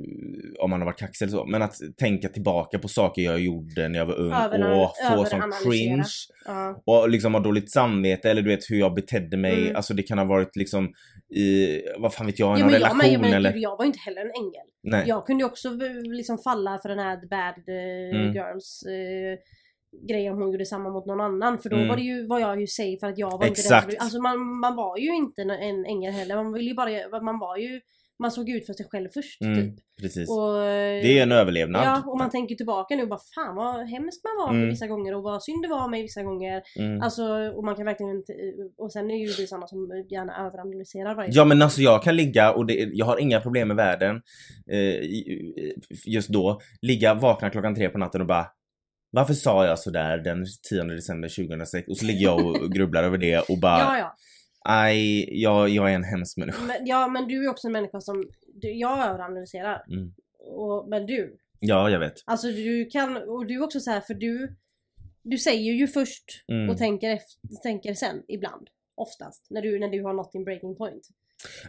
om 0.61 0.71
man 0.71 0.81
har 0.81 0.87
varit 0.87 0.99
kaxig 0.99 1.25
eller 1.25 1.37
så, 1.39 1.47
men 1.47 1.63
att 1.63 1.75
tänka 1.99 2.29
tillbaka 2.29 2.79
på 2.79 2.89
saker 2.89 3.23
jag 3.23 3.41
gjorde 3.41 3.89
när 3.89 3.99
jag 3.99 4.07
var 4.07 4.15
ung 4.19 4.33
Överanal- 4.33 4.85
och 4.85 4.91
få 5.19 5.25
sån 5.25 5.53
cringe 5.65 6.05
Ja. 6.45 6.83
och 6.87 7.09
liksom 7.11 7.35
ha 7.35 7.41
dåligt 7.41 7.71
samvete 7.71 8.31
eller 8.31 8.43
du 8.43 8.49
vet 8.49 8.71
hur 8.71 8.79
jag 8.79 8.95
betedde 8.95 9.37
mig. 9.37 9.63
Mm. 9.63 9.77
Alltså 9.77 9.95
det 9.95 10.03
kan 10.03 10.19
ha 10.19 10.25
varit 10.25 10.57
liksom 10.57 10.93
i, 11.35 11.81
vad 11.99 12.15
fan 12.15 12.27
vet 12.27 12.39
jag, 12.39 12.47
Jo, 12.47 12.53
någon 12.53 12.61
men 12.73 12.73
jag, 12.73 12.81
relation 12.81 12.99
men, 13.13 13.21
men, 13.21 13.33
eller... 13.35 13.55
jag 13.57 13.77
var 13.77 13.85
ju 13.85 13.87
inte 13.87 13.99
heller 13.99 14.21
en 14.21 14.31
ängel. 14.43 14.67
Nej. 14.83 15.05
Jag 15.09 15.27
kunde 15.27 15.43
ju 15.43 15.47
också 15.47 15.69
liksom 16.05 16.39
falla 16.39 16.79
för 16.83 16.89
den 16.89 16.99
här 16.99 17.17
bad 17.29 17.69
eh, 17.69 18.21
Mm. 18.21 18.33
girls 18.35 18.83
eh, 18.83 19.39
grejen 20.09 20.33
om 20.33 20.39
hon 20.43 20.53
gjorde 20.53 20.67
samma 20.67 20.91
mot 20.91 21.07
någon 21.07 21.21
annan. 21.21 21.59
För 21.59 21.71
då 21.71 21.77
Mm. 21.77 21.89
var 21.89 21.97
det 21.97 22.03
ju, 22.03 22.27
var 22.27 22.39
jag 22.41 22.61
ju 22.61 22.67
safe 22.67 22.97
för 23.01 23.07
att 23.07 23.19
jag 23.19 23.31
var 23.39 23.47
Exakt. 23.47 23.85
inte 23.85 23.97
den 23.97 23.99
som, 23.99 24.05
Alltså 24.05 24.21
man, 24.21 24.61
man 24.61 24.77
var 24.77 24.97
ju 24.99 25.15
inte 25.17 25.43
en- 25.43 25.51
en 25.51 25.87
ängel 25.87 26.13
heller. 26.13 26.37
Man 26.37 26.53
ville 26.53 26.69
ju 26.71 26.75
bara, 26.75 27.21
man 27.23 27.39
var 27.39 27.57
ju, 27.57 27.81
man 28.23 28.31
såg 28.31 28.49
ut 28.51 28.67
för 28.67 28.73
sig 28.73 28.87
själv 28.91 29.09
först 29.15 29.41
Mm, 29.43 29.55
typ. 29.57 29.85
precis. 30.03 30.31
Och, 30.31 30.53
Det 31.05 31.19
är 31.19 31.23
en 31.23 31.33
överlevnad. 31.33 31.85
Ja, 31.85 32.03
och 32.07 32.19
man 32.19 32.31
tänker 32.31 32.55
tillbaka 32.55 32.97
nu 32.97 33.03
och 33.03 33.09
bara 33.09 33.21
fan 33.35 33.55
vad 33.57 33.89
hemskt 33.89 34.25
man 34.25 34.47
var 34.47 34.55
Mm. 34.57 34.69
vissa 34.69 34.87
gånger 34.87 35.15
och 35.15 35.23
vad 35.23 35.43
synd 35.43 35.63
det 35.65 35.69
var 35.69 35.89
med 35.89 36.03
vissa 36.03 36.23
gånger. 36.23 36.63
Mm. 36.79 37.01
Alltså, 37.03 37.25
och 37.57 37.65
man 37.65 37.77
kan 37.77 37.85
verkligen 37.85 38.17
inte, 38.17 38.33
och 38.79 38.93
sen 38.93 39.11
är 39.11 39.17
ju 39.17 39.27
vi 39.27 39.47
sådana 39.47 39.67
som 39.67 40.05
gärna 40.11 40.47
överanalyserar 40.47 41.15
varje 41.15 41.31
Ja 41.33 41.45
men 41.45 41.63
alltså 41.63 41.81
jag 41.81 42.03
kan 42.03 42.17
ligga 42.17 42.53
och 42.53 42.67
det, 42.67 42.75
jag 42.93 43.07
har 43.07 43.19
inga 43.19 43.41
problem 43.41 43.69
med 43.69 43.77
världen 43.77 44.23
eh, 44.71 44.97
just 46.07 46.29
då. 46.29 46.61
Ligga 46.83 47.15
vakna 47.15 47.51
klockan 47.51 47.75
tre 47.75 47.89
på 47.89 47.99
natten 47.99 48.21
och 48.21 48.27
bara 48.27 48.47
varför 49.15 49.35
sa 49.35 49.67
jag 49.67 49.79
sådär 49.79 50.19
den 50.19 50.47
10 50.71 50.83
december 50.85 51.29
2006? 51.29 51.89
Och 51.89 51.97
så 51.97 52.05
ligger 52.05 52.23
jag 52.23 52.47
och 52.47 52.73
grubblar 52.73 53.05
över 53.05 53.19
det 53.19 53.39
och 53.39 53.59
bara 53.61 53.79
Ja, 53.79 53.99
ja. 53.99 54.15
Aj, 54.65 55.29
jag, 55.43 55.69
jag 55.69 55.91
är 55.91 55.95
en 55.95 56.05
hemsk 56.05 56.37
människa. 56.37 56.63
Men, 56.63 56.87
ja, 56.87 57.09
men 57.09 57.29
du 57.29 57.45
är 57.45 57.49
också 57.51 57.67
en 57.67 57.73
människa 57.73 58.01
som, 58.01 58.25
du, 58.55 58.73
jag 58.73 59.09
överanalyserar. 59.09 59.85
Mm. 59.91 60.15
Och, 60.39 60.89
men 60.89 61.07
du, 61.07 61.37
Ja, 61.61 61.91
jag 61.91 61.99
vet. 62.01 62.15
alltså 62.27 62.47
du 62.47 62.87
kan, 62.87 63.17
och 63.17 63.47
du 63.47 63.55
är 63.55 63.63
också 63.65 63.81
så 63.81 63.91
här 63.91 64.01
för 64.01 64.15
du, 64.15 64.57
du 65.23 65.39
säger 65.39 65.73
ju 65.73 65.87
först 65.87 66.25
Mm. 66.53 66.71
och 66.71 66.79
tänker, 66.79 67.11
efter, 67.11 67.63
tänker 67.63 67.95
sen 67.95 68.23
ibland. 68.29 68.69
Oftast. 68.95 69.47
När 69.51 69.63
du, 69.63 69.79
när 69.79 69.89
du 69.89 70.03
har 70.03 70.13
nått 70.13 70.33
din 70.33 70.45
breaking 70.45 70.77
point. 70.77 71.09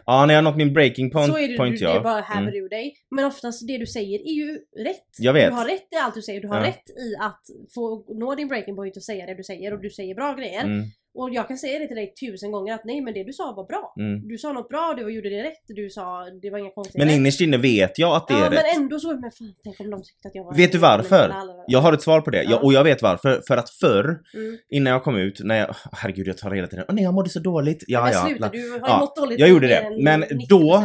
Ja, 0.06 0.26
när 0.26 0.34
jag 0.34 0.38
har 0.42 0.50
nått 0.50 0.56
min 0.56 0.72
breaking 0.72 1.10
point, 1.10 1.32
så 1.32 1.38
är 1.38 1.48
det, 1.48 1.56
point 1.56 1.78
du, 1.78 1.84
ja. 1.84 1.94
det 1.94 2.00
bara 2.00 2.20
häver 2.20 2.42
Mm. 2.48 2.64
ur 2.64 2.68
dig. 2.68 2.94
Men 3.10 3.24
oftast 3.24 3.66
det 3.66 3.78
du 3.78 3.86
säger 3.86 4.18
är 4.20 4.32
ju 4.32 4.58
rätt. 4.76 5.06
Jag 5.18 5.32
vet. 5.32 5.50
Du 5.50 5.54
har 5.56 5.64
rätt 5.68 5.88
i 5.92 5.96
allt 5.96 6.14
du 6.14 6.22
säger. 6.22 6.40
Du 6.40 6.48
har 6.48 6.60
Ja. 6.60 6.66
rätt 6.66 6.90
i 6.90 7.16
att 7.20 7.40
få 7.74 8.04
nå 8.14 8.34
din 8.34 8.48
breaking 8.48 8.76
point 8.76 8.96
och 8.96 9.02
säga 9.02 9.26
det 9.26 9.34
du 9.34 9.42
säger 9.44 9.72
och 9.72 9.80
du 9.82 9.90
säger 9.90 10.14
bra 10.14 10.34
grejer. 10.34 10.64
Mm, 10.64 10.84
Och 11.16 11.30
jag 11.34 11.48
kan 11.48 11.56
säga 11.58 11.78
det 11.78 11.86
till 11.86 11.96
dig 11.96 12.14
tusen 12.20 12.52
gånger 12.52 12.74
att 12.74 12.84
nej 12.84 13.00
men 13.00 13.14
det 13.14 13.24
du 13.24 13.32
sa 13.32 13.52
var 13.56 13.64
bra. 13.66 13.94
mm. 13.98 14.28
Du 14.28 14.38
sa 14.38 14.52
något 14.52 14.68
bra, 14.68 14.94
du 14.96 15.14
gjorde 15.14 15.28
det 15.30 15.42
rätt, 15.42 15.62
du 15.66 15.90
sa 15.90 16.24
det 16.42 16.50
var 16.50 16.58
inga 16.58 16.70
konstigheter. 16.70 17.06
Men 17.06 17.14
innerst 17.20 17.40
inne 17.40 17.56
vet 17.56 17.98
jag 17.98 18.16
att 18.16 18.28
det 18.28 18.34
ja, 18.34 18.46
är 18.46 18.50
rätt. 18.50 18.60
men 18.74 18.82
ändå 18.82 18.98
så, 18.98 19.08
men 19.08 19.30
fan 19.30 19.54
tänk 19.64 19.80
om 19.80 19.90
de 19.90 20.02
tyckte 20.02 20.28
att 20.28 20.34
jag 20.34 20.44
var 20.44 20.54
Vet 20.56 20.72
du 20.72 20.78
varför? 20.78 21.34
Jag 21.66 21.78
har 21.80 21.92
ett 21.92 22.02
svar 22.02 22.20
på 22.20 22.30
det. 22.30 22.42
Ja. 22.42 22.50
Jag, 22.50 22.64
och 22.64 22.72
jag 22.72 22.84
vet 22.84 23.02
varför. 23.02 23.42
För 23.48 23.56
att 23.56 23.70
förr, 23.70 24.20
Mm. 24.34 24.58
innan 24.70 24.92
jag 24.92 25.02
kom 25.04 25.16
ut, 25.16 25.40
när 25.44 25.56
jag... 25.58 25.76
Herregud, 25.92 26.28
jag 26.28 26.38
tar 26.38 26.50
hela 26.50 26.66
tiden. 26.66 26.84
Åh 26.88 26.94
nej, 26.94 27.04
jag 27.04 27.14
mådde 27.14 27.30
så 27.30 27.40
dåligt. 27.40 27.84
Ja, 27.86 28.02
men 28.04 28.12
ja. 28.12 28.26
sluta, 28.28 28.48
du 28.48 28.70
har 28.70 28.78
Ja, 28.88 28.98
mått 29.00 29.16
dåligt 29.16 29.38
jag 29.40 29.48
gjorde 29.48 29.66
det. 29.66 29.96
Men 30.02 30.24
90% 30.24 30.48
då-. 30.48 30.84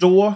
Då, 0.00 0.34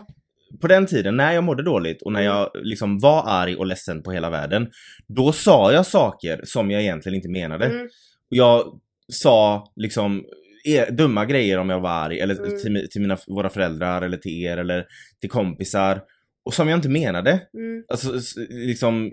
på 0.61 0.67
den 0.67 0.87
tiden, 0.87 1.17
när 1.17 1.33
jag 1.33 1.45
mådde 1.45 1.63
dåligt 1.63 2.03
och 2.03 2.13
när 2.13 2.21
Mm. 2.21 2.33
jag 2.37 2.51
liksom 2.55 2.99
var 2.99 3.23
arg 3.27 3.57
och 3.57 3.67
ledsen 3.67 4.03
på 4.03 4.13
hela 4.13 4.31
världen. 4.31 4.71
Då 5.07 5.33
sa 5.33 5.73
jag 5.73 5.87
saker 5.87 6.41
som 6.45 6.71
jag 6.71 6.83
egentligen 6.83 7.17
inte 7.17 7.29
menade. 7.29 7.67
Mm. 7.67 7.89
Jag 8.29 8.81
sa 9.11 9.65
liksom 9.77 10.25
e- 10.69 10.91
dumma 10.91 11.25
grejer 11.25 11.59
om 11.59 11.71
jag 11.71 11.81
var 11.81 11.91
arg, 11.91 12.21
eller 12.21 12.35
Mm. 12.35 12.61
till, 12.61 12.89
till 12.91 13.01
mina, 13.01 13.19
våra 13.27 13.49
föräldrar, 13.51 14.03
eller 14.03 14.17
till 14.17 14.43
er, 14.45 14.57
eller 14.57 14.85
till 15.21 15.31
kompisar. 15.31 16.01
Och 16.45 16.55
som 16.55 16.69
jag 16.69 16.79
inte 16.79 16.89
menade. 16.89 17.31
Mm. 17.31 17.85
Alltså 17.89 18.13
liksom 18.51 19.13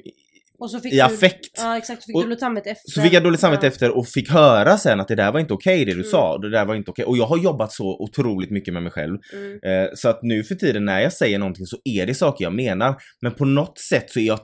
Och 0.60 0.72
så 0.72 0.80
fick 0.80 0.94
i 0.94 0.96
du, 0.96 1.02
affekt. 1.02 1.50
Ja 1.58 1.78
exakt, 1.78 2.04
så 2.04 2.06
fick 2.08 2.16
Och- 2.16 2.22
du 2.22 2.26
dåligt 2.28 2.40
samvete 2.40 2.70
efter. 2.70 2.92
Så 2.92 3.02
fick 3.02 3.14
jag 3.14 3.24
dåligt 3.24 3.40
samvete 3.40 3.66
Ja. 3.66 3.72
efter 3.72 3.98
och 3.98 4.08
fick 4.08 4.30
höra 4.32 4.78
sen 4.78 5.00
att 5.00 5.08
det 5.08 5.16
där 5.16 5.32
var 5.32 5.40
inte 5.40 5.54
okej 5.54 5.80
det 5.86 5.92
du 5.92 6.00
Mm. 6.00 6.04
sa. 6.12 6.38
Det 6.38 6.50
där 6.50 6.66
var 6.66 6.76
inte 6.76 6.92
okej. 6.92 7.06
Och 7.06 7.18
jag 7.18 7.26
har 7.26 7.38
jobbat 7.38 7.72
så 7.74 7.86
otroligt 8.00 8.50
mycket 8.52 8.74
med 8.74 8.84
mig 8.84 8.92
själv. 8.92 9.18
Mm. 9.34 9.60
Eh, 9.84 9.90
så 9.96 10.10
att 10.10 10.24
nu 10.24 10.44
för 10.44 10.56
tiden 10.56 10.86
när 10.86 11.00
jag 11.02 11.14
säger 11.14 11.40
någonting 11.40 11.66
så 11.66 11.78
är 11.84 12.06
det 12.06 12.14
saker 12.16 12.44
jag 12.46 12.54
menar. 12.54 12.96
Men 13.22 13.32
på 13.34 13.46
något 13.46 13.80
sätt 13.80 14.12
så 14.12 14.20
är 14.20 14.24
jag 14.28 14.40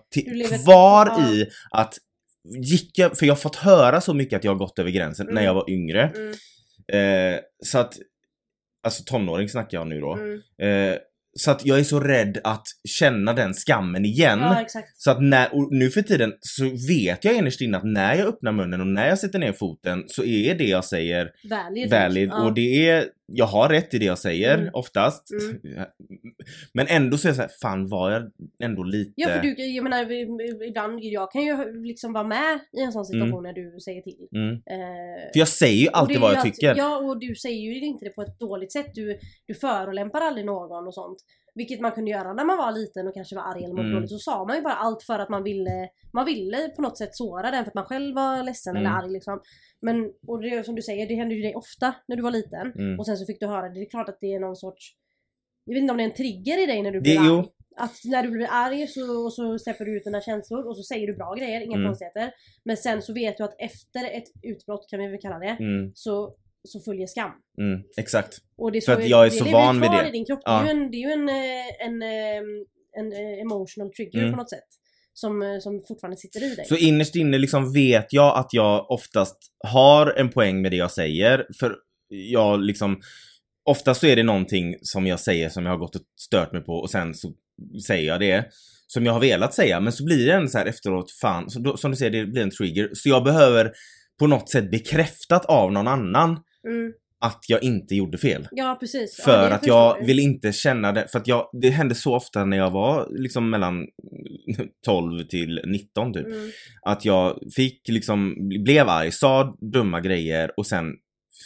kvar 0.64 1.20
i 1.32 1.46
att 1.72 1.94
gick 2.50 2.98
jag, 3.00 3.18
för 3.18 3.26
jag 3.26 3.34
har 3.34 3.40
fått 3.40 3.56
höra 3.56 4.02
så 4.02 4.14
mycket 4.14 4.38
att 4.38 4.44
jag 4.44 4.52
har 4.52 4.60
gått 4.60 4.80
över 4.80 4.92
gränsen 4.92 5.26
Mm. 5.26 5.36
när 5.36 5.44
jag 5.44 5.54
var 5.54 5.70
yngre. 5.70 6.12
Mm. 6.16 6.34
Eh, 7.36 7.40
så 7.66 7.78
att, 7.80 7.98
alltså 8.86 9.04
tonåring 9.04 9.50
snackar 9.50 9.78
jag 9.78 9.88
nu 9.88 10.00
då. 10.02 10.14
Mm. 10.14 10.42
Eh, 10.92 10.98
så 11.36 11.52
att 11.52 11.66
jag 11.66 11.80
är 11.80 11.84
så 11.84 12.00
rädd 12.00 12.38
att 12.44 12.64
känna 12.90 13.34
den 13.34 13.54
skammen 13.54 14.06
igen. 14.06 14.40
Ja. 14.40 14.66
Så 14.98 15.12
att 15.12 15.22
när, 15.22 15.56
och 15.56 15.68
nu 15.74 15.90
för 15.90 16.02
tiden 16.02 16.34
så 16.40 16.64
vet 16.88 17.26
jag 17.26 17.36
innerst 17.36 17.62
inne 17.62 17.78
att 17.78 17.84
när 17.84 18.16
jag 18.16 18.28
öppnar 18.28 18.52
munnen 18.52 18.82
och 18.82 18.88
när 18.88 19.08
jag 19.08 19.20
sätter 19.20 19.40
ner 19.40 19.54
foten 19.54 20.04
så 20.08 20.24
är 20.24 20.56
det 20.56 20.64
jag 20.68 20.86
säger 20.86 21.32
Valid. 21.50 21.90
valid 21.90 22.30
Ja. 22.30 22.44
och 22.44 22.54
det 22.54 22.90
är 22.90 23.06
jag 23.26 23.46
har 23.46 23.70
rätt 23.70 23.94
i 23.94 23.98
det 24.00 24.06
jag 24.06 24.20
säger 24.20 24.58
Mm. 24.58 24.70
oftast. 24.74 25.28
Men 26.74 26.88
ändå 26.90 27.18
så 27.18 27.28
är 27.28 27.30
jag 27.30 27.36
såhär, 27.36 27.52
fan 27.62 27.90
var 27.90 28.12
jag 28.12 28.32
ändå 28.64 28.84
lite... 28.84 29.14
Ja 29.16 29.28
för 29.30 29.42
du, 29.42 29.66
jag 29.66 29.84
menar 29.84 30.12
ibland, 30.70 31.00
jag 31.04 31.32
kan 31.32 31.42
ju 31.42 31.84
liksom 31.84 32.14
vara 32.14 32.24
med 32.28 32.60
i 32.78 32.82
en 32.82 32.92
sån 32.92 33.06
situation 33.06 33.44
när 33.44 33.54
du 33.54 33.80
säger 33.80 34.02
till. 34.02 34.28
Mm. 34.36 34.54
Eh, 34.54 35.32
För 35.34 35.40
jag 35.40 35.48
säger 35.48 35.82
ju 35.84 35.90
alltid 35.94 36.20
vad 36.20 36.32
jag 36.32 36.38
att- 36.38 36.44
tycker. 36.44 36.76
Ja 36.78 36.98
och 36.98 37.20
du 37.20 37.36
säger 37.36 37.62
ju 37.62 37.80
inte 37.86 38.06
det 38.06 38.12
på 38.12 38.22
ett 38.22 38.40
dåligt 38.40 38.72
sätt. 38.72 38.92
Du, 38.94 39.20
du 39.48 39.54
förolämpar 39.54 40.22
aldrig 40.22 40.46
någon 40.46 40.88
och 40.88 40.94
sånt. 40.94 41.18
Vilket 41.56 41.80
man 41.82 41.92
kunde 41.92 42.12
göra 42.12 42.34
när 42.34 42.46
man 42.46 42.58
var 42.58 42.72
liten 42.72 43.08
och 43.08 43.14
kanske 43.14 43.36
var 43.36 43.44
arg 43.44 43.64
eller 43.64 43.74
mådde 43.74 43.82
Mm. 43.88 43.94
dåligt. 43.96 44.10
Så 44.10 44.18
sa 44.18 44.46
man 44.46 44.56
ju 44.56 44.62
bara 44.62 44.74
allt 44.74 45.04
för 45.04 45.20
att 45.20 45.30
man 45.30 45.44
ville, 45.44 45.90
man 46.14 46.26
ville 46.26 46.70
på 46.76 46.82
något 46.82 46.98
sätt 46.98 47.16
såra 47.16 47.52
den 47.52 47.64
för 47.64 47.70
att 47.72 47.76
man 47.76 47.86
själv 47.86 48.16
var 48.16 48.44
ledsen 48.44 48.76
Mm. 48.78 48.86
eller 48.86 48.98
arg 48.98 49.12
liksom. 49.12 49.42
Men, 49.82 50.12
och 50.28 50.42
det 50.42 50.66
som 50.66 50.76
du 50.76 50.82
säger, 50.82 51.08
det 51.08 51.16
hände 51.16 51.36
ju 51.36 51.42
dig 51.42 51.56
ofta 51.56 51.96
när 52.08 52.16
du 52.16 52.22
var 52.24 52.32
liten. 52.32 52.72
Mm. 52.72 53.00
Och 53.00 53.06
sen 53.06 53.18
så 53.18 53.26
fick 53.26 53.40
du 53.40 53.48
höra 53.48 53.70
det. 53.70 53.74
Det 53.80 53.86
är 53.86 53.90
klart 53.90 54.10
att 54.10 54.18
det 54.22 54.34
är 54.34 54.40
någon 54.40 54.56
sorts 54.56 54.96
jag 55.66 55.74
vet 55.74 55.82
inte 55.82 55.92
om 55.92 55.98
det 55.98 56.04
är 56.04 56.10
en 56.10 56.14
trigger 56.14 56.64
i 56.64 56.66
dig 56.66 56.82
när 56.82 56.92
du 56.92 56.98
Det- 57.00 57.02
blir 57.04 57.20
arg. 57.20 57.28
jo. 57.28 57.44
Att 57.78 57.96
när 58.06 58.24
du 58.24 58.30
blir 58.30 58.48
arg 58.52 58.88
så, 58.88 59.30
så 59.30 59.60
släpper 59.60 59.86
du 59.86 59.98
ut 59.98 60.04
dina 60.04 60.22
känslor 60.22 60.68
och 60.68 60.78
så 60.78 60.84
säger 60.84 61.08
du 61.08 61.14
bra 61.16 61.34
grejer, 61.36 61.62
inga 61.62 61.76
Mm. 61.76 61.88
konstigheter. 61.88 62.32
Men 62.66 62.78
sen 62.78 63.02
så 63.02 63.14
vet 63.14 63.38
du 63.38 63.44
att 63.44 63.56
efter 63.60 64.04
ett 64.18 64.24
utbrott, 64.42 64.88
kan 64.90 65.00
vi 65.00 65.08
väl 65.08 65.20
kalla 65.22 65.40
det, 65.40 65.58
Mm, 65.60 65.92
så, 65.96 66.36
så 66.68 66.80
följer 66.80 67.08
skam. 67.08 67.32
mm, 67.58 67.82
exakt. 67.98 68.38
Och 68.58 68.72
det 68.72 68.78
är 68.78 68.82
För 68.82 68.94
att 68.94 69.00
det- 69.00 69.08
jag 69.08 69.26
är 69.26 69.30
det 69.30 69.36
så 69.36 69.44
van 69.46 69.82
vid 69.82 69.90
kvar 69.90 70.04
det. 70.04 70.10
i 70.10 70.12
din 70.12 70.26
kropp. 70.26 70.40
Ja. 70.46 70.62
Det 70.64 70.70
är 70.70 70.74
ju 70.74 70.82
en, 70.82 70.92
det 70.92 70.98
är 70.98 71.00
ju 71.08 71.12
en, 71.14 71.30
eh, 71.30 71.86
en, 71.88 72.02
eh, 72.02 72.44
en, 73.00 73.12
eh, 73.14 73.42
emotional 73.42 73.90
trigger 73.94 74.20
Mm. 74.20 74.32
på 74.32 74.38
något 74.38 74.50
sätt. 74.50 74.68
Som, 75.14 75.42
eh, 75.42 75.60
som 75.60 75.82
fortfarande 75.88 76.18
sitter 76.18 76.44
i 76.52 76.56
dig. 76.56 76.66
Så 76.66 76.76
innerst 76.76 77.16
inne 77.16 77.38
liksom 77.38 77.74
vet 77.74 78.14
jag 78.14 78.38
att 78.38 78.54
jag 78.54 78.92
oftast 78.92 79.38
har 79.68 80.08
en 80.18 80.30
poäng 80.30 80.62
med 80.62 80.72
det 80.72 80.78
jag 80.78 80.92
säger. 80.92 81.48
För 81.60 81.76
jag 82.10 82.60
liksom... 82.62 83.02
Oftast 83.66 84.00
så 84.02 84.08
är 84.08 84.16
det 84.16 84.24
någonting 84.24 84.76
som 84.82 85.08
jag 85.08 85.20
säger 85.20 85.50
som 85.50 85.66
jag 85.66 85.72
har 85.72 85.78
gått 85.78 85.96
och 85.96 86.02
stört 86.20 86.52
mig 86.54 86.62
på 86.62 86.74
och 86.74 86.90
sen 86.90 87.14
så 87.14 87.34
säger 87.88 88.08
jag 88.08 88.20
det. 88.20 88.46
Som 88.88 89.06
jag 89.06 89.14
har 89.14 89.20
velat 89.20 89.54
säga 89.54 89.80
men 89.80 89.94
så 89.94 90.06
blir 90.06 90.26
det 90.26 90.34
en 90.34 90.50
så 90.50 90.58
här 90.58 90.66
efteråt, 90.66 91.12
fan, 91.22 91.50
så 91.50 91.78
som 91.78 91.92
du 91.92 91.98
säger 91.98 92.12
det 92.12 92.26
blir 92.26 92.42
en 92.42 92.52
trigger. 92.52 92.90
Så 92.94 93.10
jag 93.10 93.24
behöver 93.24 93.72
på 94.20 94.28
något 94.28 94.50
sätt 94.50 94.72
bekräftat 94.72 95.46
av 95.46 95.72
någon 95.72 95.88
annan 95.88 96.40
Mm. 96.68 96.94
att 97.20 97.46
jag 97.48 97.64
inte 97.64 97.96
gjorde 97.96 98.18
fel. 98.18 98.48
Ja 98.52 98.78
precis. 98.80 99.16
Ja, 99.20 99.24
För 99.26 99.50
det 99.50 99.56
att 99.56 99.68
jag 99.68 100.00
du. 100.00 100.06
vill 100.06 100.20
inte 100.20 100.52
känna 100.52 100.92
det, 100.92 101.08
för 101.12 101.20
att 101.20 101.28
jag, 101.28 101.50
det 101.62 101.70
hände 101.70 101.96
så 101.96 102.16
ofta 102.16 102.46
när 102.46 102.58
jag 102.58 102.72
var 102.72 103.08
liksom 103.12 103.50
mellan 103.50 103.88
12 104.86 105.24
till 105.28 105.62
19 105.66 106.14
typ. 106.14 106.26
Mm. 106.26 106.50
Att 106.82 107.06
jag 107.06 107.40
fick 107.56 107.88
liksom, 107.88 108.36
blev 108.64 108.90
arg, 108.90 109.12
sa 109.12 109.58
dumma 109.74 110.00
grejer 110.02 110.52
och 110.58 110.68
sen 110.68 110.86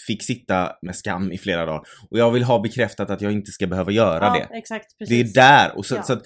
fick 0.07 0.23
sitta 0.23 0.71
med 0.81 0.95
skam 0.95 1.31
i 1.31 1.37
flera 1.37 1.65
dagar. 1.65 1.81
Och 2.09 2.17
jag 2.19 2.31
vill 2.31 2.43
ha 2.43 2.59
bekräftat 2.59 3.09
att 3.09 3.21
jag 3.21 3.31
inte 3.31 3.51
ska 3.51 3.67
behöva 3.67 3.91
göra 3.91 4.25
Ja, 4.25 4.47
det. 4.51 4.57
exakt. 4.57 4.85
Det 4.99 5.05
Precis. 5.05 5.29
är 5.37 5.41
där, 5.41 5.77
och 5.77 5.85
så, 5.85 5.95
Ja. 5.95 6.03
så 6.03 6.13
att 6.13 6.23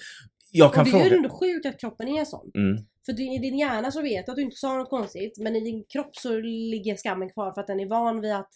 jag 0.50 0.68
och 0.68 0.74
kan 0.74 0.84
det 0.84 0.90
är 0.90 0.94
ju 0.94 1.00
fråga... 1.02 1.16
ändå 1.16 1.28
sjukt 1.28 1.66
att 1.66 1.80
kroppen 1.80 2.08
är 2.08 2.24
sån. 2.24 2.50
Mm, 2.54 2.76
För 3.06 3.20
i 3.20 3.38
din 3.38 3.58
hjärna 3.58 3.90
så 3.90 4.02
vet 4.02 4.26
du 4.26 4.32
att 4.32 4.36
du 4.36 4.42
inte 4.42 4.56
sa 4.56 4.76
något 4.76 4.90
konstigt 4.90 5.38
men 5.38 5.56
i 5.56 5.60
din 5.60 5.84
kropp 5.92 6.16
så 6.16 6.40
ligger 6.40 6.96
skammen 6.96 7.30
kvar 7.30 7.52
för 7.52 7.60
att 7.60 7.66
den 7.66 7.80
är 7.80 7.86
van 7.88 8.20
vid 8.20 8.32
att, 8.32 8.50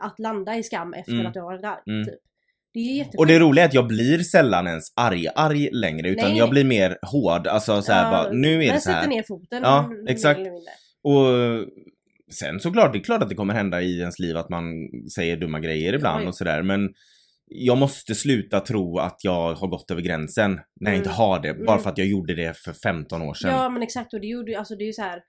att 0.00 0.18
landa 0.18 0.56
i 0.56 0.62
skam 0.62 0.94
efter 0.94 1.12
Mm. 1.12 1.26
att 1.26 1.34
du 1.34 1.40
har 1.40 1.46
varit 1.46 1.64
arg. 1.64 1.80
Mm. 1.94 2.04
Typ. 2.04 2.14
Det 2.74 2.80
är 2.80 2.84
ju 2.84 2.92
jättesjukt. 2.92 3.18
och 3.18 3.26
det 3.26 3.38
roliga 3.38 3.64
är 3.64 3.68
att 3.68 3.74
jag 3.74 3.86
blir 3.88 4.18
sällan 4.18 4.66
ens 4.66 4.84
arg-arg 4.96 5.68
längre 5.72 6.08
utan 6.08 6.28
Nej, 6.28 6.38
jag 6.38 6.50
blir 6.50 6.64
mer 6.64 6.98
hård, 7.02 7.46
alltså 7.46 7.82
så 7.82 7.92
här, 7.92 8.10
bara, 8.10 8.32
nu 8.32 8.64
är 8.64 8.72
det 8.72 8.80
så 8.80 8.90
här. 8.90 8.96
sätter 9.00 9.08
ner 9.16 9.22
foten. 9.28 9.62
Ja, 9.62 9.90
exakt. 10.08 10.40
Och 11.02 11.26
sen 12.32 12.60
såklart, 12.60 12.92
det 12.92 12.98
är 12.98 13.04
klart 13.04 13.22
att 13.22 13.28
det 13.28 13.34
kommer 13.34 13.54
hända 13.54 13.82
i 13.82 13.98
ens 14.00 14.18
liv 14.18 14.36
att 14.36 14.48
man 14.48 14.64
säger 15.14 15.36
dumma 15.36 15.60
grejer 15.60 15.92
ibland 15.92 16.22
Oj. 16.22 16.28
och 16.28 16.36
sådär 16.36 16.62
men 16.62 16.88
jag 17.46 17.78
måste 17.78 18.14
sluta 18.14 18.60
tro 18.60 18.98
att 18.98 19.16
jag 19.24 19.54
har 19.54 19.68
gått 19.68 19.90
över 19.90 20.02
gränsen 20.02 20.50
när 20.52 20.90
jag 20.90 20.94
Mm. 20.94 20.98
inte 21.00 21.10
har 21.10 21.40
det. 21.40 21.54
Bara 21.54 21.72
Mm. 21.72 21.82
för 21.82 21.90
att 21.90 21.98
jag 21.98 22.06
gjorde 22.06 22.34
det 22.34 22.56
för 22.58 22.72
15 22.72 23.22
år 23.22 23.34
sedan. 23.34 23.50
Ja 23.50 23.68
men 23.68 23.82
exakt 23.82 24.14
och 24.14 24.20
det, 24.20 24.26
gjorde, 24.26 24.58
alltså, 24.58 24.76
det 24.76 24.84
är 24.84 24.86
ju 24.86 24.92
så 24.92 25.02
här. 25.02 25.20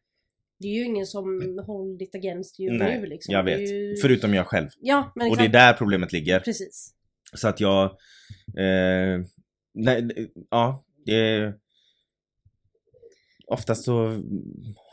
Det 0.64 0.68
är 0.68 0.74
ju 0.74 0.86
ingen 0.86 1.06
som 1.06 1.60
hold 1.66 2.02
it 2.02 2.16
against 2.16 2.60
you 2.60 2.78
Nej, 2.78 3.00
nu 3.02 3.06
liksom. 3.06 3.34
jag 3.34 3.44
vet. 3.44 3.72
Ju... 3.72 3.96
Förutom 4.02 4.34
jag 4.34 4.48
själv. 4.48 4.70
Ja 4.80 5.12
men 5.16 5.28
Och 5.28 5.34
exakt. 5.34 5.52
det 5.52 5.58
är 5.58 5.68
där 5.68 5.78
problemet 5.78 6.14
ligger. 6.14 6.40
Precis. 6.40 6.94
Så 7.34 7.48
att 7.48 7.60
jag... 7.60 7.84
Eh, 8.58 9.22
nej, 9.74 10.32
ja, 10.50 10.86
det... 11.06 11.54
Oftast 13.48 13.84
så 13.84 14.22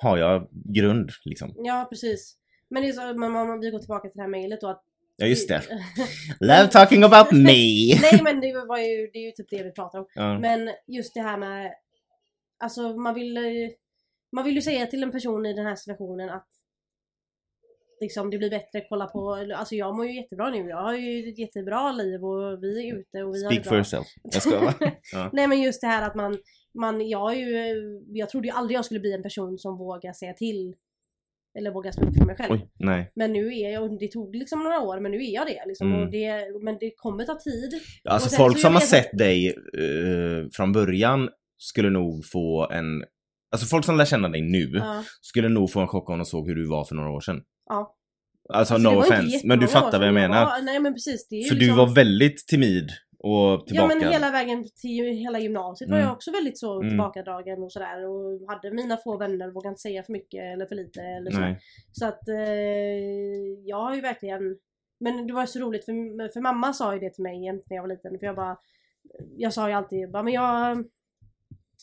har 0.00 0.18
jag 0.18 0.48
grund 0.52 1.10
liksom. 1.24 1.54
Ja 1.56 1.86
precis. 1.90 2.36
Men 2.70 2.82
det 2.82 2.88
är 2.88 2.92
så, 2.92 3.18
men 3.18 3.36
om 3.36 3.60
vi 3.60 3.70
går 3.70 3.78
tillbaka 3.78 4.08
till 4.08 4.16
det 4.16 4.22
här 4.22 4.30
mejlet 4.30 4.60
då 4.60 4.68
att 4.68 4.84
Ja 5.16 5.26
just 5.26 5.48
det. 5.48 5.62
Love 6.40 6.66
talking 6.66 7.02
about 7.02 7.32
me! 7.32 7.94
Nej 8.02 8.20
men 8.24 8.40
det 8.40 8.64
var 8.68 8.78
ju, 8.78 9.10
det 9.12 9.18
är 9.18 9.26
ju 9.26 9.30
typ 9.30 9.50
det 9.50 9.62
vi 9.62 9.72
pratar 9.72 9.98
om. 9.98 10.06
Ja. 10.14 10.38
Men 10.38 10.70
just 10.86 11.14
det 11.14 11.20
här 11.20 11.38
med 11.38 11.72
Alltså 12.58 12.96
man 12.96 13.14
vill 13.14 13.38
Man 14.32 14.44
vill 14.44 14.54
ju 14.54 14.62
säga 14.62 14.86
till 14.86 15.02
en 15.02 15.12
person 15.12 15.46
i 15.46 15.52
den 15.52 15.66
här 15.66 15.76
situationen 15.76 16.30
att 16.30 16.46
Liksom 18.02 18.30
det 18.30 18.38
blir 18.38 18.50
bättre, 18.50 18.86
kolla 18.88 19.06
på, 19.06 19.32
alltså 19.56 19.74
jag 19.74 19.96
mår 19.96 20.06
ju 20.06 20.14
jättebra 20.14 20.50
nu, 20.50 20.68
jag 20.68 20.82
har 20.82 20.94
ju 20.94 21.28
ett 21.28 21.38
jättebra 21.38 21.92
liv 21.92 22.24
och 22.24 22.62
vi 22.62 22.88
är 22.88 22.96
ute 22.96 23.22
och 23.22 23.34
vi 23.34 23.44
har 23.44 23.50
Speak 23.50 23.62
det 23.62 23.68
for 23.68 23.70
bra. 23.70 23.76
yourself. 23.76 24.06
Jag 24.22 24.42
ska? 24.42 24.72
Ja. 25.12 25.30
Nej 25.32 25.46
men 25.46 25.62
just 25.62 25.80
det 25.80 25.86
här 25.86 26.06
att 26.06 26.14
man, 26.14 26.38
man 26.74 27.08
jag 27.08 27.32
är 27.32 27.36
ju, 27.36 28.00
jag 28.08 28.28
trodde 28.28 28.48
ju 28.48 28.54
aldrig 28.54 28.76
jag 28.78 28.84
skulle 28.84 29.00
bli 29.00 29.12
en 29.12 29.22
person 29.22 29.58
som 29.58 29.78
vågar 29.78 30.12
säga 30.12 30.32
till 30.32 30.74
Eller 31.58 31.70
vågar 31.70 31.92
stå 31.92 32.02
upp 32.02 32.16
för 32.16 32.24
mig 32.26 32.36
själv. 32.36 32.52
Oj, 32.52 32.70
nej. 32.78 33.12
Men 33.14 33.32
nu 33.32 33.54
är 33.54 33.72
jag, 33.72 33.82
och 33.82 33.98
det 33.98 34.08
tog 34.08 34.36
liksom 34.36 34.64
några 34.64 34.80
år 34.80 35.00
men 35.00 35.12
nu 35.12 35.18
är 35.18 35.34
jag 35.34 35.46
det 35.46 35.62
liksom. 35.66 35.92
Mm. 35.92 36.02
Och 36.02 36.10
det 36.10 36.62
men 36.62 36.78
det 36.80 36.90
kommer 36.96 37.24
ta 37.24 37.34
tid. 37.34 37.80
Alltså 38.04 38.36
folk 38.36 38.58
som 38.58 38.74
har 38.74 38.80
sett 38.80 39.18
dig 39.18 39.48
eh, 39.48 40.48
från 40.52 40.72
början 40.72 41.28
skulle 41.58 41.90
nog 41.90 42.26
få 42.26 42.68
en... 42.70 43.04
Alltså 43.52 43.66
folk 43.66 43.84
som 43.84 43.96
lär 43.96 44.04
känna 44.04 44.28
dig 44.28 44.40
nu 44.42 44.70
Ja. 44.74 45.02
skulle 45.20 45.48
nog 45.48 45.70
få 45.72 45.80
en 45.80 45.88
chock 45.88 46.10
om 46.10 46.18
de 46.18 46.24
såg 46.24 46.48
hur 46.48 46.54
du 46.54 46.66
var 46.68 46.84
för 46.84 46.94
några 46.94 47.10
år 47.10 47.20
sedan. 47.20 47.42
ja. 47.68 47.96
Alltså, 48.52 48.74
Alltså, 48.74 48.90
no 48.90 48.94
var 48.96 49.02
offense, 49.02 49.46
men 49.46 49.58
du 49.58 49.68
fattar 49.68 49.98
vad 49.98 50.06
jag 50.06 50.14
menar. 50.14 50.44
Var, 50.44 50.62
nej 50.62 50.80
men 50.80 50.92
precis. 50.94 51.28
Det 51.28 51.36
är 51.36 51.38
ju 51.42 51.48
För 51.48 51.54
liksom, 51.54 51.76
du 51.76 51.84
var 51.86 51.94
väldigt 51.94 52.46
timid 52.48 52.88
och 53.18 53.30
Ja 53.32 53.64
tillbaka. 53.66 53.94
men 53.94 54.08
hela 54.12 54.30
vägen 54.30 54.64
till 54.80 55.04
hela 55.04 55.38
gymnasiet 55.38 55.90
var 55.90 55.96
Mm. 55.96 56.06
jag 56.08 56.16
också 56.16 56.30
väldigt 56.30 56.58
så 56.58 56.76
Mm. 56.80 56.88
tillbakadragen 56.90 57.62
och 57.62 57.72
sådär 57.72 58.08
och 58.08 58.40
hade 58.48 58.70
mina 58.70 58.96
få 58.96 59.16
vänner, 59.18 59.50
vågade 59.50 59.68
inte 59.68 59.80
säga 59.80 60.02
för 60.02 60.12
mycket 60.12 60.40
eller 60.54 60.66
för 60.66 60.74
lite 60.74 61.00
eller 61.02 61.30
så. 61.30 61.40
Nej. 61.40 61.58
Så 61.92 62.06
att 62.06 62.28
eh, 62.28 63.64
jag 63.64 63.76
har 63.76 63.94
ju 63.94 64.00
verkligen 64.00 64.40
Men 65.00 65.26
det 65.26 65.32
var 65.32 65.46
så 65.46 65.58
roligt 65.58 65.84
för, 65.84 66.32
för 66.32 66.40
mamma 66.40 66.72
sa 66.72 66.94
ju 66.94 67.00
det 67.00 67.10
till 67.14 67.22
mig 67.22 67.44
jämt 67.44 67.62
när 67.70 67.76
jag 67.76 67.82
var 67.82 67.88
liten 67.88 68.18
för 68.18 68.26
jag 68.26 68.36
bara 68.36 68.56
Jag 69.36 69.52
sa 69.52 69.68
ju 69.68 69.74
alltid 69.74 70.10
bara 70.10 70.22
men 70.22 70.32
jag 70.32 70.84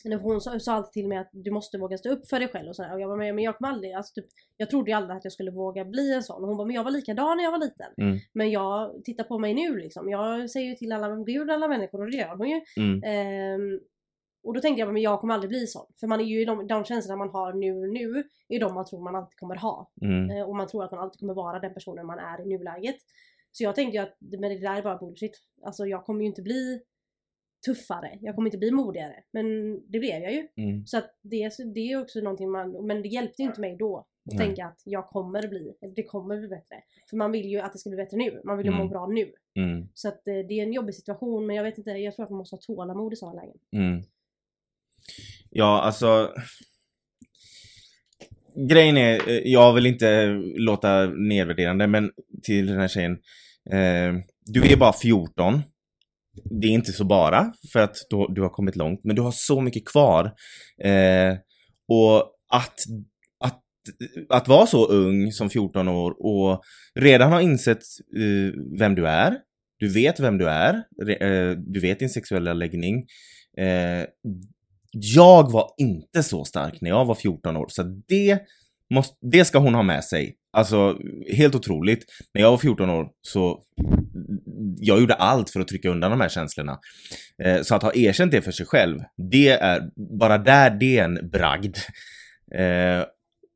hon 0.04 0.40
sa, 0.40 0.58
sa 0.58 0.72
alltid 0.72 0.92
till 0.92 1.08
mig 1.08 1.18
att 1.18 1.28
du 1.32 1.50
måste 1.50 1.78
våga 1.78 1.98
stå 1.98 2.10
upp 2.10 2.28
för 2.28 2.40
dig 2.40 2.48
själv 2.48 2.68
och 2.68 2.76
sådär. 2.76 2.94
Och 2.94 3.00
jag 3.00 3.10
bara, 3.10 3.16
men 3.16 3.38
jag 3.38 3.56
kommer 3.56 3.72
aldrig, 3.72 3.92
alltså 3.92 4.14
typ, 4.14 4.26
jag 4.56 4.70
trodde 4.70 4.90
ju 4.90 4.96
aldrig 4.96 5.16
att 5.16 5.24
jag 5.24 5.32
skulle 5.32 5.50
våga 5.50 5.84
bli 5.84 6.14
en 6.14 6.22
sån. 6.22 6.42
Och 6.42 6.48
hon 6.48 6.56
bara, 6.56 6.66
men 6.66 6.76
jag 6.76 6.84
var 6.84 6.90
likadan 6.90 7.36
när 7.36 7.44
jag 7.44 7.50
var 7.50 7.58
liten. 7.58 7.92
Mm. 7.96 8.18
Men 8.32 8.50
jag, 8.50 9.04
tittar 9.04 9.24
på 9.24 9.38
mig 9.38 9.54
nu 9.54 9.76
liksom. 9.76 10.08
Jag 10.10 10.50
säger 10.50 10.68
ju 10.68 10.74
till 10.74 10.92
alla, 10.92 11.16
gud 11.16 11.50
alla 11.50 11.68
människor 11.68 12.00
och 12.00 12.10
det 12.10 12.16
gör 12.16 12.36
hon 12.36 12.48
ju. 12.48 12.60
Mm. 12.76 13.02
Ehm, 13.04 13.80
och 14.44 14.54
då 14.54 14.60
tänkte 14.60 14.80
jag, 14.80 14.92
men 14.92 15.02
jag 15.02 15.20
kommer 15.20 15.34
aldrig 15.34 15.48
bli 15.48 15.66
sån. 15.66 15.86
För 16.00 16.06
man 16.06 16.20
är 16.20 16.24
ju 16.24 16.44
de, 16.44 16.66
de 16.66 16.84
känslorna 16.84 17.16
man 17.16 17.30
har 17.30 17.52
nu, 17.52 17.72
nu 17.72 18.24
är 18.48 18.60
de 18.60 18.74
man 18.74 18.84
tror 18.84 19.04
man 19.04 19.14
alltid 19.14 19.36
kommer 19.38 19.56
ha. 19.56 19.90
Mm. 20.02 20.30
Eh, 20.30 20.48
och 20.48 20.56
man 20.56 20.68
tror 20.68 20.84
att 20.84 20.90
man 20.90 21.00
alltid 21.00 21.20
kommer 21.20 21.34
vara 21.34 21.58
den 21.58 21.74
personen 21.74 22.06
man 22.06 22.18
är 22.18 22.40
i 22.40 22.46
nuläget. 22.46 22.96
Så 23.52 23.64
jag 23.64 23.74
tänkte 23.74 23.96
ju 23.96 24.02
att 24.02 24.16
men 24.20 24.50
det 24.50 24.58
där 24.58 24.76
är 24.76 24.82
bara 24.82 24.98
bullshit. 24.98 25.40
Alltså 25.62 25.86
jag 25.86 26.04
kommer 26.04 26.20
ju 26.20 26.26
inte 26.26 26.42
bli 26.42 26.80
tuffare. 27.66 28.18
Jag 28.20 28.34
kommer 28.34 28.48
inte 28.48 28.58
bli 28.58 28.70
modigare. 28.70 29.14
Men 29.32 29.74
det 29.90 29.98
blev 29.98 30.22
jag 30.22 30.32
ju. 30.32 30.48
Mm. 30.56 30.86
Så 30.86 30.98
att 30.98 31.18
det, 31.22 31.50
det 31.74 31.92
är 31.92 32.00
också 32.02 32.20
någonting 32.20 32.50
man, 32.50 32.86
men 32.86 33.02
det 33.02 33.08
hjälpte 33.08 33.42
inte 33.42 33.60
mig 33.60 33.76
då. 33.78 33.98
Att 33.98 34.34
Nej. 34.34 34.46
tänka 34.46 34.66
att 34.66 34.82
jag 34.84 35.06
kommer 35.08 35.48
bli, 35.48 35.72
det 35.96 36.02
kommer 36.02 36.38
bli 36.38 36.48
bättre. 36.48 36.76
För 37.10 37.16
man 37.16 37.32
vill 37.32 37.46
ju 37.46 37.58
att 37.58 37.72
det 37.72 37.78
ska 37.78 37.90
bli 37.90 37.96
bättre 37.96 38.16
nu. 38.16 38.40
Man 38.44 38.56
vill 38.56 38.66
ju 38.66 38.72
Mm. 38.72 38.84
må 38.84 38.90
bra 38.90 39.06
nu. 39.06 39.32
Mm. 39.58 39.88
Så 39.94 40.08
att 40.08 40.28
eh, 40.28 40.34
det 40.48 40.54
är 40.60 40.62
en 40.62 40.72
jobbig 40.72 40.94
situation 40.94 41.46
men 41.46 41.56
jag 41.56 41.64
vet 41.64 41.78
inte, 41.78 41.90
jag 41.90 42.14
tror 42.14 42.24
att 42.24 42.30
man 42.30 42.38
måste 42.38 42.56
ha 42.56 42.60
tålamod 42.60 43.12
i 43.12 43.16
sådana 43.16 43.40
lägen. 43.40 43.56
Mm. 43.76 44.02
Ja, 45.50 45.80
alltså... 45.82 46.32
Grejen 48.68 48.96
är, 48.96 49.28
eh, 49.28 49.40
jag 49.44 49.74
vill 49.74 49.86
inte 49.86 50.26
låta 50.56 51.06
nedvärderande, 51.06 51.86
men 51.86 52.10
till 52.42 52.66
den 52.66 52.80
här 52.80 52.88
tjejen. 52.88 53.12
Eh, 53.70 54.14
du 54.44 54.72
är 54.72 54.76
bara 54.76 54.92
14. 54.92 55.62
Det 56.44 56.66
är 56.66 56.70
inte 56.70 56.92
så 56.92 57.04
bara, 57.04 57.52
för 57.72 57.80
att 57.80 57.96
du, 58.10 58.26
du 58.34 58.42
har 58.42 58.48
kommit 58.48 58.76
långt, 58.76 59.00
men 59.04 59.16
du 59.16 59.22
har 59.22 59.30
så 59.30 59.60
mycket 59.60 59.88
kvar. 59.88 60.24
Eh, 60.84 61.34
och 61.88 62.16
att, 62.52 62.74
att, 63.44 63.62
att 64.28 64.48
vara 64.48 64.66
så 64.66 64.86
ung 64.86 65.32
som 65.32 65.50
14 65.50 65.88
år 65.88 66.14
och 66.18 66.62
redan 66.94 67.32
ha 67.32 67.40
insett 67.40 67.82
eh, 68.16 68.78
vem 68.78 68.94
du 68.94 69.06
är. 69.06 69.36
Du 69.78 69.88
vet 69.88 70.20
vem 70.20 70.38
du 70.38 70.48
är. 70.48 70.74
Eh, 71.20 71.56
du 71.56 71.80
vet 71.80 71.98
din 71.98 72.10
sexuella 72.10 72.52
läggning. 72.52 73.06
Eh, 73.58 74.06
jag 74.90 75.52
var 75.52 75.70
inte 75.78 76.22
så 76.22 76.44
stark 76.44 76.80
när 76.80 76.90
jag 76.90 77.04
var 77.04 77.14
14 77.14 77.56
år, 77.56 77.66
så 77.68 77.82
det, 78.08 78.38
måste, 78.94 79.16
det 79.20 79.44
ska 79.44 79.58
hon 79.58 79.74
ha 79.74 79.82
med 79.82 80.04
sig. 80.04 80.37
Alltså, 80.52 80.98
helt 81.36 81.54
otroligt. 81.54 82.04
När 82.34 82.42
jag 82.42 82.50
var 82.50 82.58
14 82.58 82.90
år 82.90 83.08
så 83.22 83.62
jag 84.78 85.00
gjorde 85.00 85.14
allt 85.14 85.50
för 85.50 85.60
att 85.60 85.68
trycka 85.68 85.90
undan 85.90 86.10
de 86.10 86.20
här 86.20 86.28
känslorna. 86.28 86.78
Eh, 87.44 87.62
så 87.62 87.74
att 87.74 87.82
ha 87.82 87.94
erkänt 87.94 88.32
det 88.32 88.42
för 88.42 88.52
sig 88.52 88.66
själv, 88.66 88.98
det 89.30 89.48
är, 89.48 89.82
bara 90.18 90.38
där, 90.38 90.70
det 90.70 90.98
är 90.98 91.04
en 91.04 91.30
bragd. 91.30 91.76
Eh, 92.54 93.04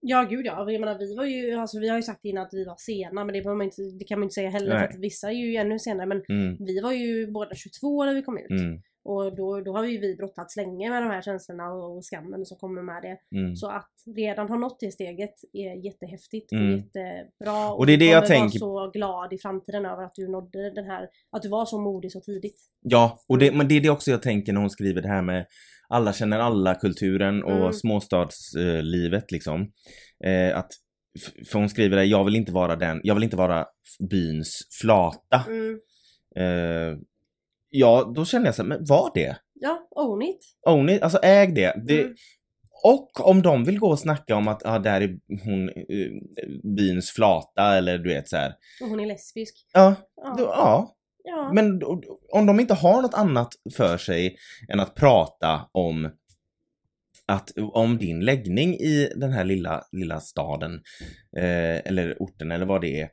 Ja 0.05 0.27
gud 0.31 0.47
ja, 0.47 0.71
jag 0.71 0.81
menar 0.81 0.99
vi 0.99 1.17
var 1.17 1.25
ju, 1.25 1.55
alltså 1.55 1.81
vi 1.81 1.89
har 1.89 1.97
ju 1.97 2.03
sagt 2.03 2.25
innan 2.25 2.43
att 2.47 2.55
vi 2.55 2.65
var 2.65 2.77
sena 2.79 3.25
men 3.25 3.35
det, 3.35 3.45
man 3.45 3.63
inte, 3.63 3.83
det 3.99 4.05
kan 4.05 4.19
man 4.19 4.25
inte 4.25 4.35
säga 4.35 4.51
heller 4.51 4.69
Nej. 4.75 4.79
för 4.79 4.95
att 4.95 5.01
vissa 5.01 5.29
är 5.29 5.35
ju 5.35 5.57
ännu 5.57 5.79
senare 5.79 6.07
men 6.07 6.23
mm, 6.29 6.57
vi 6.61 6.81
var 6.81 6.93
ju 6.93 7.27
båda 7.31 7.55
22 7.55 8.05
när 8.05 8.15
vi 8.15 8.23
kom 8.23 8.39
ut. 8.39 8.51
mm, 8.51 8.81
Och 9.05 9.37
då, 9.37 9.61
då 9.61 9.73
har 9.77 9.85
ju 9.85 9.99
vi 9.99 10.17
brottats 10.17 10.57
länge 10.57 10.91
med 10.91 11.03
de 11.03 11.11
här 11.11 11.23
känslorna 11.23 11.73
och, 11.73 11.97
och 11.97 12.05
skammen 12.05 12.47
som 12.47 12.57
kommer 12.59 12.83
med 12.83 13.03
det. 13.03 13.39
mm. 13.39 13.57
Så 13.57 13.69
att 13.71 13.91
redan 14.17 14.49
ha 14.49 14.57
nått 14.59 14.81
det 14.81 14.91
steget 14.93 15.35
är 15.53 15.85
jättehäftigt 15.85 16.53
Mm. 16.53 16.67
och 16.73 16.79
jättebra. 16.79 17.73
Och 17.73 17.87
det 17.87 17.93
är 17.93 17.97
det 17.99 18.05
du 18.05 18.11
jag 18.11 18.23
kommer 18.27 18.39
tänker- 18.39 18.61
vara 18.61 18.87
så 18.87 18.91
glad 18.91 19.33
i 19.33 19.39
framtiden 19.39 19.87
över 19.87 20.03
att 20.05 20.15
du 20.15 20.29
nådde 20.29 20.71
den 20.75 20.85
här, 20.85 21.09
att 21.33 21.43
du 21.43 21.49
var 21.49 21.65
så 21.67 21.81
modig 21.81 22.13
så 22.13 22.21
tidigt. 22.21 22.61
Ja, 22.81 23.19
och 23.29 23.39
det, 23.39 23.53
men 23.53 23.69
det 23.69 23.75
är 23.75 23.81
det 23.81 23.91
också 23.91 24.11
jag 24.11 24.23
tänker 24.23 24.53
när 24.53 24.61
hon 24.61 24.71
skriver 24.71 25.03
det 25.03 25.09
här 25.09 25.23
med 25.23 25.47
alla 25.89 26.13
känner 26.13 26.39
alla-kulturen 26.39 27.43
och 27.45 27.51
Mm. 27.51 27.73
småstadslivet 27.73 29.31
liksom. 29.33 29.61
Eh, 30.25 30.59
att, 30.59 30.69
för 31.53 31.59
hon 31.59 31.69
skriver 31.69 31.97
det, 31.97 32.05
jag 32.05 32.25
vill 32.25 32.37
inte 32.37 32.53
vara 32.53 32.77
den, 32.77 33.01
jag 33.05 33.15
vill 33.15 33.25
inte 33.25 33.37
vara 33.37 33.67
byns 34.11 34.59
flata. 34.81 35.45
Mm. 35.49 35.81
Eh, 36.37 36.99
ja, 37.73 38.13
då 38.15 38.25
känner 38.25 38.47
jag 38.47 38.55
så 38.55 38.63
här, 38.63 38.69
men 38.69 38.85
var 38.85 39.11
det? 39.15 39.37
Ja, 39.55 39.89
own 39.91 40.23
it. 40.23 40.39
Own 40.67 40.89
it, 40.89 41.03
alltså 41.03 41.19
äg 41.23 41.47
det. 41.47 41.83
det 41.87 42.01
Mm. 42.03 42.15
Och 42.85 43.29
om 43.29 43.43
de 43.43 43.65
vill 43.65 43.79
gå 43.79 43.89
och 43.89 43.99
snacka 43.99 44.37
om 44.37 44.49
att 44.49 44.67
ah, 44.67 44.79
där 44.79 45.01
är 45.01 45.19
hon 45.45 45.69
eh, 45.69 46.09
byns 46.77 47.11
flata 47.11 47.77
eller 47.77 47.99
du 47.99 48.09
vet 48.09 48.29
så 48.29 48.37
här. 48.37 48.55
Och 48.83 48.89
hon 48.89 49.01
är 49.01 49.07
lesbisk. 49.07 49.67
Ja, 49.73 49.95
Ja. 50.17 50.35
då, 50.39 50.45
ja. 50.45 50.95
ja. 51.25 51.51
Men 51.55 51.79
då- 51.79 52.03
om 52.33 52.47
de 52.47 52.61
inte 52.61 52.75
har 52.75 53.03
något 53.03 53.15
annat 53.15 53.49
för 53.77 53.97
sig 53.99 54.37
än 54.69 54.81
att 54.81 54.95
prata 54.95 55.69
om 55.73 56.11
att 57.27 57.51
om 57.73 57.99
din 57.99 58.21
läggning 58.21 58.75
i 58.75 59.13
den 59.17 59.33
här 59.33 59.45
lilla, 59.45 59.85
lilla 59.93 60.21
staden 60.21 60.73
eh, 61.37 61.77
eller 61.87 62.17
orten 62.21 62.51
eller 62.53 62.67
vad 62.67 62.81
det 62.81 63.01
är. 63.01 63.09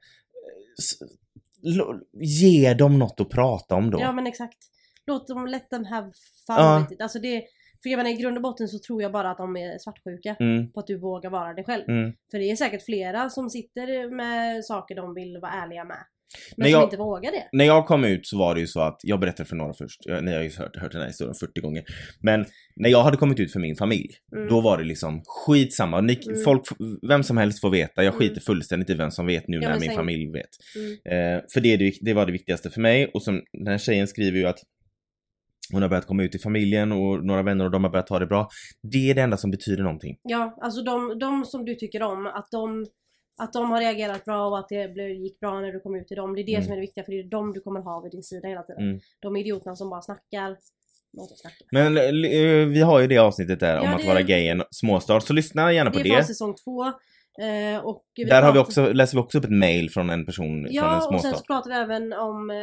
Ge 2.21 2.73
dem 2.73 2.99
något 2.99 3.19
att 3.19 3.29
prata 3.29 3.75
om 3.75 3.91
då. 3.91 3.99
Ja 4.01 4.11
men 4.11 4.27
exakt. 4.27 4.57
Låt 5.05 5.27
dem 5.27 5.47
let 5.47 5.69
them 5.69 5.85
have 5.85 6.05
fun 6.47 6.55
Ja. 6.57 6.87
Alltså 6.99 7.19
det, 7.19 7.43
för 7.83 7.89
jag 7.89 7.97
menar 7.97 8.09
i 8.09 8.13
grund 8.13 8.37
och 8.37 8.43
botten 8.43 8.67
så 8.67 8.79
tror 8.79 9.01
jag 9.01 9.11
bara 9.11 9.31
att 9.31 9.37
de 9.37 9.57
är 9.57 9.77
svartsjuka. 9.77 10.35
Mm, 10.39 10.71
På 10.71 10.79
att 10.79 10.87
du 10.87 10.97
vågar 10.97 11.29
vara 11.29 11.53
dig 11.53 11.63
själv. 11.63 11.83
mm. 11.89 12.13
För 12.31 12.39
det 12.39 12.51
är 12.51 12.55
säkert 12.55 12.85
flera 12.85 13.29
som 13.29 13.49
sitter 13.49 14.15
med 14.15 14.65
saker 14.65 14.95
de 14.95 15.13
vill 15.13 15.37
vara 15.41 15.51
ärliga 15.51 15.83
med. 15.83 16.03
Men 16.57 16.63
Men 16.63 16.71
som 16.71 16.79
jag- 16.79 16.83
inte 16.87 16.97
vågar 16.97 17.31
det. 17.31 17.49
När 17.51 17.65
jag 17.65 17.85
kom 17.87 18.03
ut 18.03 18.27
så 18.27 18.37
var 18.37 18.55
det 18.55 18.61
ju 18.61 18.67
så 18.67 18.79
att, 18.81 18.99
jag 19.03 19.19
berättade 19.19 19.49
för 19.49 19.55
några 19.55 19.73
först, 19.73 19.99
jag- 20.05 20.23
ni 20.23 20.33
har 20.33 20.41
ju 20.41 20.49
hört, 20.57 20.75
hört 20.75 20.91
den 20.91 21.01
här 21.01 21.07
historien 21.07 21.35
40 21.35 21.61
gånger. 21.61 21.83
Men 22.21 22.45
när 22.75 22.89
jag 22.89 23.03
hade 23.03 23.17
kommit 23.17 23.39
ut 23.39 23.51
för 23.53 23.59
min 23.59 23.75
familj, 23.75 24.09
Mm. 24.35 24.47
då 24.47 24.61
var 24.61 24.77
det 24.77 24.83
liksom 24.83 25.21
skitsamma. 25.25 26.01
Ni, 26.01 26.19
Mm. 26.27 26.43
folk, 26.43 26.61
vem 27.09 27.23
som 27.23 27.37
helst 27.37 27.61
får 27.61 27.69
veta, 27.69 28.03
jag 28.03 28.13
Mm. 28.15 28.19
skiter 28.19 28.41
fullständigt 28.41 28.89
i 28.89 28.93
vem 28.93 29.11
som 29.11 29.25
vet 29.25 29.47
nu 29.47 29.59
Ja, 29.61 29.69
när 29.69 29.79
min 29.79 29.91
familj 29.91 30.31
vet. 30.31 30.49
Mm. 30.75 31.35
Eh, 31.37 31.41
för 31.53 31.61
det, 31.61 31.93
det, 32.01 32.13
var 32.13 32.25
det 32.25 32.31
viktigaste 32.31 32.69
för 32.69 32.81
mig 32.81 33.11
och 33.13 33.23
som 33.23 33.41
den 33.53 33.67
här 33.67 33.77
tjejen 33.77 34.07
skriver 34.07 34.37
ju 34.37 34.45
att 34.45 34.59
hon 35.71 35.81
har 35.81 35.89
börjat 35.89 36.05
komma 36.07 36.23
ut 36.23 36.35
i 36.35 36.39
familjen 36.39 36.91
och 36.91 37.25
några 37.25 37.43
vänner 37.43 37.65
och 37.65 37.71
de 37.71 37.83
har 37.83 37.91
börjat 37.91 38.07
ta 38.07 38.19
det 38.19 38.25
bra. 38.27 38.49
Det 38.91 39.09
är 39.11 39.15
det 39.15 39.21
enda 39.21 39.37
som 39.37 39.51
betyder 39.51 39.83
någonting. 39.83 40.17
Ja, 40.23 40.57
alltså 40.61 40.81
de, 40.83 41.19
de 41.19 41.45
som 41.45 41.65
du 41.65 41.75
tycker 41.75 42.01
om, 42.03 42.25
att 42.25 42.47
de, 42.51 42.85
att 43.39 43.53
de 43.53 43.71
har 43.71 43.79
reagerat 43.79 44.25
bra 44.25 44.47
och 44.47 44.59
att 44.59 44.69
det 44.69 45.01
gick 45.09 45.39
bra 45.39 45.59
när 45.61 45.71
du 45.71 45.79
kom 45.79 45.95
ut 45.95 46.07
till 46.07 46.17
dem. 46.17 46.35
Det 46.35 46.41
är 46.41 46.45
det 46.45 46.53
Mm. 46.53 46.63
som 46.63 46.71
är 46.71 46.75
det 46.75 46.81
viktiga 46.81 47.03
för 47.03 47.11
det 47.11 47.19
är 47.19 47.23
de 47.23 47.53
du 47.53 47.61
kommer 47.61 47.79
ha 47.79 47.99
vid 48.01 48.11
din 48.11 48.23
sida 48.23 48.47
hela 48.47 48.63
tiden. 48.63 48.83
Mm. 48.83 48.99
De 49.19 49.35
idioterna 49.37 49.75
som 49.75 49.89
bara 49.89 50.01
snackar, 50.01 50.49
låt 51.13 51.29
dem 51.29 51.37
snacka. 51.37 51.55
Men 51.71 51.97
eh, 51.97 52.67
vi 52.67 52.81
har 52.81 52.99
ju 52.99 53.07
det 53.07 53.17
avsnittet 53.17 53.59
där 53.59 53.79
om 53.79 53.85
Ja, 53.85 53.91
att 53.95 54.01
det- 54.01 54.07
vara 54.07 54.21
gay 54.21 54.39
i 54.41 54.47
en 54.49 54.63
småstad, 54.71 55.21
så 55.21 55.33
lyssna 55.33 55.73
gärna 55.73 55.91
på 55.91 55.97
Det 55.97 56.03
det. 56.03 56.09
är 56.09 56.13
från 56.13 56.23
säsong 56.23 56.55
två. 56.63 56.85
Eh, 56.85 58.25
Där 58.27 58.41
har 58.41 58.53
vi 58.53 58.59
också, 58.59 58.93
läser 58.93 59.17
vi 59.17 59.21
också 59.23 59.37
upp 59.37 59.43
ett 59.43 59.51
mail 59.51 59.89
från 59.89 60.09
en 60.09 60.25
person 60.25 60.47
från 60.47 60.65
en 60.65 60.73
Ja, 60.73 60.95
och 60.97 61.03
sen 61.03 61.09
småstad. 61.19 61.37
så 61.37 61.43
pratar 61.45 61.69
vi 61.69 61.75
även 61.75 62.13
om 62.13 62.49
eh, 62.49 62.55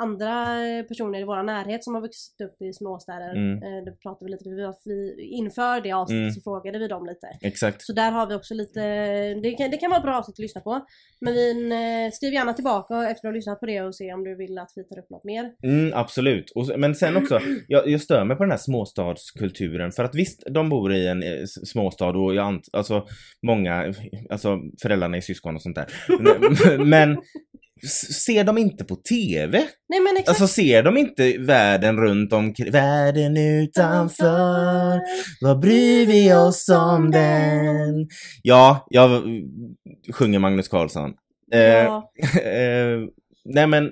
andra 0.00 0.56
personer 0.88 1.20
i 1.20 1.24
vår 1.24 1.42
närhet 1.42 1.84
som 1.84 1.94
har 1.94 2.02
vuxit 2.02 2.40
upp 2.40 2.62
i 2.62 2.72
småstäder. 2.72 3.30
Mm. 3.30 3.62
Eh, 3.62 3.84
det 3.84 3.92
pratade 4.02 4.24
vi 4.24 4.30
lite 4.30 4.50
vi, 4.50 4.72
vi 4.84 5.24
Inför 5.24 5.80
det 5.80 5.92
avsnittet 5.92 6.20
Mm. 6.20 6.32
så 6.32 6.40
frågade 6.40 6.78
vi 6.78 6.88
dem 6.88 7.06
lite. 7.06 7.26
Exakt. 7.42 7.82
Så 7.82 7.92
där 7.92 8.10
har 8.10 8.26
vi 8.26 8.34
också 8.34 8.54
lite, 8.54 8.80
det 9.34 9.50
kan, 9.50 9.70
det 9.70 9.76
kan 9.76 9.90
vara 9.90 10.00
bra 10.00 10.18
avsnitt 10.18 10.34
att 10.34 10.38
lyssna 10.38 10.60
på. 10.60 10.86
Men 11.20 11.32
vi, 11.34 11.70
eh, 11.70 12.12
skriv 12.12 12.32
gärna 12.32 12.52
tillbaka 12.52 12.94
efter 12.94 13.28
att 13.28 13.32
ha 13.32 13.32
lyssnat 13.32 13.60
på 13.60 13.66
det 13.66 13.80
och 13.82 13.94
se 13.94 14.12
om 14.12 14.24
du 14.24 14.36
vill 14.36 14.58
att 14.58 14.72
vi 14.76 14.84
tar 14.84 14.98
upp 14.98 15.10
något 15.10 15.24
mer. 15.24 15.52
Mm, 15.62 15.92
absolut. 15.94 16.50
Och, 16.50 16.78
men 16.78 16.94
sen 16.94 17.16
också, 17.16 17.40
jag, 17.68 17.88
jag 17.88 18.00
stör 18.00 18.24
mig 18.24 18.36
på 18.36 18.42
den 18.42 18.50
här 18.50 18.58
småstadskulturen. 18.58 19.92
För 19.92 20.04
att 20.04 20.14
visst, 20.14 20.42
de 20.50 20.68
bor 20.68 20.92
i 20.92 21.06
en 21.06 21.22
eh, 21.22 21.44
småstad 21.44 22.08
och 22.08 22.34
jag 22.34 22.46
ant, 22.46 22.68
alltså 22.72 23.06
många, 23.42 23.94
alltså 24.30 24.58
föräldrarna 24.82 25.16
är 25.16 25.20
syskon 25.20 25.54
och 25.54 25.62
sånt 25.62 25.76
där. 25.76 25.86
men 26.84 27.18
ser 28.24 28.44
de 28.44 28.58
inte 28.58 28.84
på 28.84 28.96
TV? 28.96 29.58
Nej 29.88 30.00
men 30.00 30.16
exakt. 30.16 30.28
Alltså 30.28 30.46
ser 30.46 30.82
de 30.82 30.96
inte 30.96 31.38
världen 31.38 31.96
runt 31.96 32.32
omkring, 32.32 32.70
världen 32.72 33.36
utanför, 33.36 35.00
vad 35.40 35.60
bryr 35.60 36.06
vi 36.06 36.34
oss 36.34 36.68
om 36.68 37.10
den? 37.10 38.08
Ja, 38.42 38.86
jag 38.90 39.22
sjunger 40.12 40.38
Magnus 40.38 40.68
Carlsson. 40.68 41.10
Eh, 41.52 41.60
Ja, 41.60 42.12
eh, 42.42 42.98
nej 43.44 43.66
men, 43.66 43.90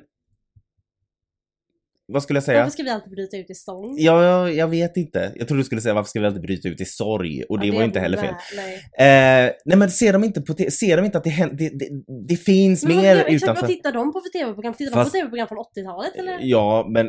vad 2.09 2.23
skulle 2.23 2.37
jag 2.37 2.45
säga? 2.45 2.59
varför 2.59 2.71
ska 2.71 2.83
vi 2.83 2.91
alltid 2.91 3.13
bryta 3.13 3.37
ut 3.37 3.51
i 3.51 3.55
sång? 3.55 3.97
Ja, 3.99 4.25
jag, 4.25 4.55
jag 4.55 4.69
vet 4.69 4.97
inte. 4.97 5.33
Jag 5.37 5.49
trodde 5.49 5.61
du 5.61 5.65
skulle 5.65 5.81
säga 5.81 5.95
varför 5.95 6.09
ska 6.09 6.21
vi 6.21 6.27
alltid 6.27 6.43
bryta 6.43 6.69
ut 6.69 6.81
i 6.81 6.85
sorg? 6.85 7.43
Och 7.49 7.61
det 7.61 7.67
Ja, 7.67 7.73
var 7.73 7.81
ju 7.81 7.87
inte 7.87 8.01
heller 8.01 8.19
fel. 8.19 8.35
nej. 8.57 9.47
Eh, 9.47 9.53
nej 9.65 9.79
men 9.79 9.91
ser 9.91 10.13
de 10.13 10.25
inte 10.25 10.41
på 10.41 10.55
ser 10.71 10.97
de 10.97 11.05
inte 11.07 11.19
att 11.19 11.25
det, 11.25 11.31
händer, 11.31 11.57
det, 11.57 11.69
det, 11.79 11.89
det 12.29 12.37
finns 12.37 12.85
Men 12.85 12.97
mer 12.97 13.17
exakt, 13.17 13.33
utanför? 13.33 13.63
vad 13.63 13.71
tittar 13.71 13.93
de 13.93 14.13
på 14.13 14.21
för 14.21 14.39
tv-program? 14.39 14.75
Tittar 14.75 14.93
Fast- 14.93 15.13
de 15.13 15.19
på 15.21 15.23
tv-program 15.25 15.49
från 15.49 15.59
80-talet 15.85 16.17
eller? 16.19 16.39
Ja, 16.41 16.87
men 16.91 17.07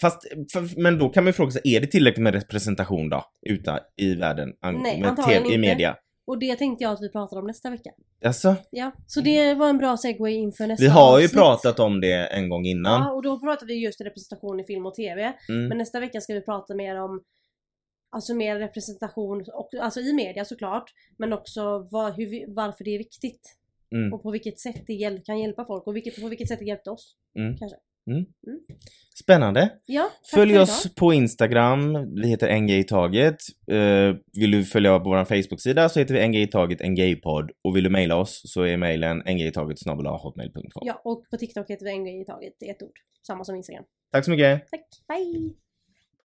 fast, 0.00 0.18
f- 0.56 0.72
men 0.76 0.98
då 0.98 1.08
kan 1.08 1.24
man 1.24 1.28
ju 1.28 1.32
fråga 1.32 1.50
sig, 1.50 1.60
är 1.64 1.80
det 1.80 1.86
tillräckligt 1.86 2.22
med 2.22 2.34
representation 2.34 3.08
då? 3.08 3.24
Ute 3.48 3.78
i 3.96 4.14
världen? 4.14 4.48
Nej, 4.82 5.00
med 5.00 5.16
TV, 5.16 5.48
I 5.48 5.54
inte. 5.54 5.94
Och 6.32 6.38
det 6.38 6.56
tänkte 6.56 6.84
jag 6.84 6.92
att 6.92 7.02
vi 7.02 7.08
pratar 7.08 7.36
om 7.38 7.46
nästa 7.46 7.70
vecka. 7.70 7.90
Alltså, 8.24 8.54
Ja, 8.70 8.90
så 9.06 9.20
det 9.20 9.54
var 9.54 9.68
en 9.68 9.78
bra 9.78 9.96
segway 9.96 10.32
inför 10.34 10.66
nästa 10.66 10.84
vi 10.84 10.88
har 10.88 11.18
ju 11.18 11.24
avsnitt. 11.24 11.40
pratat 11.40 11.80
om 11.80 12.00
det 12.00 12.26
en 12.26 12.48
gång 12.48 12.64
innan. 12.66 13.02
Ja, 13.02 13.12
och 13.12 13.22
då 13.22 13.40
pratar 13.40 13.66
vi 13.66 13.74
just 13.74 14.00
representation 14.00 14.60
i 14.60 14.64
film 14.64 14.86
och 14.86 14.94
TV. 14.94 15.32
Mm. 15.48 15.68
Men 15.68 15.78
nästa 15.78 16.00
vecka 16.00 16.20
ska 16.20 16.34
vi 16.34 16.40
prata 16.40 16.74
mer 16.74 17.00
om 17.00 17.22
Alltså 18.14 18.34
mer 18.34 18.58
representation, 18.58 19.44
och, 19.52 19.68
alltså 19.80 20.00
i 20.00 20.12
media 20.12 20.44
såklart. 20.44 20.84
Men 21.18 21.32
också 21.32 21.88
vad, 21.90 22.16
hur 22.16 22.26
vi, 22.26 22.44
varför 22.48 22.84
det 22.84 22.90
är 22.94 22.98
viktigt. 22.98 23.56
Mm. 23.94 24.12
Och 24.12 24.22
på 24.22 24.30
vilket 24.30 24.60
sätt 24.60 24.82
det 24.86 24.92
hjäl- 24.92 25.22
kan 25.24 25.38
hjälpa 25.38 25.64
folk 25.64 25.86
och 25.86 25.96
vilket, 25.96 26.20
på 26.22 26.28
vilket 26.28 26.48
sätt 26.48 26.58
det 26.58 26.64
hjälpte 26.64 26.90
oss. 26.90 27.16
Mm. 27.38 27.56
Kanske. 27.56 27.76
Spännande. 29.22 29.72
Ja, 29.86 30.10
Följ 30.34 30.58
oss 30.58 30.94
på 30.94 31.12
Instagram, 31.12 32.14
vi 32.14 32.28
heter 32.28 32.48
en 32.48 32.66
gay 32.66 32.84
taget. 32.84 33.36
Eh, 33.70 34.16
vill 34.32 34.50
du 34.50 34.64
följa 34.64 34.98
på 34.98 35.10
vår 35.10 35.24
Facebook-sida 35.24 35.88
så 35.88 35.98
heter 35.98 36.14
vi 36.14 36.20
en 36.20 36.32
gay 36.32 36.46
taget, 36.46 36.80
en 36.80 36.94
gaypodd. 36.94 37.50
Och 37.64 37.76
vill 37.76 37.84
du 37.84 37.90
mejla 37.90 38.16
oss 38.16 38.42
så 38.44 38.62
är 38.62 38.76
mejlen 38.76 39.22
engayitaget 39.26 39.78
hotmail.com. 39.86 40.82
Ja, 40.86 41.00
och 41.04 41.24
på 41.30 41.36
TikTok 41.36 41.70
heter 41.70 41.84
vi 41.84 41.92
en 41.92 42.06
i 42.06 42.24
taget. 42.24 42.52
Det 42.60 42.68
är 42.68 42.70
ett 42.70 42.82
ord. 42.82 42.98
Samma 43.26 43.44
som 43.44 43.56
Instagram. 43.56 43.84
Tack 44.12 44.24
så 44.24 44.30
mycket! 44.30 44.70
Tack, 44.70 44.86
bye! 45.08 45.61